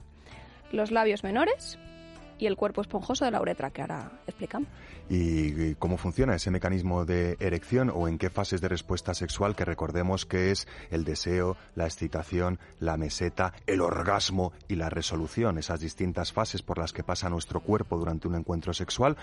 los 0.70 0.90
labios 0.90 1.24
menores 1.24 1.78
y 2.38 2.46
el 2.46 2.56
cuerpo 2.56 2.80
esponjoso 2.80 3.24
de 3.24 3.30
la 3.30 3.40
uretra, 3.40 3.70
que 3.70 3.82
ahora 3.82 4.12
explicamos. 4.26 4.68
Y, 5.12 5.74
cómo 5.74 5.98
funciona 5.98 6.34
ese 6.34 6.50
mecanismo 6.50 7.04
de 7.04 7.36
erección 7.38 7.92
o 7.94 8.08
en 8.08 8.18
qué 8.18 8.30
fases 8.30 8.60
de 8.60 8.68
respuesta 8.68 9.12
sexual 9.14 9.54
que 9.54 9.64
recordemos 9.64 10.24
que 10.24 10.50
es 10.50 10.66
el 10.90 11.04
deseo, 11.04 11.56
la 11.74 11.84
excitación, 11.84 12.58
la 12.80 12.96
meseta, 12.96 13.52
el 13.66 13.82
orgasmo 13.82 14.52
y 14.68 14.76
la 14.76 14.88
resolución, 14.88 15.58
esas 15.58 15.80
distintas 15.80 16.32
fases 16.32 16.62
por 16.62 16.78
las 16.78 16.92
que 16.92 17.04
pasa 17.04 17.28
nuestro 17.28 17.60
cuerpo 17.60 17.98
durante 17.98 18.26
un 18.26 18.36
encuentro 18.36 18.72
sexual. 18.72 19.16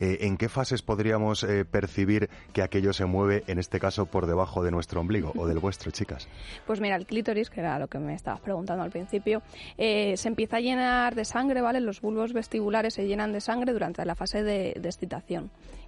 Eh, 0.00 0.18
¿En 0.22 0.36
qué 0.36 0.48
fases 0.48 0.82
podríamos 0.82 1.44
eh, 1.44 1.64
percibir 1.64 2.28
que 2.52 2.62
aquello 2.62 2.92
se 2.92 3.04
mueve, 3.04 3.44
en 3.46 3.58
este 3.58 3.78
caso, 3.78 4.06
por 4.06 4.26
debajo 4.26 4.64
de 4.64 4.72
nuestro 4.72 5.00
ombligo 5.00 5.32
o 5.36 5.46
del 5.46 5.60
vuestro, 5.60 5.92
chicas? 5.92 6.28
Pues 6.66 6.80
mira, 6.80 6.96
el 6.96 7.06
clítoris, 7.06 7.50
que 7.50 7.60
era 7.60 7.78
lo 7.78 7.86
que 7.86 7.98
me 7.98 8.14
estabas 8.14 8.40
preguntando 8.40 8.82
al 8.82 8.90
principio, 8.90 9.42
eh, 9.78 10.16
se 10.16 10.28
empieza 10.28 10.56
a 10.56 10.60
llenar 10.60 11.14
de 11.14 11.24
sangre, 11.24 11.60
¿vale? 11.60 11.80
Los 11.80 12.00
bulbos 12.00 12.32
vestibulares 12.32 12.94
se 12.94 13.06
llenan 13.06 13.32
de 13.32 13.40
sangre 13.40 13.72
durante 13.72 14.04
la 14.04 14.14
fase 14.16 14.42
de 14.42 14.70
excitación. 14.70 15.35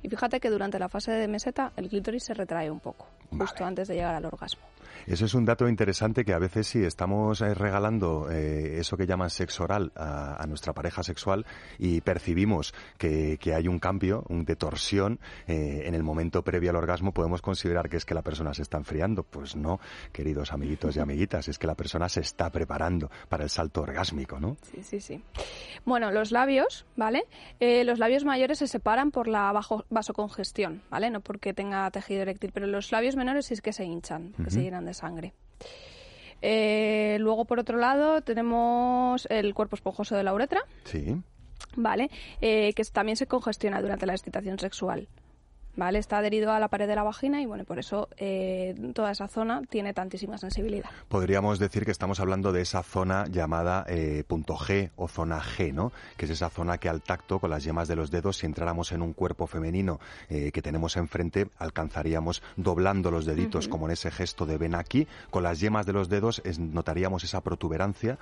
Y 0.03 0.09
fíjate 0.09 0.41
que 0.41 0.51
durante 0.51 0.79
la 0.79 0.89
fase 0.89 1.13
de 1.13 1.29
meseta 1.29 1.73
el 1.77 1.89
clítoris 1.89 2.25
se 2.25 2.35
retrae 2.35 2.71
un 2.71 2.81
poco, 2.81 3.07
justo 3.37 3.65
antes 3.65 3.89
de 3.89 3.95
llegar 3.95 4.15
al 4.15 4.25
orgasmo. 4.25 4.63
Eso 5.07 5.25
es 5.25 5.35
un 5.35 5.45
dato 5.45 5.69
interesante 5.69 6.25
que 6.25 6.33
a 6.33 6.39
veces 6.39 6.67
sí 6.67 6.83
estamos 6.85 7.41
eh, 7.41 7.55
regalando 7.55 8.29
eh, 8.31 8.79
eso 8.79 8.97
que 8.97 9.07
llaman 9.07 9.31
sexo 9.31 9.65
oral 9.65 9.93
a, 9.97 10.43
a 10.43 10.47
nuestra 10.47 10.73
pareja 10.73 11.03
sexual 11.03 11.47
y 11.79 12.01
percibimos 12.01 12.75
que, 12.99 13.39
que 13.41 13.55
hay 13.55 13.69
un 13.69 13.79
cambio, 13.79 14.25
un 14.29 14.45
de 14.45 14.57
torsión 14.57 15.19
eh, 15.47 15.83
en 15.85 15.95
el 15.95 16.03
momento 16.03 16.43
previo 16.43 16.71
al 16.71 16.77
orgasmo, 16.77 17.13
podemos 17.13 17.43
considerar 17.43 17.89
que 17.89 17.97
es 17.97 18.05
que 18.05 18.15
la 18.15 18.23
persona 18.23 18.55
se 18.55 18.63
está 18.63 18.77
enfriando. 18.79 19.23
Pues 19.23 19.57
no, 19.57 19.81
queridos 20.13 20.53
amiguitos 20.53 20.97
y 20.97 21.01
amiguitas, 21.01 21.49
es 21.49 21.59
que 21.59 21.67
la 21.67 21.75
persona 21.75 22.09
se 22.09 22.21
está 22.21 22.51
preparando 22.51 23.11
para 23.29 23.45
el 23.45 23.51
salto 23.51 23.83
orgásmico, 23.83 24.39
¿no? 24.41 24.57
Sí, 24.73 24.83
sí, 24.83 25.01
sí. 25.01 25.23
Bueno, 25.85 26.11
los 26.11 26.33
labios, 26.33 26.87
¿vale? 26.97 27.25
Eh, 27.61 27.85
los 27.85 27.99
labios 27.99 28.25
mayores 28.25 28.59
se 28.59 28.67
separan 28.69 29.11
por 29.11 29.29
la 29.29 29.53
bajo- 29.53 29.85
vasocongestión, 29.91 30.83
¿vale? 30.91 31.11
No 31.11 31.21
porque 31.21 31.55
tenga 31.55 31.91
tejido 31.91 32.23
eréctil, 32.23 32.51
pero 32.53 32.67
los 32.67 32.91
labios 32.93 33.17
menores 33.17 33.47
sí 33.47 33.55
es 33.55 33.63
que 33.63 33.73
se 33.73 33.85
hinchan, 33.85 34.33
que 34.43 34.51
se 34.51 34.63
llenan 34.63 34.88
de 34.89 34.95
sangre. 34.95 35.33
Eh, 36.43 37.17
luego, 37.21 37.45
por 37.45 37.59
otro 37.59 37.79
lado, 37.79 38.21
tenemos 38.23 39.27
el 39.31 39.55
cuerpo 39.55 39.77
esponjoso 39.77 40.17
de 40.17 40.23
la 40.23 40.33
uretra, 40.35 40.63
Sí. 40.85 41.17
¿vale? 41.77 42.11
Eh, 42.41 42.73
que 42.75 42.85
también 42.85 43.17
se 43.17 43.27
congestiona 43.27 43.81
durante 43.81 44.07
la 44.07 44.13
excitación 44.15 44.59
sexual. 44.59 45.09
¿Vale? 45.79 46.01
Está 46.01 46.19
adherido 46.19 46.51
a 46.51 46.59
la 46.59 46.67
pared 46.67 46.89
de 46.89 46.97
la 46.97 47.05
vagina 47.05 47.41
y 47.41 47.47
bueno, 47.47 47.65
por 47.65 47.79
eso 47.79 48.09
eh, 48.17 48.75
toda 48.95 49.13
esa 49.13 49.29
zona 49.29 49.63
tiene 49.71 49.95
tantísima 49.95 50.37
sensibilidad. 50.37 50.91
Podríamos 51.07 51.61
decir 51.61 51.85
que 51.85 51.93
estamos 51.93 52.19
hablando 52.19 52.51
de 52.51 52.63
esa 52.63 52.83
zona 52.83 53.27
llamada 53.31 53.85
eh, 53.89 54.25
punto 54.27 54.57
G 54.57 54.91
o 54.97 55.07
zona 55.07 55.41
G, 55.41 55.73
¿no? 55.73 55.93
Que 56.17 56.25
es 56.25 56.33
esa 56.33 56.51
zona 56.51 56.79
que 56.79 56.89
al 56.89 57.01
tacto, 57.01 57.39
con 57.39 57.51
las 57.51 57.63
yemas 57.63 57.87
de 57.87 57.95
los 57.95 58.11
dedos, 58.11 58.39
si 58.39 58.47
entráramos 58.47 58.91
en 58.91 59.03
un 59.03 59.13
cuerpo 59.13 59.47
femenino 59.47 60.01
eh, 60.29 60.51
que 60.51 60.63
tenemos 60.63 60.97
enfrente, 60.97 61.47
alcanzaríamos 61.59 62.43
doblando 62.57 63.13
los 63.13 63.25
deditos, 63.25 63.69
como 63.69 63.87
en 63.87 63.93
ese 63.93 64.11
gesto 64.11 64.47
de 64.47 64.59
ven 64.59 64.75
aquí. 64.75 65.07
Con 65.31 65.45
las 65.45 65.61
yemas 65.61 65.87
de 65.87 65.93
los 65.93 66.09
dedos 66.09 66.43
es- 66.45 66.59
notaríamos 66.59 67.23
esa 67.23 67.41
protuberancia, 67.41 68.19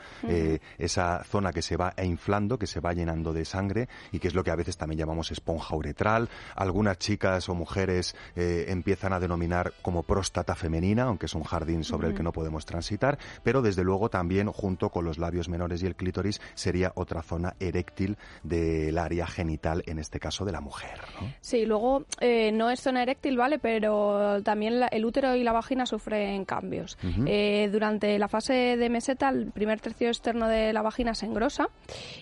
esa 0.77 1.25
zona 1.25 1.53
que 1.55 1.63
se 1.63 1.79
va 1.79 1.95
inflando, 2.03 2.59
que 2.59 2.67
se 2.67 2.81
va 2.81 2.93
llenando 2.93 3.33
de 3.33 3.47
sangre 3.47 3.89
y 4.13 4.19
que 4.19 4.29
es 4.29 4.35
lo 4.35 4.45
que 4.45 4.51
a 4.51 4.57
veces 4.57 4.77
también 4.77 4.99
llamamos 4.99 5.31
esponja 5.31 5.75
uretral. 5.75 6.29
Algunas 6.55 6.99
chicas 6.99 7.46
o 7.49 7.55
mujeres 7.55 8.15
eh, 8.37 8.67
empiezan 8.69 9.13
a 9.13 9.21
denominar 9.21 9.73
como 9.83 10.03
próstata 10.03 10.55
femenina, 10.55 11.05
aunque 11.05 11.27
es 11.27 11.35
un 11.35 11.43
jardín 11.45 11.85
sobre 11.85 12.09
el 12.09 12.15
que 12.15 12.23
no 12.23 12.33
podemos 12.33 12.65
transitar, 12.67 13.19
pero 13.43 13.63
desde 13.63 13.85
luego 13.85 14.09
también 14.11 14.51
junto 14.51 14.91
con 14.91 15.05
los 15.05 15.19
labios 15.19 15.49
menores 15.49 15.83
y 15.83 15.87
el 15.87 15.97
clítoris 15.97 16.41
sería 16.55 16.93
otra 16.95 17.23
zona 17.23 17.55
eréctil 17.61 18.17
del 18.43 18.99
área 18.99 19.27
genital, 19.27 19.83
en 19.87 19.99
este 19.99 20.19
caso 20.21 20.45
de 20.45 20.53
la 20.53 20.61
mujer. 20.61 20.99
¿no? 21.21 21.29
Sí, 21.41 21.65
luego 21.67 22.05
eh, 22.21 22.53
no 22.53 22.71
es 22.71 22.81
zona 22.81 23.03
eréctil, 23.03 23.37
¿vale? 23.37 23.59
Pero 23.59 24.43
también 24.43 24.81
la- 24.81 24.87
el 24.89 25.05
útero 25.05 25.35
y 25.35 25.43
la 25.45 25.53
vagina 25.53 25.87
sufren 25.87 26.45
cambios. 26.45 26.97
Eh, 27.27 27.69
durante 27.73 28.19
la 28.19 28.29
fase 28.29 28.77
de 28.77 28.89
meseta, 28.91 29.29
el 29.29 29.51
primer 29.53 29.81
tercio 29.81 30.09
externo 30.09 30.49
de 30.49 30.73
la 30.73 30.83
vagina 30.83 31.15
se 31.15 31.27
engrosa 31.27 31.69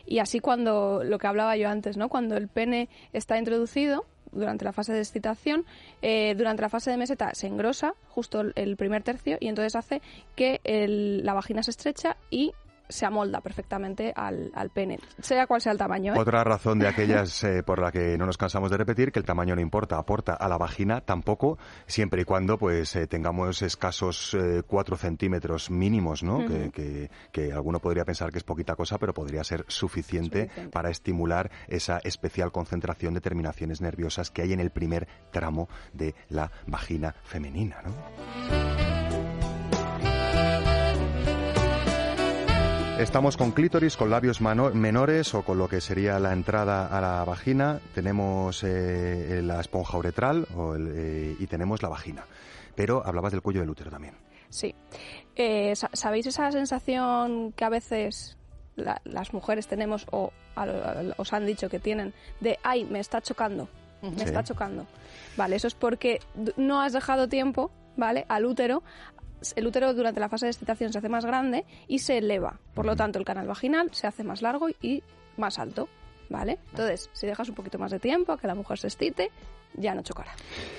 y 0.06 0.18
así 0.18 0.40
cuando, 0.40 1.02
lo 1.04 1.18
que 1.18 1.26
hablaba 1.26 1.56
yo 1.56 1.68
antes, 1.68 1.96
¿no? 1.96 2.08
Cuando 2.08 2.36
el 2.36 2.48
pene 2.48 2.88
está 3.12 3.38
introducido 3.38 4.04
durante 4.34 4.64
la 4.64 4.72
fase 4.72 4.92
de 4.92 5.00
excitación, 5.00 5.64
eh, 6.02 6.34
durante 6.36 6.62
la 6.62 6.68
fase 6.68 6.90
de 6.90 6.96
meseta 6.96 7.34
se 7.34 7.46
engrosa 7.46 7.94
justo 8.08 8.40
el- 8.54 8.76
primer 8.76 9.02
tercio 9.02 9.36
y 9.40 9.48
entonces 9.48 9.76
hace 9.76 10.02
que 10.36 10.60
la 11.22 11.32
vagina 11.34 11.62
se 11.62 11.70
estrecha 11.70 12.16
y 12.30 12.52
se 12.88 13.06
amolda 13.06 13.40
perfectamente 13.40 14.12
al, 14.14 14.50
al 14.54 14.70
pene, 14.70 14.98
sea 15.20 15.46
cual 15.46 15.60
sea 15.60 15.72
el 15.72 15.78
tamaño. 15.78 16.14
¿eh? 16.14 16.18
Otra 16.18 16.44
razón 16.44 16.78
de 16.78 16.88
aquellas 16.88 17.42
eh, 17.44 17.62
por 17.62 17.80
la 17.80 17.90
que 17.92 18.16
no 18.18 18.26
nos 18.26 18.36
cansamos 18.38 18.70
de 18.70 18.76
repetir 18.76 19.10
que 19.12 19.18
el 19.18 19.24
tamaño 19.24 19.54
no 19.54 19.60
importa, 19.60 19.96
aporta 19.98 20.34
a 20.34 20.48
la 20.48 20.58
vagina 20.58 21.00
tampoco, 21.00 21.58
siempre 21.86 22.22
y 22.22 22.24
cuando 22.24 22.58
pues 22.58 22.94
eh, 22.96 23.06
tengamos 23.06 23.62
escasos 23.62 24.36
4 24.66 24.96
centímetros 24.96 25.70
mínimos, 25.70 26.22
¿no? 26.22 26.38
Que- 26.46 27.10
que 27.32 27.52
alguno 27.52 27.80
podría 27.80 28.04
pensar 28.04 28.30
que 28.30 28.38
es 28.38 28.44
poquita 28.44 28.74
cosa, 28.76 28.98
pero 28.98 29.14
podría 29.14 29.44
ser 29.44 29.64
suficiente, 29.68 30.44
Suficiente. 30.44 30.70
para 30.70 30.90
estimular 30.90 31.50
esa 31.68 31.98
especial 32.04 32.52
concentración 32.52 33.14
de 33.14 33.20
terminaciones 33.20 33.80
nerviosas 33.80 34.30
que 34.30 34.42
hay 34.42 34.52
en 34.52 34.60
el 34.60 34.70
primer 34.70 35.06
tramo 35.30 35.68
de 35.92 36.14
la 36.28 36.50
vagina 36.66 37.14
femenina. 37.24 37.82
¿no? 37.84 39.03
Estamos 42.98 43.36
con 43.36 43.50
clítoris, 43.50 43.96
con 43.96 44.08
labios 44.10 44.40
menores 44.40 45.34
o 45.34 45.42
con 45.42 45.58
lo 45.58 45.68
que 45.68 45.80
sería 45.80 46.18
la 46.20 46.32
entrada 46.32 46.86
a 46.86 47.00
la 47.00 47.24
vagina. 47.24 47.80
Tenemos 47.94 48.62
eh, 48.62 49.40
la 49.42 49.60
esponja 49.60 49.98
uretral 49.98 50.46
o 50.56 50.74
el, 50.74 50.92
eh, 50.94 51.36
y 51.38 51.46
tenemos 51.46 51.82
la 51.82 51.88
vagina. 51.88 52.24
Pero 52.76 53.04
hablabas 53.04 53.32
del 53.32 53.42
cuello 53.42 53.60
del 53.60 53.70
útero 53.70 53.90
también. 53.90 54.14
Sí. 54.48 54.74
Eh, 55.34 55.74
sa- 55.74 55.90
¿Sabéis 55.92 56.26
esa 56.28 56.50
sensación 56.52 57.52
que 57.52 57.64
a 57.64 57.68
veces 57.68 58.36
la- 58.76 59.00
las 59.04 59.32
mujeres 59.34 59.66
tenemos 59.66 60.06
o 60.12 60.32
a 60.54 60.62
a 60.62 60.94
os 61.16 61.32
han 61.32 61.46
dicho 61.46 61.68
que 61.68 61.80
tienen 61.80 62.14
de, 62.40 62.58
ay, 62.62 62.84
me 62.84 63.00
está 63.00 63.20
chocando, 63.20 63.68
me 64.02 64.16
Sí. 64.18 64.24
está 64.24 64.44
chocando? 64.44 64.86
Vale, 65.36 65.56
eso 65.56 65.66
es 65.66 65.74
porque 65.74 66.20
no 66.56 66.80
has 66.80 66.92
dejado 66.92 67.28
tiempo, 67.28 67.72
¿vale? 67.96 68.24
Al 68.28 68.44
útero. 68.46 68.82
El 69.56 69.66
útero 69.66 69.92
durante 69.94 70.20
la 70.20 70.28
fase 70.28 70.46
de 70.46 70.50
excitación 70.50 70.92
se 70.92 70.98
hace 70.98 71.08
más 71.08 71.24
grande 71.24 71.64
y 71.86 71.98
se 71.98 72.18
eleva. 72.18 72.58
Por 72.74 72.86
lo 72.86 72.96
tanto, 72.96 73.18
el 73.18 73.24
canal 73.24 73.46
vaginal 73.46 73.90
se 73.92 74.06
hace 74.06 74.24
más 74.24 74.42
largo 74.42 74.68
y 74.80 75.02
más 75.36 75.58
alto, 75.58 75.88
¿vale? 76.30 76.58
Entonces, 76.70 77.10
si 77.12 77.26
dejas 77.26 77.48
un 77.48 77.54
poquito 77.54 77.78
más 77.78 77.90
de 77.90 78.00
tiempo 78.00 78.32
a 78.32 78.38
que 78.38 78.46
la 78.46 78.54
mujer 78.54 78.78
se 78.78 78.86
excite, 78.86 79.30
ya 79.74 79.94
no 79.94 80.02
chocará. 80.02 80.32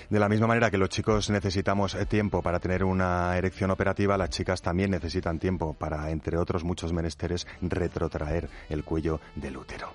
De 0.09 0.19
la 0.19 0.29
misma 0.29 0.47
manera 0.47 0.71
que 0.71 0.77
los 0.77 0.89
chicos 0.89 1.29
necesitamos 1.29 1.95
eh, 1.95 2.05
tiempo 2.05 2.41
para 2.41 2.59
tener 2.59 2.83
una 2.83 3.37
erección 3.37 3.71
operativa, 3.71 4.17
las 4.17 4.29
chicas 4.29 4.61
también 4.61 4.91
necesitan 4.91 5.39
tiempo 5.39 5.73
para, 5.73 6.09
entre 6.11 6.37
otros 6.37 6.63
muchos 6.63 6.93
menesteres, 6.93 7.47
retrotraer 7.61 8.49
el 8.69 8.83
cuello 8.83 9.19
del 9.35 9.57
útero. 9.57 9.93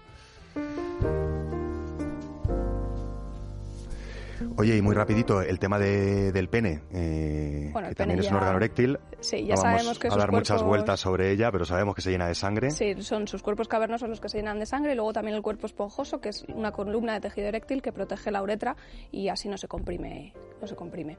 Oye, 4.57 4.76
y 4.76 4.82
muy 4.82 4.95
rapidito, 4.95 5.43
el 5.43 5.59
tema 5.59 5.78
de- 5.78 6.32
del 6.32 6.49
pene, 6.49 6.80
eh, 6.93 7.70
Bueno, 7.72 7.88
el 7.88 7.95
que 7.95 7.99
también 7.99 8.18
pene 8.18 8.26
es 8.26 8.26
un 8.26 8.32
ya- 8.32 8.38
órgano 8.38 8.57
eréctil. 8.57 8.99
Sí, 9.20 9.45
ya 9.45 9.55
No 9.55 9.62
vamos 9.62 9.78
sabemos 9.80 9.99
que 9.99 10.07
a 10.09 10.11
dar 10.16 10.32
muchas 10.32 10.57
cuerpos- 10.59 10.68
vueltas 10.68 11.01
sobre 11.01 11.30
ella, 11.32 11.51
pero 11.53 11.64
sabemos 11.64 11.95
que 11.95 12.01
se 12.03 12.11
llena 12.11 12.26
de 12.26 12.34
sangre. 12.34 12.70
Sí, 12.70 12.95
son 13.03 13.28
sus 13.28 13.43
cuerpos 13.43 13.68
cavernosos 13.68 14.09
los 14.09 14.20
que 14.20 14.28
se 14.28 14.38
llenan 14.38 14.59
de 14.59 14.66
sangre 14.66 14.93
y 14.93 14.95
luego 14.97 15.12
también 15.12 15.36
el 15.36 15.43
cuerpo 15.43 15.66
esponjoso, 15.66 16.20
que 16.20 16.30
es 16.30 16.45
una 16.55 16.72
columna 16.72 17.14
de 17.14 17.20
tejido 17.20 17.49
eréctil 17.49 17.82
que 17.82 17.93
protege 17.93 18.30
la 18.30 18.43
uretra 18.43 18.76
y 19.12 19.28
así 19.28 19.49
no 19.49 19.59
se 19.59 19.68
comprime. 19.68 20.32
No 20.61 20.66
se 20.66 20.74
comprime. 20.74 21.18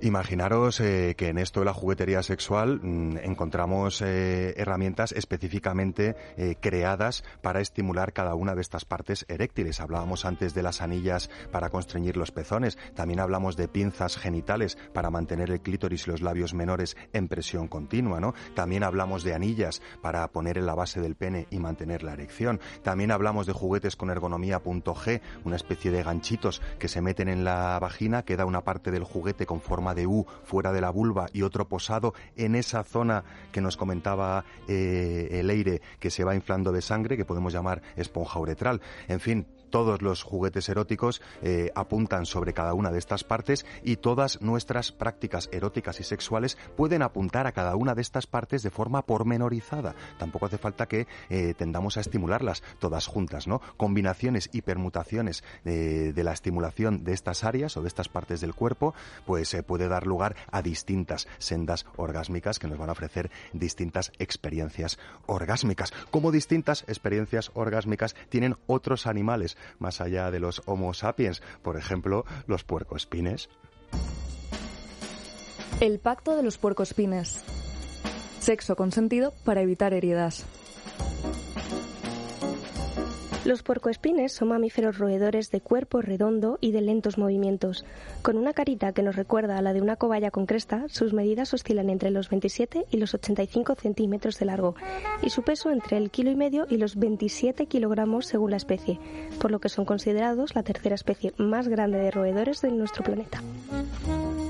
Imaginaros 0.00 0.80
eh, 0.80 1.14
que 1.16 1.28
en 1.28 1.38
esto 1.38 1.60
de 1.60 1.66
la 1.66 1.72
juguetería 1.72 2.22
sexual 2.22 2.80
mm, 2.82 3.18
encontramos 3.22 4.02
eh, 4.02 4.52
herramientas 4.56 5.12
específicamente 5.12 6.16
eh, 6.36 6.56
creadas 6.60 7.24
para 7.42 7.60
estimular 7.60 8.12
cada 8.12 8.34
una 8.34 8.54
de 8.54 8.60
estas 8.60 8.84
partes 8.84 9.24
eréctiles. 9.28 9.80
Hablábamos 9.80 10.24
antes 10.24 10.52
de 10.52 10.62
las 10.62 10.82
anillas 10.82 11.30
para 11.50 11.70
constreñir 11.70 12.16
los 12.16 12.32
pezones, 12.32 12.76
también 12.94 13.20
hablamos 13.20 13.56
de 13.56 13.68
pinzas 13.68 14.16
genitales 14.16 14.76
para 14.92 15.10
mantener 15.10 15.50
el 15.50 15.60
clítoris 15.60 16.06
y 16.06 16.10
los 16.10 16.22
labios 16.22 16.54
menores 16.54 16.96
en 17.12 17.28
presión 17.28 17.68
continua, 17.68 18.20
¿no? 18.20 18.34
También 18.54 18.82
hablamos 18.82 19.22
de 19.22 19.34
anillas 19.34 19.80
para 20.02 20.26
poner 20.28 20.58
en 20.58 20.66
la 20.66 20.74
base 20.74 21.00
del 21.00 21.14
pene 21.14 21.46
y 21.50 21.58
mantener 21.58 22.02
la 22.02 22.12
erección. 22.12 22.60
También 22.82 23.10
hablamos 23.10 23.46
de 23.46 23.52
juguetes 23.52 23.96
con 23.96 24.10
ergonomía 24.10 24.62
punto 24.62 24.94
G, 24.94 25.20
una 25.44 25.56
especie 25.56 25.90
de 25.90 26.02
ganchitos 26.02 26.60
que 26.78 26.88
se 26.88 27.00
meten 27.00 27.28
en 27.28 27.44
la 27.44 27.78
vagina, 27.78 28.24
queda 28.24 28.44
una 28.44 28.62
parte 28.62 28.90
del 28.90 29.04
juguete 29.04 29.46
con 29.46 29.60
forma 29.60 29.83
de 29.92 30.06
U 30.06 30.24
fuera 30.44 30.72
de 30.72 30.80
la 30.80 30.90
vulva 30.90 31.26
y 31.32 31.42
otro 31.42 31.68
posado 31.68 32.14
en 32.36 32.54
esa 32.54 32.84
zona 32.84 33.24
que 33.50 33.60
nos 33.60 33.76
comentaba 33.76 34.44
eh, 34.68 35.28
el 35.32 35.50
aire 35.50 35.82
que 35.98 36.10
se 36.10 36.22
va 36.22 36.36
inflando 36.36 36.70
de 36.70 36.80
sangre, 36.80 37.16
que 37.16 37.24
podemos 37.24 37.52
llamar 37.52 37.82
esponja 37.96 38.38
uretral. 38.38 38.80
En 39.08 39.18
fin, 39.18 39.46
todos 39.74 40.02
los 40.02 40.22
juguetes 40.22 40.68
eróticos 40.68 41.20
eh, 41.42 41.72
apuntan 41.74 42.26
sobre 42.26 42.52
cada 42.52 42.74
una 42.74 42.92
de 42.92 42.98
estas 43.00 43.24
partes 43.24 43.66
y 43.82 43.96
todas 43.96 44.40
nuestras 44.40 44.92
prácticas 44.92 45.48
eróticas 45.50 45.98
y 45.98 46.04
sexuales 46.04 46.56
pueden 46.76 47.02
apuntar 47.02 47.48
a 47.48 47.50
cada 47.50 47.74
una 47.74 47.96
de 47.96 48.02
estas 48.02 48.28
partes 48.28 48.62
de 48.62 48.70
forma 48.70 49.02
pormenorizada. 49.02 49.96
Tampoco 50.16 50.46
hace 50.46 50.58
falta 50.58 50.86
que 50.86 51.08
eh, 51.28 51.54
tendamos 51.58 51.96
a 51.96 52.02
estimularlas 52.02 52.62
todas 52.78 53.08
juntas, 53.08 53.48
¿no? 53.48 53.60
Combinaciones 53.76 54.48
y 54.52 54.62
permutaciones 54.62 55.42
de, 55.64 56.12
de 56.12 56.22
la 56.22 56.34
estimulación 56.34 57.02
de 57.02 57.12
estas 57.12 57.42
áreas 57.42 57.76
o 57.76 57.82
de 57.82 57.88
estas 57.88 58.08
partes 58.08 58.40
del 58.40 58.54
cuerpo, 58.54 58.94
pues 59.26 59.52
eh, 59.54 59.64
puede 59.64 59.88
dar 59.88 60.06
lugar 60.06 60.36
a 60.52 60.62
distintas 60.62 61.26
sendas 61.38 61.84
orgásmicas 61.96 62.60
que 62.60 62.68
nos 62.68 62.78
van 62.78 62.90
a 62.90 62.92
ofrecer 62.92 63.28
distintas 63.52 64.12
experiencias 64.20 65.00
orgásmicas. 65.26 65.92
Como 66.12 66.30
distintas 66.30 66.84
experiencias 66.86 67.50
orgásmicas 67.54 68.14
tienen 68.28 68.54
otros 68.68 69.08
animales 69.08 69.56
más 69.78 70.00
allá 70.00 70.30
de 70.30 70.40
los 70.40 70.62
Homo 70.66 70.94
sapiens, 70.94 71.42
por 71.62 71.76
ejemplo, 71.76 72.24
los 72.46 72.64
puercoespines. 72.64 73.48
El 75.80 75.98
pacto 75.98 76.36
de 76.36 76.42
los 76.42 76.58
puercoespines. 76.58 77.42
Sexo 78.40 78.76
consentido 78.76 79.32
para 79.44 79.62
evitar 79.62 79.92
heridas. 79.92 80.44
Los 83.44 83.62
puercoespines 83.62 84.32
son 84.32 84.48
mamíferos 84.48 84.96
roedores 84.96 85.50
de 85.50 85.60
cuerpo 85.60 86.00
redondo 86.00 86.56
y 86.62 86.72
de 86.72 86.80
lentos 86.80 87.18
movimientos. 87.18 87.84
Con 88.22 88.38
una 88.38 88.54
carita 88.54 88.92
que 88.92 89.02
nos 89.02 89.16
recuerda 89.16 89.58
a 89.58 89.62
la 89.62 89.74
de 89.74 89.82
una 89.82 89.96
cobaya 89.96 90.30
con 90.30 90.46
cresta, 90.46 90.86
sus 90.88 91.12
medidas 91.12 91.52
oscilan 91.52 91.90
entre 91.90 92.10
los 92.10 92.30
27 92.30 92.86
y 92.90 92.96
los 92.96 93.12
85 93.12 93.74
centímetros 93.74 94.38
de 94.38 94.46
largo 94.46 94.76
y 95.20 95.28
su 95.28 95.42
peso 95.42 95.70
entre 95.70 95.98
el 95.98 96.10
kilo 96.10 96.30
y 96.30 96.36
medio 96.36 96.66
y 96.70 96.78
los 96.78 96.96
27 96.96 97.66
kilogramos 97.66 98.24
según 98.24 98.50
la 98.50 98.56
especie, 98.56 98.98
por 99.38 99.50
lo 99.50 99.60
que 99.60 99.68
son 99.68 99.84
considerados 99.84 100.54
la 100.54 100.62
tercera 100.62 100.94
especie 100.94 101.34
más 101.36 101.68
grande 101.68 101.98
de 101.98 102.10
roedores 102.10 102.62
de 102.62 102.70
nuestro 102.70 103.04
planeta. 103.04 103.42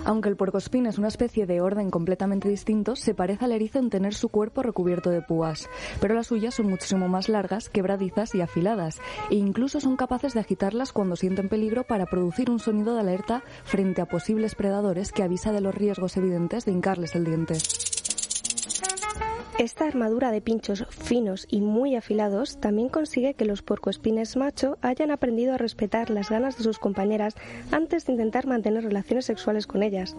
Aunque 0.04 0.28
el 0.28 0.36
puercoespín 0.36 0.86
es 0.86 0.98
una 0.98 1.08
especie 1.08 1.46
de 1.46 1.62
orden 1.62 1.90
completamente 1.90 2.48
distinto, 2.48 2.94
se 2.94 3.14
parece 3.14 3.46
al 3.46 3.52
erizo 3.52 3.78
en 3.78 3.88
tener 3.88 4.14
su 4.14 4.28
cuerpo 4.28 4.62
recubierto 4.62 5.08
de 5.08 5.22
púas, 5.22 5.68
pero 6.00 6.14
las 6.14 6.26
suyas 6.26 6.54
son 6.54 6.68
muchísimo 6.68 7.08
más 7.08 7.30
largas, 7.30 7.70
quebradizas 7.70 8.34
y 8.34 8.42
afiladas, 8.42 9.00
e 9.30 9.36
incluso 9.36 9.80
son 9.80 9.96
capaces 9.96 10.34
de 10.34 10.40
agitarlas 10.40 10.92
cuando 10.92 11.16
sienten 11.16 11.48
peligro 11.48 11.84
para 11.84 12.04
producir 12.04 12.50
un 12.50 12.58
sonido 12.58 12.94
de 12.94 13.00
alerta 13.00 13.42
frente 13.64 14.02
a 14.02 14.06
posibles 14.06 14.54
predadores 14.54 15.10
que 15.10 15.22
avisa 15.22 15.52
de 15.52 15.62
los 15.62 15.74
riesgos 15.74 16.16
evidentes 16.18 16.66
de 16.66 16.72
hincarles 16.72 17.14
el 17.14 17.24
diente. 17.24 17.54
Esta 19.58 19.86
armadura 19.86 20.32
de 20.32 20.40
pinchos 20.40 20.84
finos 20.90 21.46
y 21.48 21.60
muy 21.60 21.94
afilados 21.94 22.58
también 22.58 22.88
consigue 22.88 23.34
que 23.34 23.44
los 23.44 23.62
puercoespines 23.62 24.36
macho 24.36 24.78
hayan 24.82 25.12
aprendido 25.12 25.54
a 25.54 25.58
respetar 25.58 26.10
las 26.10 26.28
ganas 26.28 26.58
de 26.58 26.64
sus 26.64 26.80
compañeras 26.80 27.36
antes 27.70 28.04
de 28.04 28.12
intentar 28.12 28.48
mantener 28.48 28.82
relaciones 28.82 29.26
sexuales 29.26 29.68
con 29.68 29.84
ellas. 29.84 30.16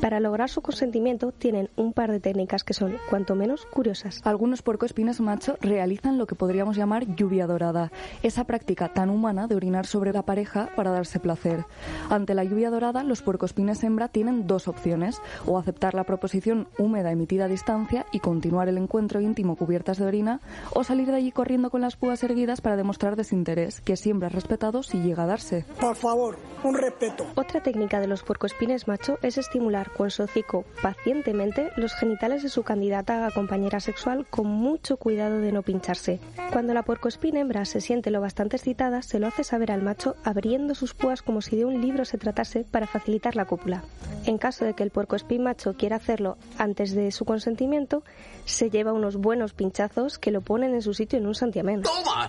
Para 0.00 0.18
lograr 0.18 0.50
su 0.50 0.62
consentimiento 0.62 1.30
tienen 1.30 1.70
un 1.76 1.92
par 1.92 2.10
de 2.10 2.18
técnicas 2.18 2.64
que 2.64 2.74
son, 2.74 2.96
cuanto 3.08 3.36
menos, 3.36 3.66
curiosas. 3.66 4.20
Algunos 4.24 4.62
puercoespines 4.62 5.20
macho 5.20 5.58
realizan 5.60 6.18
lo 6.18 6.26
que 6.26 6.34
podríamos 6.34 6.76
llamar 6.76 7.06
lluvia 7.14 7.46
dorada, 7.46 7.92
esa 8.24 8.44
práctica 8.44 8.92
tan 8.92 9.10
humana 9.10 9.46
de 9.46 9.54
orinar 9.54 9.86
sobre 9.86 10.12
la 10.12 10.22
pareja 10.22 10.70
para 10.74 10.90
darse 10.90 11.20
placer. 11.20 11.66
Ante 12.10 12.34
la 12.34 12.42
lluvia 12.42 12.70
dorada, 12.70 13.04
los 13.04 13.22
puercoespines 13.22 13.84
hembra 13.84 14.08
tienen 14.08 14.48
dos 14.48 14.66
opciones, 14.66 15.22
o 15.46 15.56
aceptar 15.56 15.94
la 15.94 16.02
proposición 16.02 16.66
húmeda 16.78 17.12
emitida 17.12 17.44
a 17.44 17.48
distancia 17.48 18.06
y 18.10 18.18
continuar 18.18 18.71
el 18.72 18.78
encuentro 18.78 19.20
íntimo 19.20 19.56
cubiertas 19.56 19.98
de 19.98 20.06
orina, 20.06 20.40
o 20.74 20.84
salir 20.84 21.06
de 21.06 21.16
allí 21.16 21.32
corriendo 21.32 21.70
con 21.70 21.80
las 21.80 21.96
púas 21.96 22.22
erguidas 22.24 22.60
para 22.60 22.76
demostrar 22.76 23.16
desinterés, 23.16 23.80
que 23.80 23.96
siempre 23.96 24.28
es 24.28 24.34
respetado 24.34 24.82
si 24.82 24.98
llega 25.00 25.22
a 25.22 25.26
darse. 25.26 25.64
Por 25.80 25.94
favor, 25.94 26.36
un 26.64 26.74
respeto. 26.74 27.26
Otra 27.36 27.62
técnica 27.62 28.00
de 28.00 28.06
los 28.06 28.22
puercoespines 28.22 28.88
macho 28.88 29.18
es 29.22 29.38
estimular 29.38 29.92
con 29.92 30.10
su 30.10 30.22
hocico 30.24 30.64
pacientemente 30.82 31.70
los 31.76 31.94
genitales 31.94 32.42
de 32.42 32.48
su 32.48 32.62
candidata 32.62 33.26
a 33.26 33.30
compañera 33.30 33.80
sexual 33.80 34.26
con 34.28 34.46
mucho 34.46 34.96
cuidado 34.96 35.38
de 35.38 35.52
no 35.52 35.62
pincharse. 35.62 36.20
Cuando 36.52 36.74
la 36.74 36.82
puercoespina 36.82 37.40
hembra 37.40 37.64
se 37.64 37.80
siente 37.80 38.10
lo 38.10 38.20
bastante 38.20 38.56
excitada, 38.56 39.02
se 39.02 39.18
lo 39.18 39.26
hace 39.26 39.44
saber 39.44 39.72
al 39.72 39.82
macho 39.82 40.16
abriendo 40.24 40.74
sus 40.74 40.94
púas 40.94 41.22
como 41.22 41.40
si 41.40 41.56
de 41.56 41.64
un 41.64 41.80
libro 41.80 42.04
se 42.04 42.18
tratase 42.18 42.64
para 42.70 42.86
facilitar 42.86 43.36
la 43.36 43.44
cópula. 43.44 43.84
En 44.24 44.38
caso 44.38 44.64
de 44.64 44.74
que 44.74 44.82
el 44.82 44.90
puercoespín 44.90 45.42
macho 45.42 45.74
quiera 45.74 45.96
hacerlo 45.96 46.36
antes 46.58 46.94
de 46.94 47.10
su 47.10 47.24
consentimiento, 47.24 48.02
se 48.44 48.61
lleva 48.70 48.92
unos 48.92 49.16
buenos 49.16 49.52
pinchazos 49.52 50.18
que 50.18 50.30
lo 50.30 50.40
ponen 50.40 50.74
en 50.74 50.82
su 50.82 50.94
sitio 50.94 51.18
en 51.18 51.26
un 51.26 51.34
santiamén. 51.34 51.82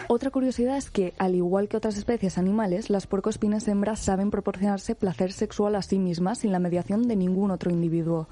Otra 0.07 0.29
curiosidad 0.29 0.77
es 0.77 0.89
que, 0.89 1.13
al 1.17 1.35
igual 1.35 1.67
que 1.67 1.77
otras 1.77 1.97
especies 1.97 2.37
animales, 2.37 2.89
las 2.89 3.07
puercoespines 3.07 3.67
hembras 3.67 3.99
saben 3.99 4.31
proporcionarse 4.31 4.95
placer 4.95 5.31
sexual 5.31 5.75
a 5.75 5.81
sí 5.81 5.99
mismas 5.99 6.39
sin 6.39 6.51
la 6.51 6.59
mediación 6.59 7.07
de 7.07 7.15
ningún 7.15 7.51
otro 7.51 7.71
individuo. 7.71 8.27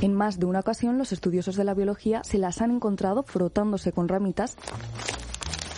En 0.00 0.14
más 0.14 0.38
de 0.38 0.46
una 0.46 0.60
ocasión, 0.60 0.98
los 0.98 1.12
estudiosos 1.12 1.56
de 1.56 1.64
la 1.64 1.74
biología 1.74 2.22
se 2.24 2.38
las 2.38 2.60
han 2.60 2.70
encontrado 2.70 3.22
frotándose 3.22 3.92
con 3.92 4.08
ramitas 4.08 4.56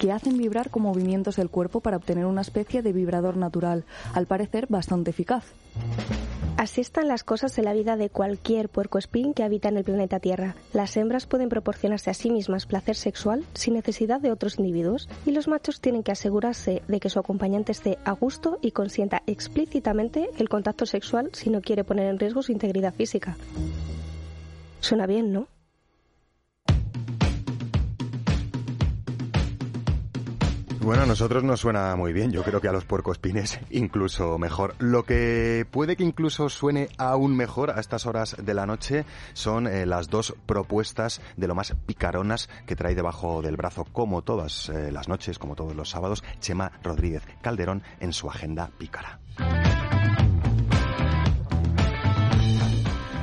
que 0.00 0.12
hacen 0.12 0.36
vibrar 0.36 0.70
con 0.70 0.82
movimientos 0.82 1.36
del 1.36 1.50
cuerpo 1.50 1.80
para 1.80 1.96
obtener 1.96 2.26
una 2.26 2.42
especie 2.42 2.82
de 2.82 2.92
vibrador 2.92 3.36
natural, 3.36 3.84
al 4.12 4.26
parecer 4.26 4.66
bastante 4.68 5.10
eficaz. 5.10 5.44
Así 6.56 6.80
están 6.80 7.08
las 7.08 7.24
cosas 7.24 7.58
en 7.58 7.64
la 7.64 7.72
vida 7.72 7.96
de 7.96 8.10
cualquier 8.10 8.68
puercoespín 8.68 9.34
que 9.34 9.42
habita 9.42 9.68
en 9.68 9.76
el 9.76 9.82
planeta 9.82 10.20
Tierra. 10.20 10.54
Las 10.72 10.96
hembras 10.96 11.26
pueden 11.26 11.48
proporcionarse 11.48 12.10
a 12.10 12.14
sí 12.14 12.30
mismas 12.30 12.66
placer 12.66 12.94
sexual 12.94 13.44
sin 13.54 13.74
necesidad 13.74 14.20
de 14.20 14.30
otros 14.30 14.58
individuos 14.58 15.08
y 15.26 15.32
los 15.32 15.48
machos 15.48 15.80
tienen 15.80 16.04
que 16.04 16.12
asegurarse 16.12 16.82
de 16.86 17.00
que 17.00 17.10
su 17.10 17.18
acompañante 17.18 17.72
esté 17.72 17.98
a 18.04 18.12
gusto 18.12 18.58
y 18.62 18.70
consienta 18.70 19.22
explícitamente 19.26 20.30
el 20.38 20.48
contacto 20.48 20.86
sexual 20.86 21.30
si 21.32 21.50
no 21.50 21.60
quiere 21.60 21.82
poner 21.82 22.06
en 22.06 22.20
riesgo 22.20 22.42
su 22.42 22.52
integridad 22.52 22.94
física. 22.94 23.36
Suena 24.78 25.06
bien, 25.06 25.32
¿no? 25.32 25.48
Bueno, 30.84 31.04
a 31.04 31.06
nosotros 31.06 31.42
nos 31.42 31.60
suena 31.60 31.96
muy 31.96 32.12
bien. 32.12 32.30
Yo 32.30 32.42
creo 32.42 32.60
que 32.60 32.68
a 32.68 32.72
los 32.72 32.84
puercoespines 32.84 33.58
incluso 33.70 34.36
mejor. 34.38 34.74
Lo 34.78 35.04
que 35.04 35.66
puede 35.70 35.96
que 35.96 36.04
incluso 36.04 36.50
suene 36.50 36.90
aún 36.98 37.34
mejor 37.34 37.70
a 37.70 37.80
estas 37.80 38.04
horas 38.04 38.36
de 38.38 38.52
la 38.52 38.66
noche 38.66 39.06
son 39.32 39.66
eh, 39.66 39.86
las 39.86 40.10
dos 40.10 40.34
propuestas 40.44 41.22
de 41.38 41.48
lo 41.48 41.54
más 41.54 41.74
picaronas 41.86 42.50
que 42.66 42.76
trae 42.76 42.94
debajo 42.94 43.40
del 43.40 43.56
brazo, 43.56 43.86
como 43.92 44.20
todas 44.20 44.68
eh, 44.68 44.92
las 44.92 45.08
noches, 45.08 45.38
como 45.38 45.56
todos 45.56 45.74
los 45.74 45.88
sábados, 45.88 46.22
Chema 46.40 46.72
Rodríguez 46.82 47.22
Calderón 47.40 47.82
en 48.00 48.12
su 48.12 48.28
agenda 48.28 48.70
pícara. 48.76 49.20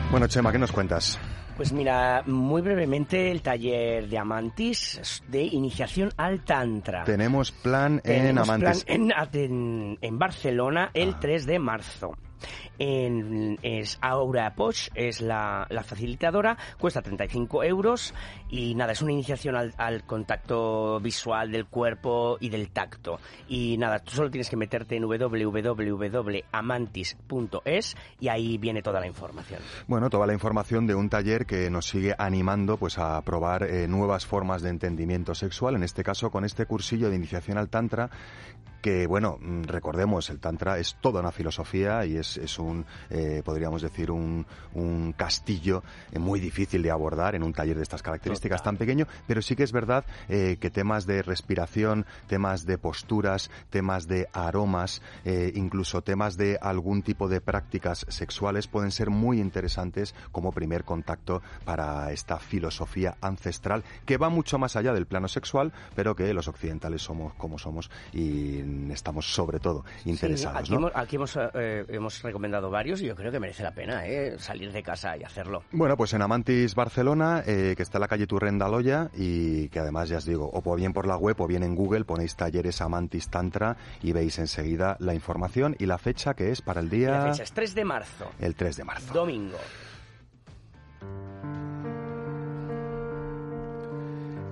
Bueno, 0.09 0.27
Chema, 0.27 0.51
¿qué 0.51 0.57
nos 0.57 0.71
cuentas? 0.71 1.19
Pues 1.61 1.73
mira, 1.73 2.23
muy 2.25 2.63
brevemente 2.63 3.29
el 3.29 3.43
taller 3.43 4.09
de 4.09 4.17
Amantis 4.17 5.21
de 5.27 5.43
iniciación 5.43 6.09
al 6.17 6.43
Tantra. 6.43 7.03
Tenemos 7.03 7.51
plan 7.51 7.97
en 7.97 8.01
Tenemos 8.01 8.49
plan 8.49 8.73
en, 8.87 9.11
en- 9.33 9.97
en 10.01 10.17
Barcelona 10.17 10.85
Ah. 10.87 10.91
el 10.95 11.19
3 11.19 11.45
de 11.45 11.59
marzo. 11.59 12.17
En, 12.79 13.59
es 13.61 13.99
Aura 14.01 14.55
Poch, 14.55 14.89
es 14.95 15.21
la, 15.21 15.67
facilitadora, 15.85 16.57
cuesta 16.79 17.01
35 17.01 17.63
euros 17.63 18.13
y 18.49 18.75
nada, 18.75 18.93
es 18.93 19.01
una 19.01 19.11
iniciación 19.11 19.55
al, 19.55 19.73
al 19.77 20.05
contacto 20.05 20.99
visual 20.99 21.51
del 21.51 21.67
cuerpo 21.67 22.37
y 22.39 22.49
del 22.49 22.71
tacto. 22.71 23.19
Y 23.47 23.77
nada, 23.77 23.99
tú 23.99 24.11
solo 24.11 24.31
tienes 24.31 24.49
que 24.49 24.57
meterte 24.57 24.95
en 24.95 25.03
www.amantis.es 25.03 27.95
y 28.19 28.27
ahí 28.27 28.57
viene 28.57 28.81
toda 28.81 28.99
la 28.99 29.07
información. 29.07 29.61
Bueno, 29.87 30.09
toda 30.09 30.25
la 30.25 30.33
información 30.33 30.87
de 30.87 30.95
un 30.95 31.09
taller 31.09 31.45
que 31.45 31.69
nos 31.69 31.87
sigue 31.87 32.15
animando 32.17 32.77
pues 32.77 32.97
a 32.97 33.21
probar 33.21 33.63
eh, 33.63 33.87
nuevas 33.87 34.25
formas 34.25 34.61
de 34.61 34.69
entendimiento 34.69 35.35
sexual, 35.35 35.75
en 35.75 35.83
este 35.83 36.03
caso 36.03 36.31
con 36.31 36.45
este 36.45 36.65
cursillo 36.65 37.09
de 37.09 37.15
iniciación 37.15 37.57
al 37.57 37.69
Tantra 37.69 38.09
que 38.81 39.07
bueno, 39.07 39.37
mm, 39.39 39.63
recordemos, 39.63 40.29
el 40.29 40.39
Tantra 40.39 40.77
es 40.79 40.97
toda 40.99 41.21
una 41.21 41.31
filosofía 41.31 42.05
y 42.05 42.17
es, 42.17 42.37
es 42.37 42.59
un, 42.59 42.85
eh, 43.09 43.41
podríamos 43.45 43.81
decir, 43.81 44.11
un, 44.11 44.45
un 44.73 45.13
castillo 45.13 45.83
eh, 46.11 46.19
muy 46.19 46.39
difícil 46.39 46.81
de 46.81 46.91
abordar 46.91 47.35
en 47.35 47.43
un 47.43 47.53
taller 47.53 47.77
de 47.77 47.83
estas 47.83 48.01
características 48.01 48.63
tan 48.63 48.77
pequeño, 48.77 49.07
pero 49.27 49.41
sí 49.41 49.55
que 49.55 49.63
es 49.63 49.71
verdad 49.71 50.05
eh, 50.29 50.57
que 50.59 50.69
temas 50.69 51.05
de 51.05 51.21
respiración, 51.21 52.05
temas 52.27 52.65
de 52.65 52.77
posturas, 52.77 53.51
temas 53.69 54.07
de 54.07 54.27
aromas, 54.33 55.01
eh, 55.25 55.51
incluso 55.55 56.01
temas 56.01 56.37
de 56.37 56.57
algún 56.61 57.03
tipo 57.03 57.27
de 57.27 57.41
prácticas 57.41 58.05
sexuales 58.09 58.67
pueden 58.67 58.91
ser 58.91 59.09
muy 59.09 59.39
interesantes 59.39 60.15
como 60.31 60.51
primer 60.51 60.83
contacto 60.83 61.41
para 61.65 62.11
esta 62.11 62.39
filosofía 62.39 63.15
ancestral 63.21 63.83
que 64.05 64.17
va 64.17 64.29
mucho 64.29 64.57
más 64.57 64.75
allá 64.75 64.93
del 64.93 65.05
plano 65.05 65.27
sexual, 65.27 65.71
pero 65.95 66.15
que 66.15 66.33
los 66.33 66.47
occidentales 66.47 67.01
somos 67.01 67.33
como 67.35 67.57
somos 67.57 67.89
y 68.13 68.61
estamos 68.91 69.33
sobre 69.33 69.59
todo 69.59 69.85
interesados. 70.05 70.59
Sí, 70.59 70.63
aquí 70.63 70.71
¿no? 70.71 70.77
hemos, 70.77 70.91
aquí 70.95 71.15
hemos, 71.15 71.37
eh, 71.53 71.85
hemos 71.87 72.21
recomendado 72.21 72.69
varios 72.69 73.01
y 73.01 73.05
yo 73.05 73.15
creo 73.15 73.31
que 73.31 73.39
merece 73.39 73.63
la 73.63 73.71
pena 73.71 74.07
eh, 74.07 74.37
salir 74.39 74.71
de 74.71 74.83
casa 74.83 75.17
y 75.17 75.23
hacerlo. 75.23 75.63
Bueno, 75.71 75.97
pues 75.97 76.13
en 76.13 76.21
Amantis 76.21 76.75
Barcelona, 76.75 77.43
eh, 77.45 77.73
que 77.75 77.83
está 77.83 77.97
en 77.97 78.01
la 78.01 78.07
calle 78.07 78.27
Turrenda 78.27 78.67
Loya 78.67 79.09
y 79.15 79.69
que 79.69 79.79
además 79.79 80.09
ya 80.09 80.17
os 80.17 80.25
digo, 80.25 80.49
o 80.53 80.75
bien 80.75 80.93
por 80.93 81.07
la 81.07 81.17
web 81.17 81.39
o 81.39 81.47
bien 81.47 81.63
en 81.63 81.75
Google 81.75 82.05
ponéis 82.05 82.35
talleres 82.35 82.81
Amantis 82.81 83.29
Tantra 83.29 83.77
y 84.01 84.11
veis 84.13 84.39
enseguida 84.39 84.95
la 84.99 85.13
información 85.13 85.75
y 85.79 85.85
la 85.85 85.97
fecha 85.97 86.33
que 86.33 86.51
es 86.51 86.61
para 86.61 86.81
el 86.81 86.89
día 86.89 87.11
La 87.11 87.31
fecha 87.31 87.43
es 87.43 87.51
3 87.51 87.75
de 87.75 87.85
marzo, 87.85 88.31
el 88.39 88.55
3 88.55 88.77
de 88.77 88.83
marzo. 88.83 89.13
domingo. 89.13 89.57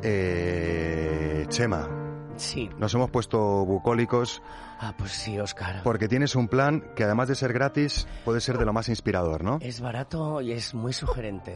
Eh, 0.02 1.46
Chema. 1.50 1.99
Sí. 2.40 2.70
Nos 2.78 2.94
hemos 2.94 3.10
puesto 3.12 3.38
bucólicos 3.66 4.42
Ah, 4.80 4.94
pues 4.98 5.12
sí, 5.12 5.38
Oscar. 5.40 5.82
porque 5.84 6.08
tienes 6.08 6.36
un 6.36 6.48
plan 6.48 6.84
que 6.96 7.04
además 7.04 7.28
de 7.28 7.36
ser 7.36 7.52
gratis 7.54 8.08
puede 8.24 8.40
ser 8.42 8.58
de 8.58 8.66
lo 8.66 8.72
más 8.74 8.88
inspirador, 8.90 9.44
¿no? 9.44 9.60
Es 9.62 9.82
barato 9.82 10.40
y 10.42 10.54
es 10.54 10.74
muy 10.74 10.94
sugerente. 10.94 11.56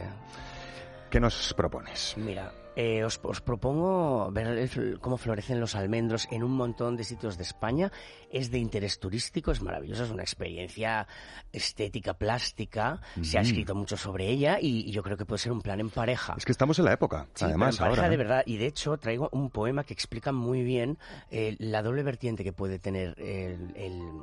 ¿Qué 1.10 1.20
nos 1.20 1.54
propones? 1.54 2.14
Mira, 2.18 2.52
eh, 2.76 3.04
os, 3.04 3.20
os 3.22 3.40
propongo 3.40 4.30
ver 4.32 4.46
el- 4.46 4.98
cómo 5.00 5.16
florecen 5.16 5.60
los 5.60 5.74
almendros 5.74 6.26
en 6.30 6.42
un 6.42 6.52
montón 6.52 6.96
de 6.96 7.04
sitios 7.04 7.36
de 7.36 7.42
España. 7.44 7.92
Es 8.30 8.50
de 8.50 8.58
interés 8.58 8.98
turístico, 8.98 9.52
es 9.52 9.62
maravilloso, 9.62 10.04
es 10.04 10.10
una 10.10 10.22
experiencia 10.22 11.06
estética, 11.52 12.14
plástica. 12.14 13.00
Se 13.22 13.38
ha 13.38 13.42
escrito 13.42 13.74
mucho 13.74 13.96
sobre 13.96 14.28
ella 14.28 14.58
y, 14.60 14.88
y 14.88 14.90
yo 14.90 15.02
creo 15.02 15.16
que 15.16 15.24
puede 15.24 15.38
ser 15.38 15.52
un 15.52 15.62
plan 15.62 15.80
en 15.80 15.90
pareja. 15.90 16.34
Es 16.36 16.44
que 16.44 16.52
estamos 16.52 16.78
en 16.78 16.86
la 16.86 16.92
época, 16.92 17.26
Sí, 17.34 17.44
además, 17.44 17.76
en 17.76 17.78
pareja 17.84 18.00
ahora. 18.02 18.08
de 18.08 18.14
¿eh? 18.14 18.18
verdad. 18.18 18.42
Y 18.46 18.56
de 18.56 18.66
hecho 18.66 18.96
traigo 18.98 19.28
un 19.32 19.50
poema 19.50 19.84
que 19.84 19.92
explica 19.94 20.32
muy 20.32 20.62
bien 20.62 20.98
eh, 21.30 21.56
la 21.58 21.82
doble 21.82 22.02
vertiente 22.02 22.42
que 22.44 22.52
puede 22.52 22.78
tener 22.78 23.14
el, 23.20 23.72
el- 23.76 24.20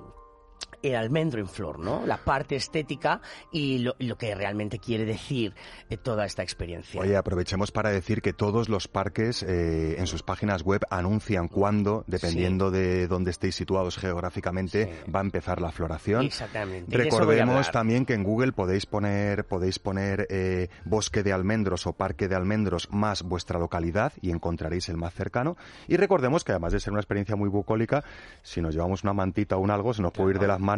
el 0.81 0.95
almendro 0.95 1.39
en 1.39 1.47
flor, 1.47 1.79
¿no? 1.79 2.05
La 2.05 2.17
parte 2.17 2.55
estética 2.55 3.21
y 3.51 3.79
lo, 3.79 3.95
lo 3.99 4.17
que 4.17 4.33
realmente 4.35 4.79
quiere 4.79 5.05
decir 5.05 5.53
eh, 5.89 5.97
toda 5.97 6.25
esta 6.25 6.43
experiencia. 6.43 7.01
Oye, 7.01 7.15
aprovechemos 7.15 7.71
para 7.71 7.89
decir 7.89 8.21
que 8.21 8.33
todos 8.33 8.69
los 8.69 8.87
parques 8.87 9.43
eh, 9.43 9.95
en 9.99 10.07
sus 10.07 10.23
páginas 10.23 10.63
web 10.63 10.81
anuncian 10.89 11.47
cuándo, 11.47 12.03
dependiendo 12.07 12.71
de 12.71 13.07
dónde 13.07 13.31
estéis 13.31 13.55
situados 13.55 13.97
geográficamente, 13.97 15.03
va 15.13 15.19
a 15.19 15.23
empezar 15.23 15.61
la 15.61 15.71
floración. 15.71 16.25
Exactamente. 16.25 16.95
Recordemos 16.95 17.71
también 17.71 18.05
que 18.05 18.13
en 18.13 18.23
Google 18.23 18.51
podéis 18.51 18.85
poner, 18.85 19.45
podéis 19.45 19.79
poner 19.79 20.27
eh, 20.29 20.69
bosque 20.85 21.23
de 21.23 21.33
almendros 21.33 21.85
o 21.87 21.93
parque 21.93 22.27
de 22.27 22.35
almendros 22.35 22.89
más 22.91 23.23
vuestra 23.23 23.59
localidad 23.59 24.13
y 24.21 24.31
encontraréis 24.31 24.89
el 24.89 24.97
más 24.97 25.13
cercano. 25.13 25.57
Y 25.87 25.97
recordemos 25.97 26.43
que 26.43 26.51
además 26.51 26.73
de 26.73 26.79
ser 26.79 26.91
una 26.91 27.01
experiencia 27.01 27.35
muy 27.35 27.49
bucólica, 27.49 28.03
si 28.41 28.61
nos 28.61 28.73
llevamos 28.73 29.03
una 29.03 29.13
mantita 29.13 29.57
o 29.57 29.59
un 29.59 29.71
algo, 29.71 29.93
se 29.93 30.01
nos 30.01 30.11
puede 30.11 30.31
ir 30.31 30.39
de 30.39 30.47
las 30.47 30.59
manos 30.59 30.70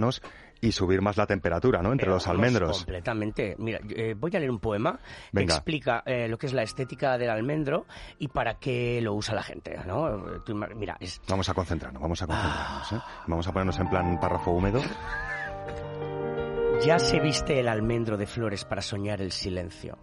y 0.63 0.71
subir 0.71 1.01
más 1.01 1.17
la 1.17 1.27
temperatura, 1.27 1.81
¿no? 1.81 1.91
Entre 1.91 2.05
Pero 2.05 2.15
los 2.15 2.27
almendros. 2.27 2.77
Completamente. 2.77 3.55
Mira, 3.59 3.79
eh, 3.89 4.15
voy 4.17 4.31
a 4.33 4.39
leer 4.39 4.49
un 4.49 4.59
poema 4.59 4.97
que 5.35 5.43
explica 5.43 6.03
eh, 6.05 6.29
lo 6.29 6.37
que 6.37 6.45
es 6.45 6.53
la 6.53 6.63
estética 6.63 7.17
del 7.17 7.29
almendro 7.29 7.85
y 8.17 8.29
para 8.29 8.59
qué 8.59 9.01
lo 9.01 9.13
usa 9.13 9.35
la 9.35 9.43
gente, 9.43 9.77
¿no? 9.85 10.41
Tú 10.45 10.55
mira, 10.55 10.95
es 11.01 11.21
Vamos 11.27 11.49
a 11.49 11.53
concentrarnos, 11.53 12.01
vamos 12.01 12.21
a 12.21 12.27
concentrarnos, 12.27 12.93
¿eh? 12.93 13.01
Vamos 13.27 13.47
a 13.47 13.51
ponernos 13.51 13.79
en 13.79 13.89
plan 13.89 14.19
párrafo 14.21 14.51
húmedo. 14.51 14.81
Ya 16.85 16.97
se 16.97 17.19
viste 17.19 17.59
el 17.59 17.67
almendro 17.67 18.15
de 18.15 18.25
flores 18.25 18.63
para 18.63 18.81
soñar 18.81 19.21
el 19.21 19.33
silencio. 19.33 19.97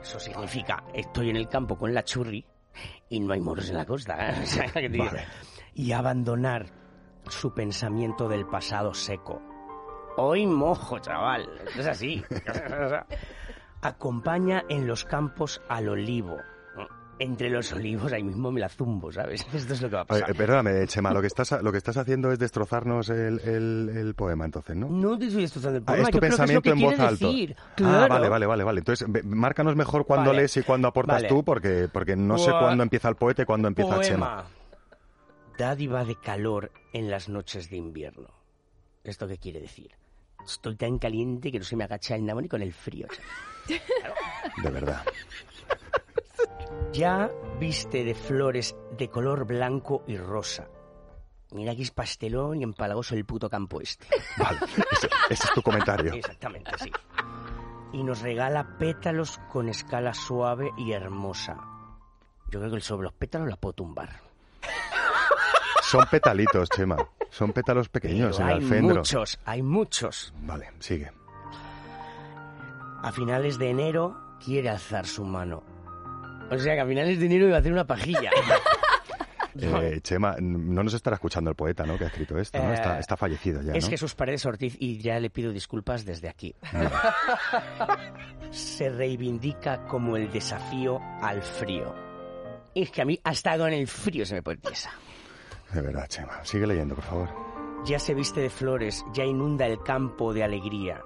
Eso 0.00 0.20
significa, 0.20 0.84
estoy 0.94 1.30
en 1.30 1.36
el 1.36 1.48
campo 1.48 1.76
con 1.76 1.92
la 1.92 2.04
churri 2.04 2.44
y 3.08 3.18
no 3.18 3.32
hay 3.32 3.40
moros 3.40 3.68
en 3.68 3.76
la 3.76 3.84
costa. 3.84 4.30
¿eh? 4.30 4.88
Vale. 4.98 5.24
Y 5.74 5.92
abandonar 5.92 6.85
su 7.28 7.52
pensamiento 7.52 8.28
del 8.28 8.46
pasado 8.46 8.94
seco. 8.94 9.40
Hoy 10.16 10.46
mojo, 10.46 10.98
chaval. 10.98 11.48
Es 11.78 11.86
así. 11.86 12.24
Acompaña 13.82 14.64
en 14.68 14.86
los 14.86 15.04
campos 15.04 15.60
al 15.68 15.88
olivo. 15.88 16.36
Entre 17.18 17.48
los 17.48 17.72
olivos 17.72 18.12
ahí 18.12 18.22
mismo 18.22 18.50
me 18.52 18.60
la 18.60 18.68
zumbo, 18.68 19.10
¿sabes? 19.10 19.46
Esto 19.54 19.72
es 19.72 19.80
lo 19.80 19.88
que 19.88 19.96
va 19.96 20.02
a 20.02 20.04
pasar. 20.04 20.34
perdóname, 20.34 20.86
Chema, 20.86 21.12
lo 21.12 21.22
que 21.22 21.28
estás, 21.28 21.50
lo 21.62 21.72
que 21.72 21.78
estás 21.78 21.96
haciendo 21.96 22.30
es 22.30 22.38
destrozarnos 22.38 23.08
el, 23.08 23.40
el- 23.40 23.90
el 23.96 24.14
poema, 24.14 24.44
entonces, 24.44 24.76
¿no? 24.76 24.88
No 24.90 25.18
te 25.18 25.26
estoy 25.26 25.42
destrozando 25.42 25.78
el 25.78 25.82
Ah, 25.84 25.86
poema, 25.86 26.02
es 26.02 26.10
tu 26.10 26.16
yo 26.16 26.20
creo 26.20 26.20
que 26.20 26.26
es 26.34 26.38
lo 26.38 26.60
pensamiento 26.60 26.62
que 26.62 26.70
en 26.70 27.06
voz 27.08 27.18
decir. 27.20 27.56
Ah, 27.82 28.06
vale, 28.08 28.28
vale, 28.28 28.46
vale, 28.46 28.64
vale. 28.64 28.78
Entonces, 28.80 29.08
márcanos 29.24 29.76
mejor 29.76 30.04
cuándo 30.04 30.30
Vale. 30.30 30.40
lees 30.42 30.56
y 30.58 30.62
cuándo 30.62 30.88
aportas 30.88 31.16
Vale. 31.22 31.28
tú, 31.28 31.42
porque, 31.42 31.88
porque 31.90 32.16
no 32.16 32.36
sé 32.36 32.50
cuándo 32.50 32.82
empieza 32.82 33.08
el 33.08 33.16
poeta 33.16 33.42
y 33.42 33.44
cuándo 33.46 33.68
empieza 33.68 33.98
Chema. 34.00 34.44
Dádiva 35.58 36.04
de 36.04 36.16
calor 36.16 36.70
en 36.92 37.10
las 37.10 37.28
noches 37.28 37.70
de 37.70 37.76
invierno. 37.76 38.28
¿Esto 39.04 39.26
qué 39.26 39.38
quiere 39.38 39.60
decir? 39.60 39.92
Estoy 40.44 40.76
tan 40.76 40.98
caliente 40.98 41.50
que 41.50 41.58
no 41.58 41.64
se 41.64 41.76
me 41.76 41.84
agacha 41.84 42.14
el 42.14 42.26
nabo 42.26 42.42
ni 42.42 42.48
con 42.48 42.60
el 42.60 42.72
frío. 42.72 43.06
De 44.62 44.70
verdad. 44.70 45.02
Ya 46.92 47.30
viste 47.58 48.04
de 48.04 48.14
flores 48.14 48.76
de 48.96 49.08
color 49.08 49.44
blanco 49.46 50.04
y 50.06 50.16
rosa. 50.16 50.68
Mira 51.52 51.74
que 51.74 51.82
es 51.82 51.90
pastelón 51.90 52.60
y 52.60 52.64
empalagoso 52.64 53.14
el 53.14 53.24
puto 53.24 53.48
campo 53.48 53.80
este. 53.80 54.06
Vale, 54.36 54.58
ese, 54.92 55.08
ese 55.30 55.44
es 55.44 55.52
tu 55.52 55.62
comentario. 55.62 56.12
Exactamente, 56.12 56.70
sí. 56.78 56.90
Y 57.92 58.02
nos 58.02 58.20
regala 58.20 58.76
pétalos 58.78 59.38
con 59.50 59.68
escala 59.68 60.12
suave 60.12 60.70
y 60.76 60.92
hermosa. 60.92 61.56
Yo 62.50 62.60
creo 62.60 62.72
que 62.72 62.80
sobre 62.80 63.04
los 63.04 63.14
pétalos 63.14 63.48
la 63.48 63.56
puedo 63.56 63.74
tumbar. 63.74 64.20
Son 65.90 66.04
petalitos, 66.10 66.68
Chema. 66.70 66.96
Son 67.30 67.52
pétalos 67.52 67.88
pequeños 67.88 68.36
Pero 68.36 68.48
en 68.48 68.54
el 68.56 68.58
hay 68.58 68.64
alfendro. 68.64 68.96
muchos, 68.96 69.38
hay 69.44 69.62
muchos. 69.62 70.34
Vale, 70.42 70.70
sigue. 70.80 71.10
A 73.02 73.12
finales 73.12 73.58
de 73.58 73.70
enero 73.70 74.16
quiere 74.44 74.68
alzar 74.70 75.06
su 75.06 75.24
mano. 75.24 75.62
O 76.50 76.58
sea 76.58 76.74
que 76.74 76.80
a 76.80 76.86
finales 76.86 77.18
de 77.20 77.26
enero 77.26 77.46
iba 77.46 77.56
a 77.56 77.60
hacer 77.60 77.72
una 77.72 77.86
pajilla. 77.86 78.30
Eh, 79.58 80.00
Chema, 80.02 80.36
no 80.38 80.82
nos 80.82 80.92
estará 80.92 81.14
escuchando 81.14 81.48
el 81.48 81.56
poeta, 81.56 81.86
¿no? 81.86 81.96
Que 81.96 82.04
ha 82.04 82.08
escrito 82.08 82.36
esto, 82.38 82.58
¿no? 82.62 82.70
Eh, 82.72 82.74
Está, 82.74 82.98
está 82.98 83.16
fallecido 83.16 83.62
ya, 83.62 83.72
es 83.72 83.84
¿no? 83.84 83.90
Jesús 83.90 84.14
Paredes 84.14 84.44
Ortiz 84.44 84.76
y 84.78 84.98
ya 84.98 85.18
le 85.18 85.30
pido 85.30 85.50
disculpas 85.50 86.04
desde 86.04 86.28
aquí. 86.28 86.54
Se 88.50 88.90
reivindica 88.90 89.86
como 89.86 90.18
el 90.18 90.30
desafío 90.30 91.00
al 91.22 91.40
frío. 91.40 91.94
Es 92.74 92.90
que 92.90 93.00
a 93.00 93.06
mí 93.06 93.18
ha 93.24 93.30
estado 93.32 93.66
en 93.66 93.72
el 93.72 93.86
frío 93.88 94.26
se 94.26 94.34
me 94.34 94.42
pone 94.42 94.58
tiesa. 94.58 94.90
De 95.72 95.80
verdad, 95.80 96.06
Chema. 96.08 96.44
Sigue 96.44 96.66
leyendo, 96.66 96.94
por 96.94 97.04
favor. 97.04 97.28
Ya 97.84 97.98
se 97.98 98.14
viste 98.14 98.40
de 98.40 98.50
flores, 98.50 99.04
ya 99.12 99.24
inunda 99.24 99.66
el 99.66 99.82
campo 99.82 100.32
de 100.32 100.42
alegría. 100.42 101.02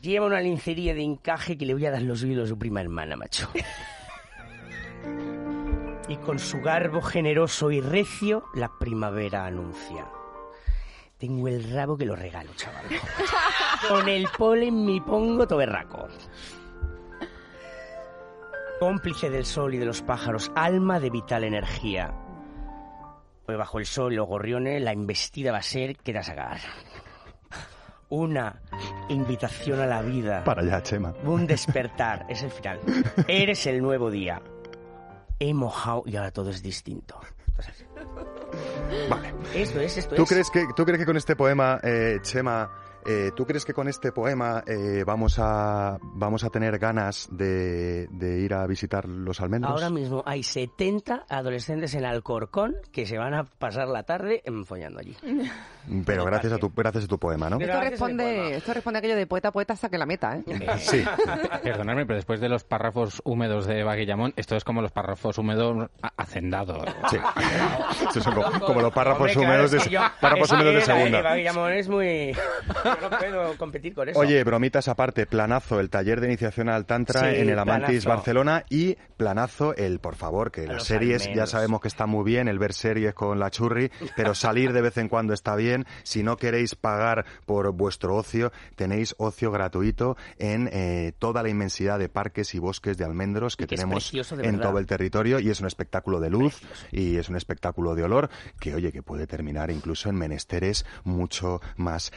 Lleva 0.00 0.26
una 0.26 0.40
lincería 0.40 0.94
de 0.94 1.02
encaje 1.02 1.56
que 1.56 1.66
le 1.66 1.74
voy 1.74 1.86
a 1.86 1.90
dar 1.90 2.02
los 2.02 2.22
hilos 2.22 2.46
a 2.46 2.48
su 2.48 2.58
prima 2.58 2.80
hermana, 2.80 3.16
macho. 3.16 3.48
Y 6.08 6.16
con 6.16 6.38
su 6.38 6.60
garbo 6.60 7.00
generoso 7.00 7.70
y 7.70 7.80
recio, 7.80 8.44
la 8.54 8.70
primavera 8.78 9.46
anuncia. 9.46 10.06
Tengo 11.18 11.46
el 11.46 11.72
rabo 11.72 11.96
que 11.96 12.04
lo 12.04 12.16
regalo, 12.16 12.50
chaval. 12.56 12.84
Con 13.88 14.08
el 14.08 14.26
polen 14.36 14.84
me 14.84 15.00
pongo 15.00 15.46
toberraco. 15.46 16.08
Cómplice 18.80 19.30
del 19.30 19.44
sol 19.44 19.74
y 19.74 19.78
de 19.78 19.86
los 19.86 20.02
pájaros, 20.02 20.50
alma 20.56 20.98
de 20.98 21.10
vital 21.10 21.44
energía. 21.44 22.12
Pues 23.52 23.58
bajo 23.58 23.78
el 23.80 23.84
sol 23.84 24.14
los 24.14 24.26
gorriones, 24.26 24.80
la 24.80 24.94
investida 24.94 25.52
va 25.52 25.58
a 25.58 25.62
ser 25.62 25.94
que 25.96 26.14
te 26.14 26.18
vas 26.18 26.30
a 26.30 26.34
cagar. 26.34 26.60
Una 28.08 28.62
invitación 29.10 29.78
a 29.78 29.84
la 29.84 30.00
vida. 30.00 30.42
Para 30.42 30.62
allá, 30.62 30.82
Chema. 30.82 31.12
Un 31.22 31.46
despertar, 31.46 32.24
es 32.30 32.42
el 32.42 32.50
final. 32.50 32.80
Eres 33.28 33.66
el 33.66 33.82
nuevo 33.82 34.10
día. 34.10 34.40
He 35.38 35.52
mojado 35.52 36.02
y 36.06 36.16
ahora 36.16 36.30
todo 36.30 36.48
es 36.48 36.62
distinto. 36.62 37.20
Vale. 39.10 39.34
Esto 39.54 39.80
es, 39.82 39.98
esto 39.98 40.14
¿Tú 40.14 40.22
es. 40.22 40.28
crees, 40.30 40.50
que, 40.50 40.64
¿Tú 40.74 40.86
crees 40.86 41.00
que 41.00 41.04
con 41.04 41.18
este 41.18 41.36
poema, 41.36 41.78
eh, 41.82 42.20
Chema, 42.22 42.70
eh, 43.06 43.30
tú 43.34 43.44
crees 43.44 43.64
que 43.64 43.72
con 43.72 43.88
este 43.88 44.12
poema 44.12 44.62
eh, 44.66 45.04
vamos, 45.04 45.38
a, 45.38 45.98
vamos 46.02 46.44
a 46.44 46.50
tener 46.50 46.78
ganas 46.78 47.28
de, 47.30 48.06
de 48.08 48.40
ir 48.40 48.54
a 48.54 48.66
visitar 48.66 49.08
los 49.08 49.40
almendros? 49.40 49.72
Ahora 49.72 49.90
mismo 49.90 50.22
hay 50.26 50.42
70 50.42 51.26
adolescentes 51.28 51.94
en 51.94 52.04
Alcorcón 52.04 52.76
que 52.92 53.06
se 53.06 53.18
van 53.18 53.34
a 53.34 53.44
pasar 53.44 53.88
la 53.88 54.02
tarde 54.04 54.42
follando 54.64 55.00
allí. 55.00 55.16
Pero 56.06 56.24
gracias 56.24 56.52
a 56.52 56.58
tu, 56.58 56.70
gracias 56.74 57.04
a 57.04 57.08
tu 57.08 57.18
poema, 57.18 57.50
¿no? 57.50 57.58
Esto 57.58 57.80
responde, 57.80 58.56
esto 58.56 58.72
responde 58.72 58.98
a 58.98 59.00
aquello 59.00 59.16
de 59.16 59.26
poeta, 59.26 59.50
poeta, 59.50 59.74
saque 59.74 59.98
la 59.98 60.06
meta, 60.06 60.36
¿eh? 60.36 60.44
Sí. 60.78 61.04
Perdonadme, 61.62 62.06
pero 62.06 62.16
después 62.16 62.40
de 62.40 62.48
los 62.48 62.62
párrafos 62.62 63.20
húmedos 63.24 63.66
de 63.66 63.82
Baguillamón, 63.82 64.32
esto 64.36 64.54
es 64.54 64.62
como 64.62 64.80
los 64.80 64.92
párrafos 64.92 65.38
húmedos 65.38 65.90
hacendados. 66.16 66.84
Sí. 67.10 67.16
Estos 68.06 68.22
son 68.22 68.34
como, 68.34 68.60
como 68.60 68.80
los 68.80 68.92
párrafos 68.92 69.34
húmedos 69.36 69.72
de, 69.72 70.00
párrafos 70.20 70.52
húmedos 70.52 70.74
de 70.74 70.80
eh, 70.80 70.84
segunda. 70.84 71.22
Baguillamón 71.22 71.72
es 71.72 71.88
muy... 71.88 72.36
Yo 73.00 73.10
no 73.10 73.18
puedo 73.18 73.56
competir 73.56 73.94
con 73.94 74.08
eso. 74.08 74.18
Oye, 74.18 74.42
bromitas 74.44 74.88
aparte, 74.88 75.26
planazo 75.26 75.80
el 75.80 75.90
taller 75.90 76.20
de 76.20 76.28
iniciación 76.28 76.68
al 76.68 76.86
Tantra 76.86 77.20
Sí, 77.20 77.40
en 77.40 77.50
el 77.50 77.58
Amantis 77.58 78.04
planazo. 78.04 78.08
Barcelona 78.08 78.64
y 78.68 78.96
planazo 79.16 79.74
el, 79.76 79.98
por 79.98 80.16
favor, 80.16 80.50
que 80.50 80.66
las 80.66 80.84
series 80.84 81.28
ya 81.34 81.46
sabemos 81.46 81.80
que 81.80 81.88
está 81.88 82.06
muy 82.06 82.24
bien, 82.24 82.48
el 82.48 82.58
ver 82.58 82.72
series 82.72 83.14
con 83.14 83.38
la 83.38 83.50
churri, 83.50 83.90
pero 84.16 84.34
salir 84.34 84.72
de 84.72 84.82
vez 84.82 84.96
en 84.98 85.08
cuando 85.08 85.34
está 85.34 85.56
bien. 85.56 85.86
Si 86.02 86.22
no 86.22 86.36
queréis 86.36 86.74
pagar 86.74 87.24
por 87.46 87.72
vuestro 87.72 88.16
ocio, 88.16 88.52
tenéis 88.76 89.14
ocio 89.18 89.50
gratuito 89.50 90.16
en 90.38 90.68
eh, 90.72 91.12
toda 91.18 91.42
la 91.42 91.48
inmensidad 91.48 91.98
de 91.98 92.08
parques 92.08 92.54
y 92.54 92.58
bosques 92.58 92.96
de 92.96 93.04
almendros 93.04 93.56
que 93.56 93.66
tenemos 93.66 94.04
precioso 94.04 94.38
en 94.40 94.60
todo 94.60 94.78
el 94.78 94.86
territorio 94.86 95.38
y 95.38 95.50
es 95.50 95.60
un 95.60 95.66
espectáculo 95.66 96.20
de 96.20 96.30
luz 96.30 96.60
y 96.90 97.16
es 97.16 97.28
un 97.28 97.36
espectáculo 97.36 97.94
de 97.94 98.04
olor 98.04 98.30
que, 98.60 98.74
oye, 98.74 98.92
que 98.92 99.02
puede 99.02 99.26
terminar 99.26 99.70
incluso 99.70 100.08
en 100.08 100.16
menesteres 100.16 100.84
mucho 101.04 101.60
más 101.76 102.12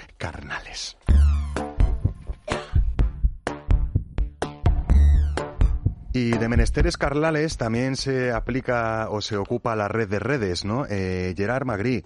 Y 6.14 6.32
de 6.32 6.48
menesteres 6.48 6.96
carnales 6.96 7.58
también 7.58 7.98
se 7.98 8.32
aplica 8.32 9.10
o 9.10 9.20
se 9.20 9.36
ocupa 9.36 9.76
la 9.76 9.90
red 9.90 10.08
de 10.08 10.20
redes, 10.20 10.64
¿no? 10.64 10.86
Eh, 10.90 11.34
Gerard 11.36 11.66
Magri, 11.66 12.06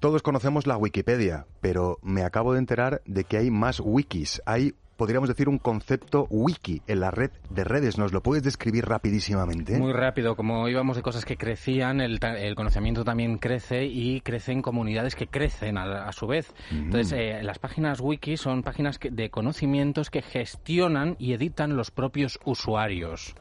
todos 0.00 0.22
conocemos 0.22 0.66
la 0.66 0.76
Wikipedia, 0.76 1.46
pero 1.60 1.98
me 2.02 2.24
acabo 2.24 2.54
de 2.54 2.58
enterar 2.58 3.02
de 3.06 3.22
que 3.22 3.36
hay 3.36 3.52
más 3.52 3.78
wikis. 3.78 4.42
Hay, 4.46 4.74
podríamos 4.96 5.28
decir, 5.28 5.48
un 5.48 5.58
concepto 5.58 6.26
wiki 6.30 6.82
en 6.86 7.00
la 7.00 7.10
red 7.10 7.30
de 7.50 7.64
redes. 7.64 7.98
¿Nos 7.98 8.12
lo 8.12 8.22
puedes 8.22 8.42
describir 8.42 8.86
rapidísimamente? 8.86 9.78
Muy 9.78 9.92
rápido, 9.92 10.36
como 10.36 10.68
íbamos 10.68 10.96
de 10.96 11.02
cosas 11.02 11.24
que 11.24 11.36
crecían, 11.36 12.00
el, 12.00 12.18
el 12.22 12.54
conocimiento 12.54 13.04
también 13.04 13.38
crece 13.38 13.84
y 13.84 14.20
crecen 14.20 14.62
comunidades 14.62 15.14
que 15.14 15.26
crecen 15.26 15.78
a, 15.78 16.06
a 16.08 16.12
su 16.12 16.26
vez. 16.26 16.52
Entonces, 16.70 17.12
eh, 17.18 17.42
las 17.42 17.58
páginas 17.58 18.00
wiki 18.00 18.36
son 18.36 18.62
páginas 18.62 18.98
que- 18.98 19.10
de 19.10 19.30
conocimientos 19.30 20.10
que 20.10 20.22
gestionan 20.22 21.16
y 21.18 21.32
editan 21.32 21.76
los 21.76 21.90
propios 21.90 22.38
usuarios. 22.44 23.34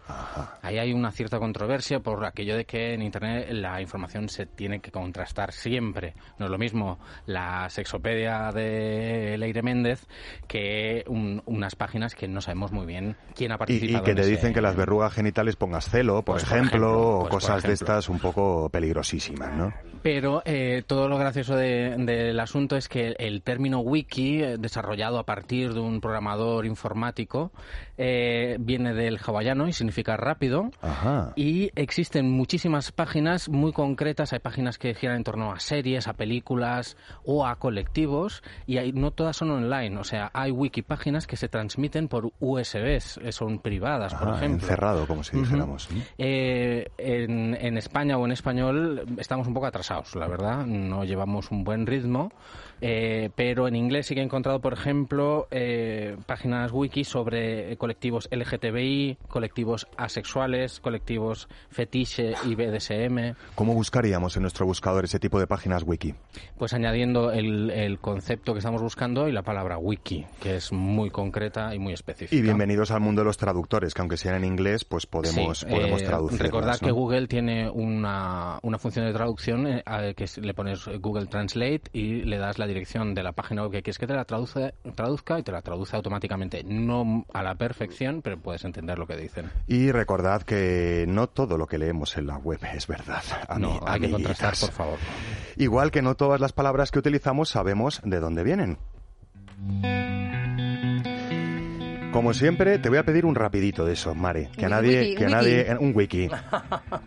Ahí 0.61 0.77
hay 0.77 0.93
una 0.93 1.11
cierta 1.11 1.39
controversia 1.39 1.99
por 1.99 2.25
aquello 2.25 2.55
de 2.57 2.65
que 2.65 2.93
en 2.93 3.01
Internet 3.01 3.47
la 3.51 3.81
información 3.81 4.29
se 4.29 4.45
tiene 4.45 4.79
que 4.81 4.91
contrastar 4.91 5.51
siempre. 5.53 6.13
No 6.39 6.45
es 6.45 6.51
lo 6.51 6.57
mismo 6.57 6.99
la 7.25 7.69
sexopedia 7.69 8.51
de 8.51 9.37
Leire 9.37 9.61
Méndez 9.63 10.05
que 10.47 11.03
un 11.07 11.41
unas 11.45 11.75
páginas 11.75 12.15
que 12.15 12.27
no 12.27 12.41
sabemos 12.41 12.71
muy 12.71 12.85
bien 12.85 13.15
quién 13.35 13.51
ha 13.51 13.55
Y, 13.55 13.57
participado. 13.57 14.01
y 14.01 14.05
que 14.05 14.11
en 14.11 14.15
te 14.17 14.21
ese- 14.23 14.31
dicen 14.31 14.53
que 14.53 14.61
las 14.61 14.75
verrugas 14.75 15.13
genitales 15.13 15.55
pongas 15.55 15.89
celo, 15.89 16.23
por 16.23 16.35
Pues, 16.35 16.43
por 16.45 16.53
ejemplo, 16.57 16.77
ejemplo, 16.87 17.09
o 17.17 17.19
pues, 17.21 17.31
cosas 17.31 17.63
de 17.63 17.69
ejemplo. 17.73 17.73
estas 17.73 18.09
un 18.09 18.19
poco 18.19 18.69
peligrosísimas, 18.69 19.53
¿no? 19.53 19.73
Pero 20.01 20.41
eh, 20.45 20.83
todo 20.85 21.07
lo 21.09 21.17
gracioso 21.17 21.55
de- 21.55 21.95
del 21.97 22.39
asunto 22.39 22.75
es 22.77 22.87
que 22.87 23.15
el 23.17 23.41
término 23.41 23.79
wiki, 23.79 24.43
eh, 24.43 24.57
desarrollado 24.59 25.17
a 25.19 25.23
partir 25.23 25.73
de 25.73 25.79
un 25.79 25.99
programador 26.01 26.65
informático, 26.65 27.51
eh, 27.97 28.57
viene 28.59 28.93
del 28.93 29.17
hawaiano 29.17 29.67
y 29.67 29.73
significa 29.73 30.17
rápido. 30.17 30.69
Ajá. 30.81 31.33
Y 31.35 31.71
existen 31.75 32.29
muchísimas 32.29 32.91
páginas 32.91 33.49
muy 33.49 33.71
concretas. 33.71 34.33
Hay 34.33 34.39
páginas 34.39 34.77
que 34.77 34.93
giran 34.93 35.17
en 35.17 35.23
torno 35.23 35.51
a 35.51 35.59
series, 35.59 36.07
a 36.07 36.13
películas 36.13 36.97
o 37.23 37.45
a 37.47 37.55
colectivos. 37.55 38.43
Y 38.67 38.77
hay- 38.77 38.91
no 38.91 39.11
todas 39.11 39.37
son 39.37 39.49
online. 39.51 39.97
O 39.97 40.03
sea, 40.03 40.29
hay 40.33 40.51
wiki 40.51 40.81
páginas 40.81 41.25
que 41.27 41.34
se 41.35 41.49
transmiten 41.49 42.07
por 42.07 42.31
USBs. 42.39 43.17
eh, 43.23 43.31
Son 43.31 43.59
privadas, 43.59 44.13
por 44.13 44.29
Ajá, 44.29 44.37
ejemplo. 44.37 44.63
encerrado, 44.67 45.07
como 45.07 45.23
si 45.23 45.37
dijéramos. 45.37 45.87
Eh, 46.17 46.87
en, 46.97 47.55
en 47.59 47.77
España 47.77 48.17
o 48.17 48.25
en 48.25 48.31
español 48.31 49.05
estamos 49.17 49.47
un 49.47 49.53
poco 49.53 49.65
atrasados, 49.65 50.15
la 50.15 50.27
verdad. 50.27 50.65
No 50.65 51.03
llevamos 51.03 51.51
un 51.51 51.63
buen 51.63 51.85
ritmo. 51.85 52.31
Eh, 52.81 53.29
pero 53.35 53.69
en 53.69 53.75
inglés 53.77 54.07
sí 54.07 54.15
que 54.15 54.19
he 54.21 54.23
encontrado, 54.23 54.59
por 54.59 54.73
ejemplo, 54.73 55.47
eh, 55.49 56.17
páginas 56.25 56.73
wiki 56.73 57.05
sobre 57.05 57.77
colectivos 57.77 58.27
LGTBI, 58.31 59.17
colectivos 59.29 59.87
asexuales, 59.95 60.81
colectivos 60.81 61.47
fetiche 61.69 62.33
y 62.45 62.55
BDSM. 62.55 63.35
¿Cómo 63.55 63.73
buscaríamos 63.73 64.35
en 64.35 64.41
nuestro 64.41 64.65
buscador 64.65 65.05
ese 65.05 65.19
tipo 65.19 65.39
de 65.39 65.47
páginas 65.47 65.83
wiki? 65.85 66.15
Pues 66.57 66.73
añadiendo 66.73 67.31
el, 67.31 67.69
el 67.71 67.99
concepto 67.99 68.51
que 68.51 68.59
estamos 68.59 68.81
buscando 68.81 69.29
y 69.29 69.31
la 69.31 69.41
palabra 69.43 69.77
wiki, 69.77 70.25
que 70.41 70.57
es 70.57 70.73
muy 70.73 71.09
concreta 71.25 71.73
y 71.73 71.79
muy 71.79 71.93
específica. 71.93 72.35
Y 72.35 72.41
bienvenidos 72.41 72.91
al 72.91 73.01
mundo 73.01 73.21
de 73.21 73.25
los 73.25 73.37
traductores, 73.37 73.93
que 73.93 74.01
aunque 74.01 74.15
sean 74.17 74.35
en 74.35 74.45
inglés, 74.45 74.85
pues 74.85 75.05
podemos, 75.07 75.59
Sí, 75.59 75.65
podemos 75.65 76.01
eh, 76.01 76.05
traducirlas, 76.05 76.41
Recordad 76.47 76.77
¿no? 76.81 76.85
que 76.87 76.91
Google 76.91 77.27
tiene 77.27 77.67
una, 77.69 78.59
una 78.61 78.77
función 78.77 79.05
de 79.05 79.13
traducción 79.13 79.65
eh, 79.67 79.83
a- 79.85 80.13
que 80.13 80.25
le 80.41 80.53
pones 80.53 80.85
Google 80.99 81.25
Translate 81.25 81.81
y 81.93 82.21
le 82.23 82.37
das 82.37 82.59
la 82.59 82.67
dirección 82.67 83.15
de 83.15 83.23
la 83.23 83.31
página 83.31 83.63
web 83.63 83.71
que 83.71 83.81
quieres 83.81 83.97
que 83.97 84.05
te 84.07 84.13
la 84.13 84.25
traduce, 84.25 84.75
traduzca 84.93 85.39
y 85.39 85.43
te 85.43 85.51
la 85.51 85.61
traduce 85.63 85.95
automáticamente. 85.95 86.63
No 86.63 87.25
a 87.33 87.41
la 87.41 87.55
perfección, 87.55 88.21
pero 88.21 88.37
puedes 88.37 88.63
entender 88.65 88.99
lo 88.99 89.07
que 89.07 89.17
dicen. 89.17 89.49
Y 89.67 89.91
recordad 89.91 90.43
que 90.43 91.05
no 91.07 91.27
todo 91.27 91.57
lo 91.57 91.65
que 91.65 91.77
leemos 91.79 92.17
en 92.17 92.27
la 92.27 92.37
web 92.37 92.59
es 92.75 92.85
verdad. 92.85 93.23
No, 93.57 93.79
ami- 93.79 93.83
hay 93.87 93.99
que 93.99 94.05
amiguitas. 94.07 94.11
contrastar, 94.11 94.69
por 94.69 94.71
favor. 94.75 94.99
Igual 95.57 95.89
que 95.89 96.01
no 96.03 96.13
todas 96.15 96.39
las 96.39 96.53
palabras 96.53 96.91
que 96.91 96.99
utilizamos 96.99 97.49
sabemos 97.49 97.99
de 98.03 98.19
dónde 98.19 98.43
vienen. 98.43 98.77
Como 102.15 102.33
siempre, 102.33 102.79
te 102.79 102.87
voy 102.87 102.97
a 102.97 103.03
pedir 103.03 103.25
un 103.25 103.35
rapidito 103.35 103.85
de 103.85 103.91
eso, 103.91 104.15
Mare. 104.15 104.47
Que 104.57 104.67
a 104.67 104.69
nadie, 104.69 105.01
wiki, 105.01 105.15
que 105.15 105.25
a 105.25 105.27
nadie, 105.27 105.67
wiki. 105.69 105.83
un 105.83 105.91
wiki. 105.93 106.29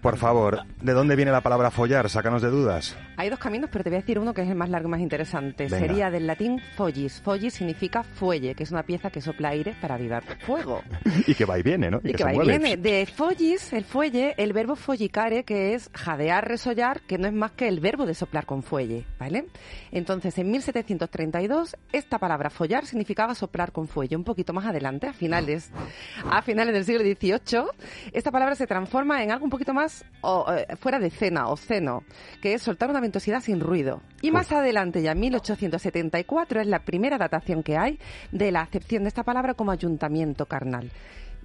Por 0.02 0.18
favor, 0.18 0.64
¿de 0.82 0.92
dónde 0.92 1.16
viene 1.16 1.32
la 1.32 1.40
palabra 1.40 1.70
follar? 1.70 2.10
Sácanos 2.10 2.42
de 2.42 2.50
dudas. 2.50 2.94
Hay 3.16 3.30
dos 3.30 3.38
caminos, 3.38 3.70
pero 3.72 3.84
te 3.84 3.88
voy 3.88 3.96
a 3.96 4.00
decir 4.00 4.18
uno 4.18 4.34
que 4.34 4.42
es 4.42 4.48
el 4.50 4.54
más 4.54 4.68
largo 4.68 4.88
y 4.88 4.90
más 4.90 5.00
interesante. 5.00 5.64
Venga. 5.64 5.78
Sería 5.78 6.10
del 6.10 6.26
latín 6.26 6.60
follis. 6.76 7.22
Follis 7.22 7.54
significa 7.54 8.02
fuelle, 8.02 8.54
que 8.54 8.64
es 8.64 8.70
una 8.70 8.82
pieza 8.82 9.08
que 9.08 9.22
sopla 9.22 9.48
aire 9.48 9.74
para 9.80 9.94
avivar 9.94 10.24
fuego. 10.40 10.82
Y 11.26 11.34
que 11.34 11.46
va 11.46 11.58
y 11.58 11.62
viene, 11.62 11.90
¿no? 11.90 12.00
Y 12.04 12.12
que 12.12 12.24
va 12.24 12.34
y 12.34 12.38
viene. 12.40 12.76
De 12.76 13.06
follis, 13.06 13.72
el 13.72 13.84
fuelle, 13.84 14.34
el 14.36 14.52
verbo 14.52 14.76
follicare, 14.76 15.42
que 15.44 15.72
es 15.72 15.90
jadear, 15.94 16.46
resollar, 16.46 17.00
que 17.00 17.16
no 17.16 17.26
es 17.26 17.32
más 17.32 17.52
que 17.52 17.66
el 17.66 17.80
verbo 17.80 18.04
de 18.04 18.12
soplar 18.12 18.44
con 18.44 18.62
fuelle, 18.62 19.06
¿vale? 19.18 19.46
Entonces, 19.90 20.36
en 20.36 20.50
1732, 20.50 21.76
esta 21.92 22.18
palabra 22.18 22.50
follar 22.50 22.84
significaba 22.84 23.34
soplar 23.34 23.72
con 23.72 23.88
fuelle. 23.88 24.14
Un 24.14 24.24
poquito 24.24 24.52
más 24.52 24.66
adelante, 24.66 24.97
a 25.06 25.12
finales, 25.12 25.70
a 26.30 26.42
finales 26.42 26.74
del 26.74 26.84
siglo 26.84 27.02
XVIII, 27.02 27.64
esta 28.12 28.30
palabra 28.30 28.54
se 28.54 28.66
transforma 28.66 29.22
en 29.22 29.30
algo 29.30 29.44
un 29.44 29.50
poquito 29.50 29.72
más 29.72 30.04
o, 30.20 30.46
eh, 30.52 30.66
fuera 30.76 30.98
de 30.98 31.10
cena 31.10 31.48
o 31.48 31.56
ceno, 31.56 32.02
que 32.42 32.54
es 32.54 32.62
soltar 32.62 32.90
una 32.90 33.00
ventosidad 33.00 33.40
sin 33.40 33.60
ruido. 33.60 34.02
Y 34.22 34.30
más 34.30 34.50
adelante, 34.52 35.02
ya 35.02 35.12
en 35.12 35.20
1874, 35.20 36.60
es 36.60 36.66
la 36.66 36.80
primera 36.80 37.18
datación 37.18 37.62
que 37.62 37.76
hay 37.76 37.98
de 38.32 38.50
la 38.50 38.62
acepción 38.62 39.04
de 39.04 39.08
esta 39.08 39.22
palabra 39.22 39.54
como 39.54 39.70
ayuntamiento 39.70 40.46
carnal. 40.46 40.90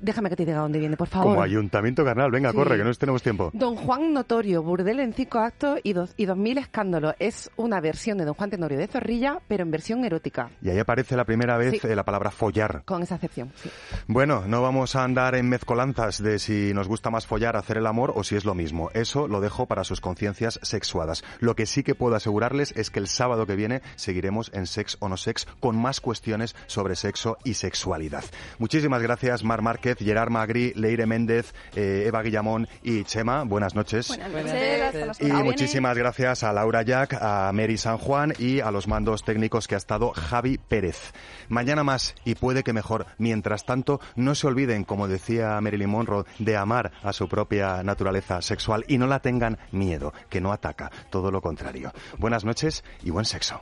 Déjame 0.01 0.29
que 0.29 0.35
te 0.35 0.45
diga 0.45 0.59
dónde 0.59 0.79
viene, 0.79 0.97
por 0.97 1.07
favor. 1.07 1.29
Como 1.31 1.41
ayuntamiento 1.43 2.03
carnal. 2.03 2.31
Venga, 2.31 2.51
Sí. 2.51 2.55
corre, 2.57 2.77
que 2.77 2.83
no 2.83 2.93
tenemos 2.93 3.23
tiempo. 3.23 3.49
Don 3.53 3.75
Juan 3.75 4.13
Notorio, 4.13 4.61
burdel 4.63 4.99
en 4.99 5.13
cinco 5.13 5.39
actos 5.39 5.79
y 5.83 5.93
dos, 5.93 6.13
y 6.17 6.25
dos 6.25 6.37
mil 6.37 6.57
escándalos. 6.57 7.15
Es 7.19 7.49
una 7.55 7.79
versión 7.81 8.17
de 8.17 8.25
Don 8.25 8.33
Juan 8.33 8.49
Tenorio 8.49 8.77
de 8.77 8.87
Zorrilla, 8.87 9.39
pero 9.47 9.63
en 9.63 9.71
versión 9.71 10.03
erótica, 10.05 10.49
Y 10.61 10.69
ahí 10.69 10.79
aparece 10.79 11.15
la 11.15 11.25
primera 11.25 11.57
vez 11.57 11.79
Sí. 11.81 11.87
eh, 11.87 11.95
la 11.95 12.03
palabra 12.03 12.31
follar. 12.31 12.83
con 12.85 13.01
esa 13.03 13.15
acepción. 13.15 13.51
sí. 13.55 13.69
Bueno, 14.07 14.43
no 14.47 14.61
vamos 14.61 14.95
a 14.95 15.03
andar 15.03 15.35
en 15.35 15.47
mezcolanzas 15.49 16.21
de 16.21 16.39
si 16.39 16.73
nos 16.73 16.87
gusta 16.87 17.09
más 17.09 17.25
follar, 17.25 17.55
hacer 17.55 17.77
el 17.77 17.87
amor 17.87 18.13
o 18.15 18.23
si 18.23 18.35
es 18.35 18.45
lo 18.45 18.53
mismo. 18.53 18.89
Eso 18.93 19.27
lo 19.27 19.39
dejo 19.41 19.65
para 19.67 19.83
sus 19.83 20.01
conciencias 20.01 20.59
sexuadas. 20.61 21.23
Lo 21.39 21.55
que 21.55 21.65
sí 21.65 21.83
que 21.83 21.95
puedo 21.95 22.15
asegurarles 22.15 22.73
es 22.75 22.89
que 22.89 22.99
el 22.99 23.07
sábado 23.07 23.45
que 23.45 23.55
viene 23.55 23.81
seguiremos 23.95 24.51
en 24.53 24.67
Sex 24.67 24.97
o 24.99 25.09
No 25.09 25.17
Sex 25.17 25.47
con 25.59 25.77
más 25.77 26.01
cuestiones 26.01 26.55
sobre 26.67 26.95
sexo 26.95 27.37
y 27.43 27.53
sexualidad. 27.55 28.23
Muchísimas 28.59 29.01
gracias, 29.01 29.43
Mar 29.43 29.61
Márquez, 29.61 29.92
Gerard 29.99 30.29
Magri, 30.29 30.73
Leire 30.75 31.05
Méndez, 31.05 31.53
eh, 31.75 32.03
Eva 32.07 32.21
Guillamón 32.21 32.67
y 32.81 33.03
Chema. 33.03 33.43
Buenas 33.43 33.75
noches. 33.75 34.07
Buenas 34.07 34.31
noches, 34.93 35.19
Y 35.21 35.31
muchísimas 35.31 35.97
gracias 35.97 36.43
a 36.43 36.53
Laura 36.53 36.81
Jack, 36.81 37.17
a 37.19 37.51
Mary 37.53 37.77
San 37.77 37.97
Juan 37.97 38.33
y 38.37 38.59
a 38.59 38.71
los 38.71 38.87
mandos 38.87 39.23
técnicos 39.23 39.67
que 39.67 39.75
ha 39.75 39.77
estado 39.77 40.11
Javi 40.11 40.57
Pérez. 40.57 41.13
Mañana 41.49 41.83
más 41.83 42.15
y 42.25 42.35
puede 42.35 42.63
que 42.63 42.73
mejor. 42.73 43.05
Mientras 43.17 43.65
tanto, 43.65 43.99
no 44.15 44.35
se 44.35 44.47
olviden, 44.47 44.83
como 44.83 45.07
decía 45.07 45.59
Marilyn 45.61 45.89
Monroe, 45.89 46.25
de 46.39 46.57
amar 46.57 46.91
a 47.01 47.13
su 47.13 47.27
propia 47.27 47.83
naturaleza 47.83 48.41
sexual 48.41 48.85
y 48.87 48.97
no 48.97 49.07
la 49.07 49.19
tengan 49.19 49.57
miedo, 49.71 50.13
que 50.29 50.41
no 50.41 50.51
ataca, 50.51 50.91
todo 51.09 51.31
lo 51.31 51.41
contrario. 51.41 51.91
Buenas 52.17 52.45
noches 52.45 52.83
y 53.03 53.09
buen 53.09 53.25
sexo. 53.25 53.61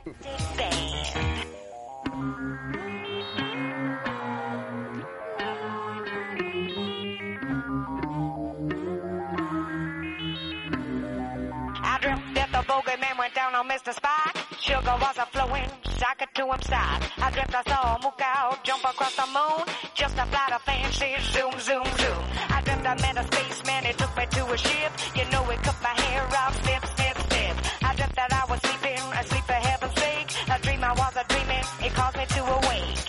That 12.86 13.18
went 13.18 13.34
down 13.34 13.54
on 13.54 13.68
Mr. 13.68 13.92
Spot. 13.94 14.32
Sugar 14.58 14.96
was 15.00 15.16
a 15.18 15.26
flowing, 15.26 15.68
shock 15.98 16.20
it 16.20 16.28
to 16.34 16.44
him 16.46 16.62
stop. 16.62 17.02
I 17.18 17.30
dreamt 17.30 17.54
I 17.54 17.62
saw 17.70 17.96
a 17.96 18.02
mook 18.02 18.20
out 18.22 18.54
oh, 18.54 18.60
jump 18.62 18.84
across 18.84 19.14
the 19.16 19.26
moon. 19.26 19.66
Just 19.94 20.16
a 20.18 20.26
flight 20.26 20.52
of 20.52 20.62
fancy, 20.62 21.14
zoom, 21.32 21.54
zoom, 21.60 21.86
zoom. 21.98 22.22
I 22.50 22.60
dreamt 22.64 22.86
I 22.86 22.94
met 23.02 23.16
a 23.18 23.24
spaceman, 23.30 23.84
he 23.84 23.92
took 23.92 24.16
me 24.16 24.26
to 24.26 24.42
a 24.46 24.56
ship. 24.58 24.92
You 25.14 25.24
know, 25.30 25.42
he 25.44 25.56
cut 25.58 25.78
my 25.82 25.94
hair 26.02 26.24
off, 26.42 26.54
step, 26.62 26.84
step, 26.86 27.16
step. 27.18 27.56
I 27.82 27.94
dreamt 27.94 28.16
that 28.16 28.32
I 28.32 28.42
was 28.50 28.60
sleeping, 28.62 29.02
asleep 29.20 29.44
for 29.44 29.60
heaven's 29.68 29.94
sake. 30.00 30.28
A 30.50 30.58
dream 30.62 30.82
I 30.82 30.92
was 30.92 31.14
a 31.16 31.24
dreaming, 31.28 31.64
it 31.86 31.92
caused 31.94 32.16
me 32.16 32.26
to 32.26 32.42
awake. 32.44 33.01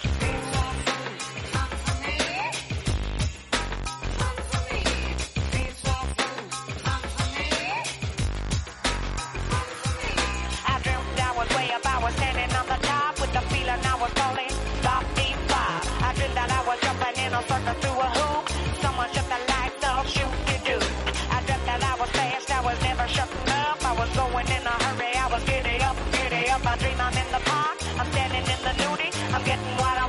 What? 29.53 30.02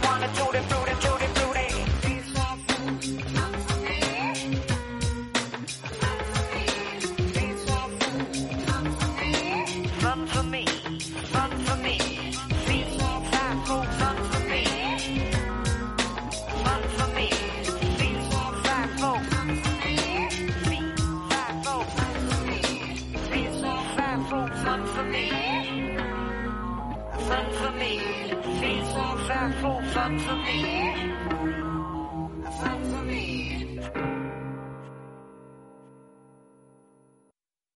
Come 30.04 30.18
for 30.18 30.36
me. 30.36 30.93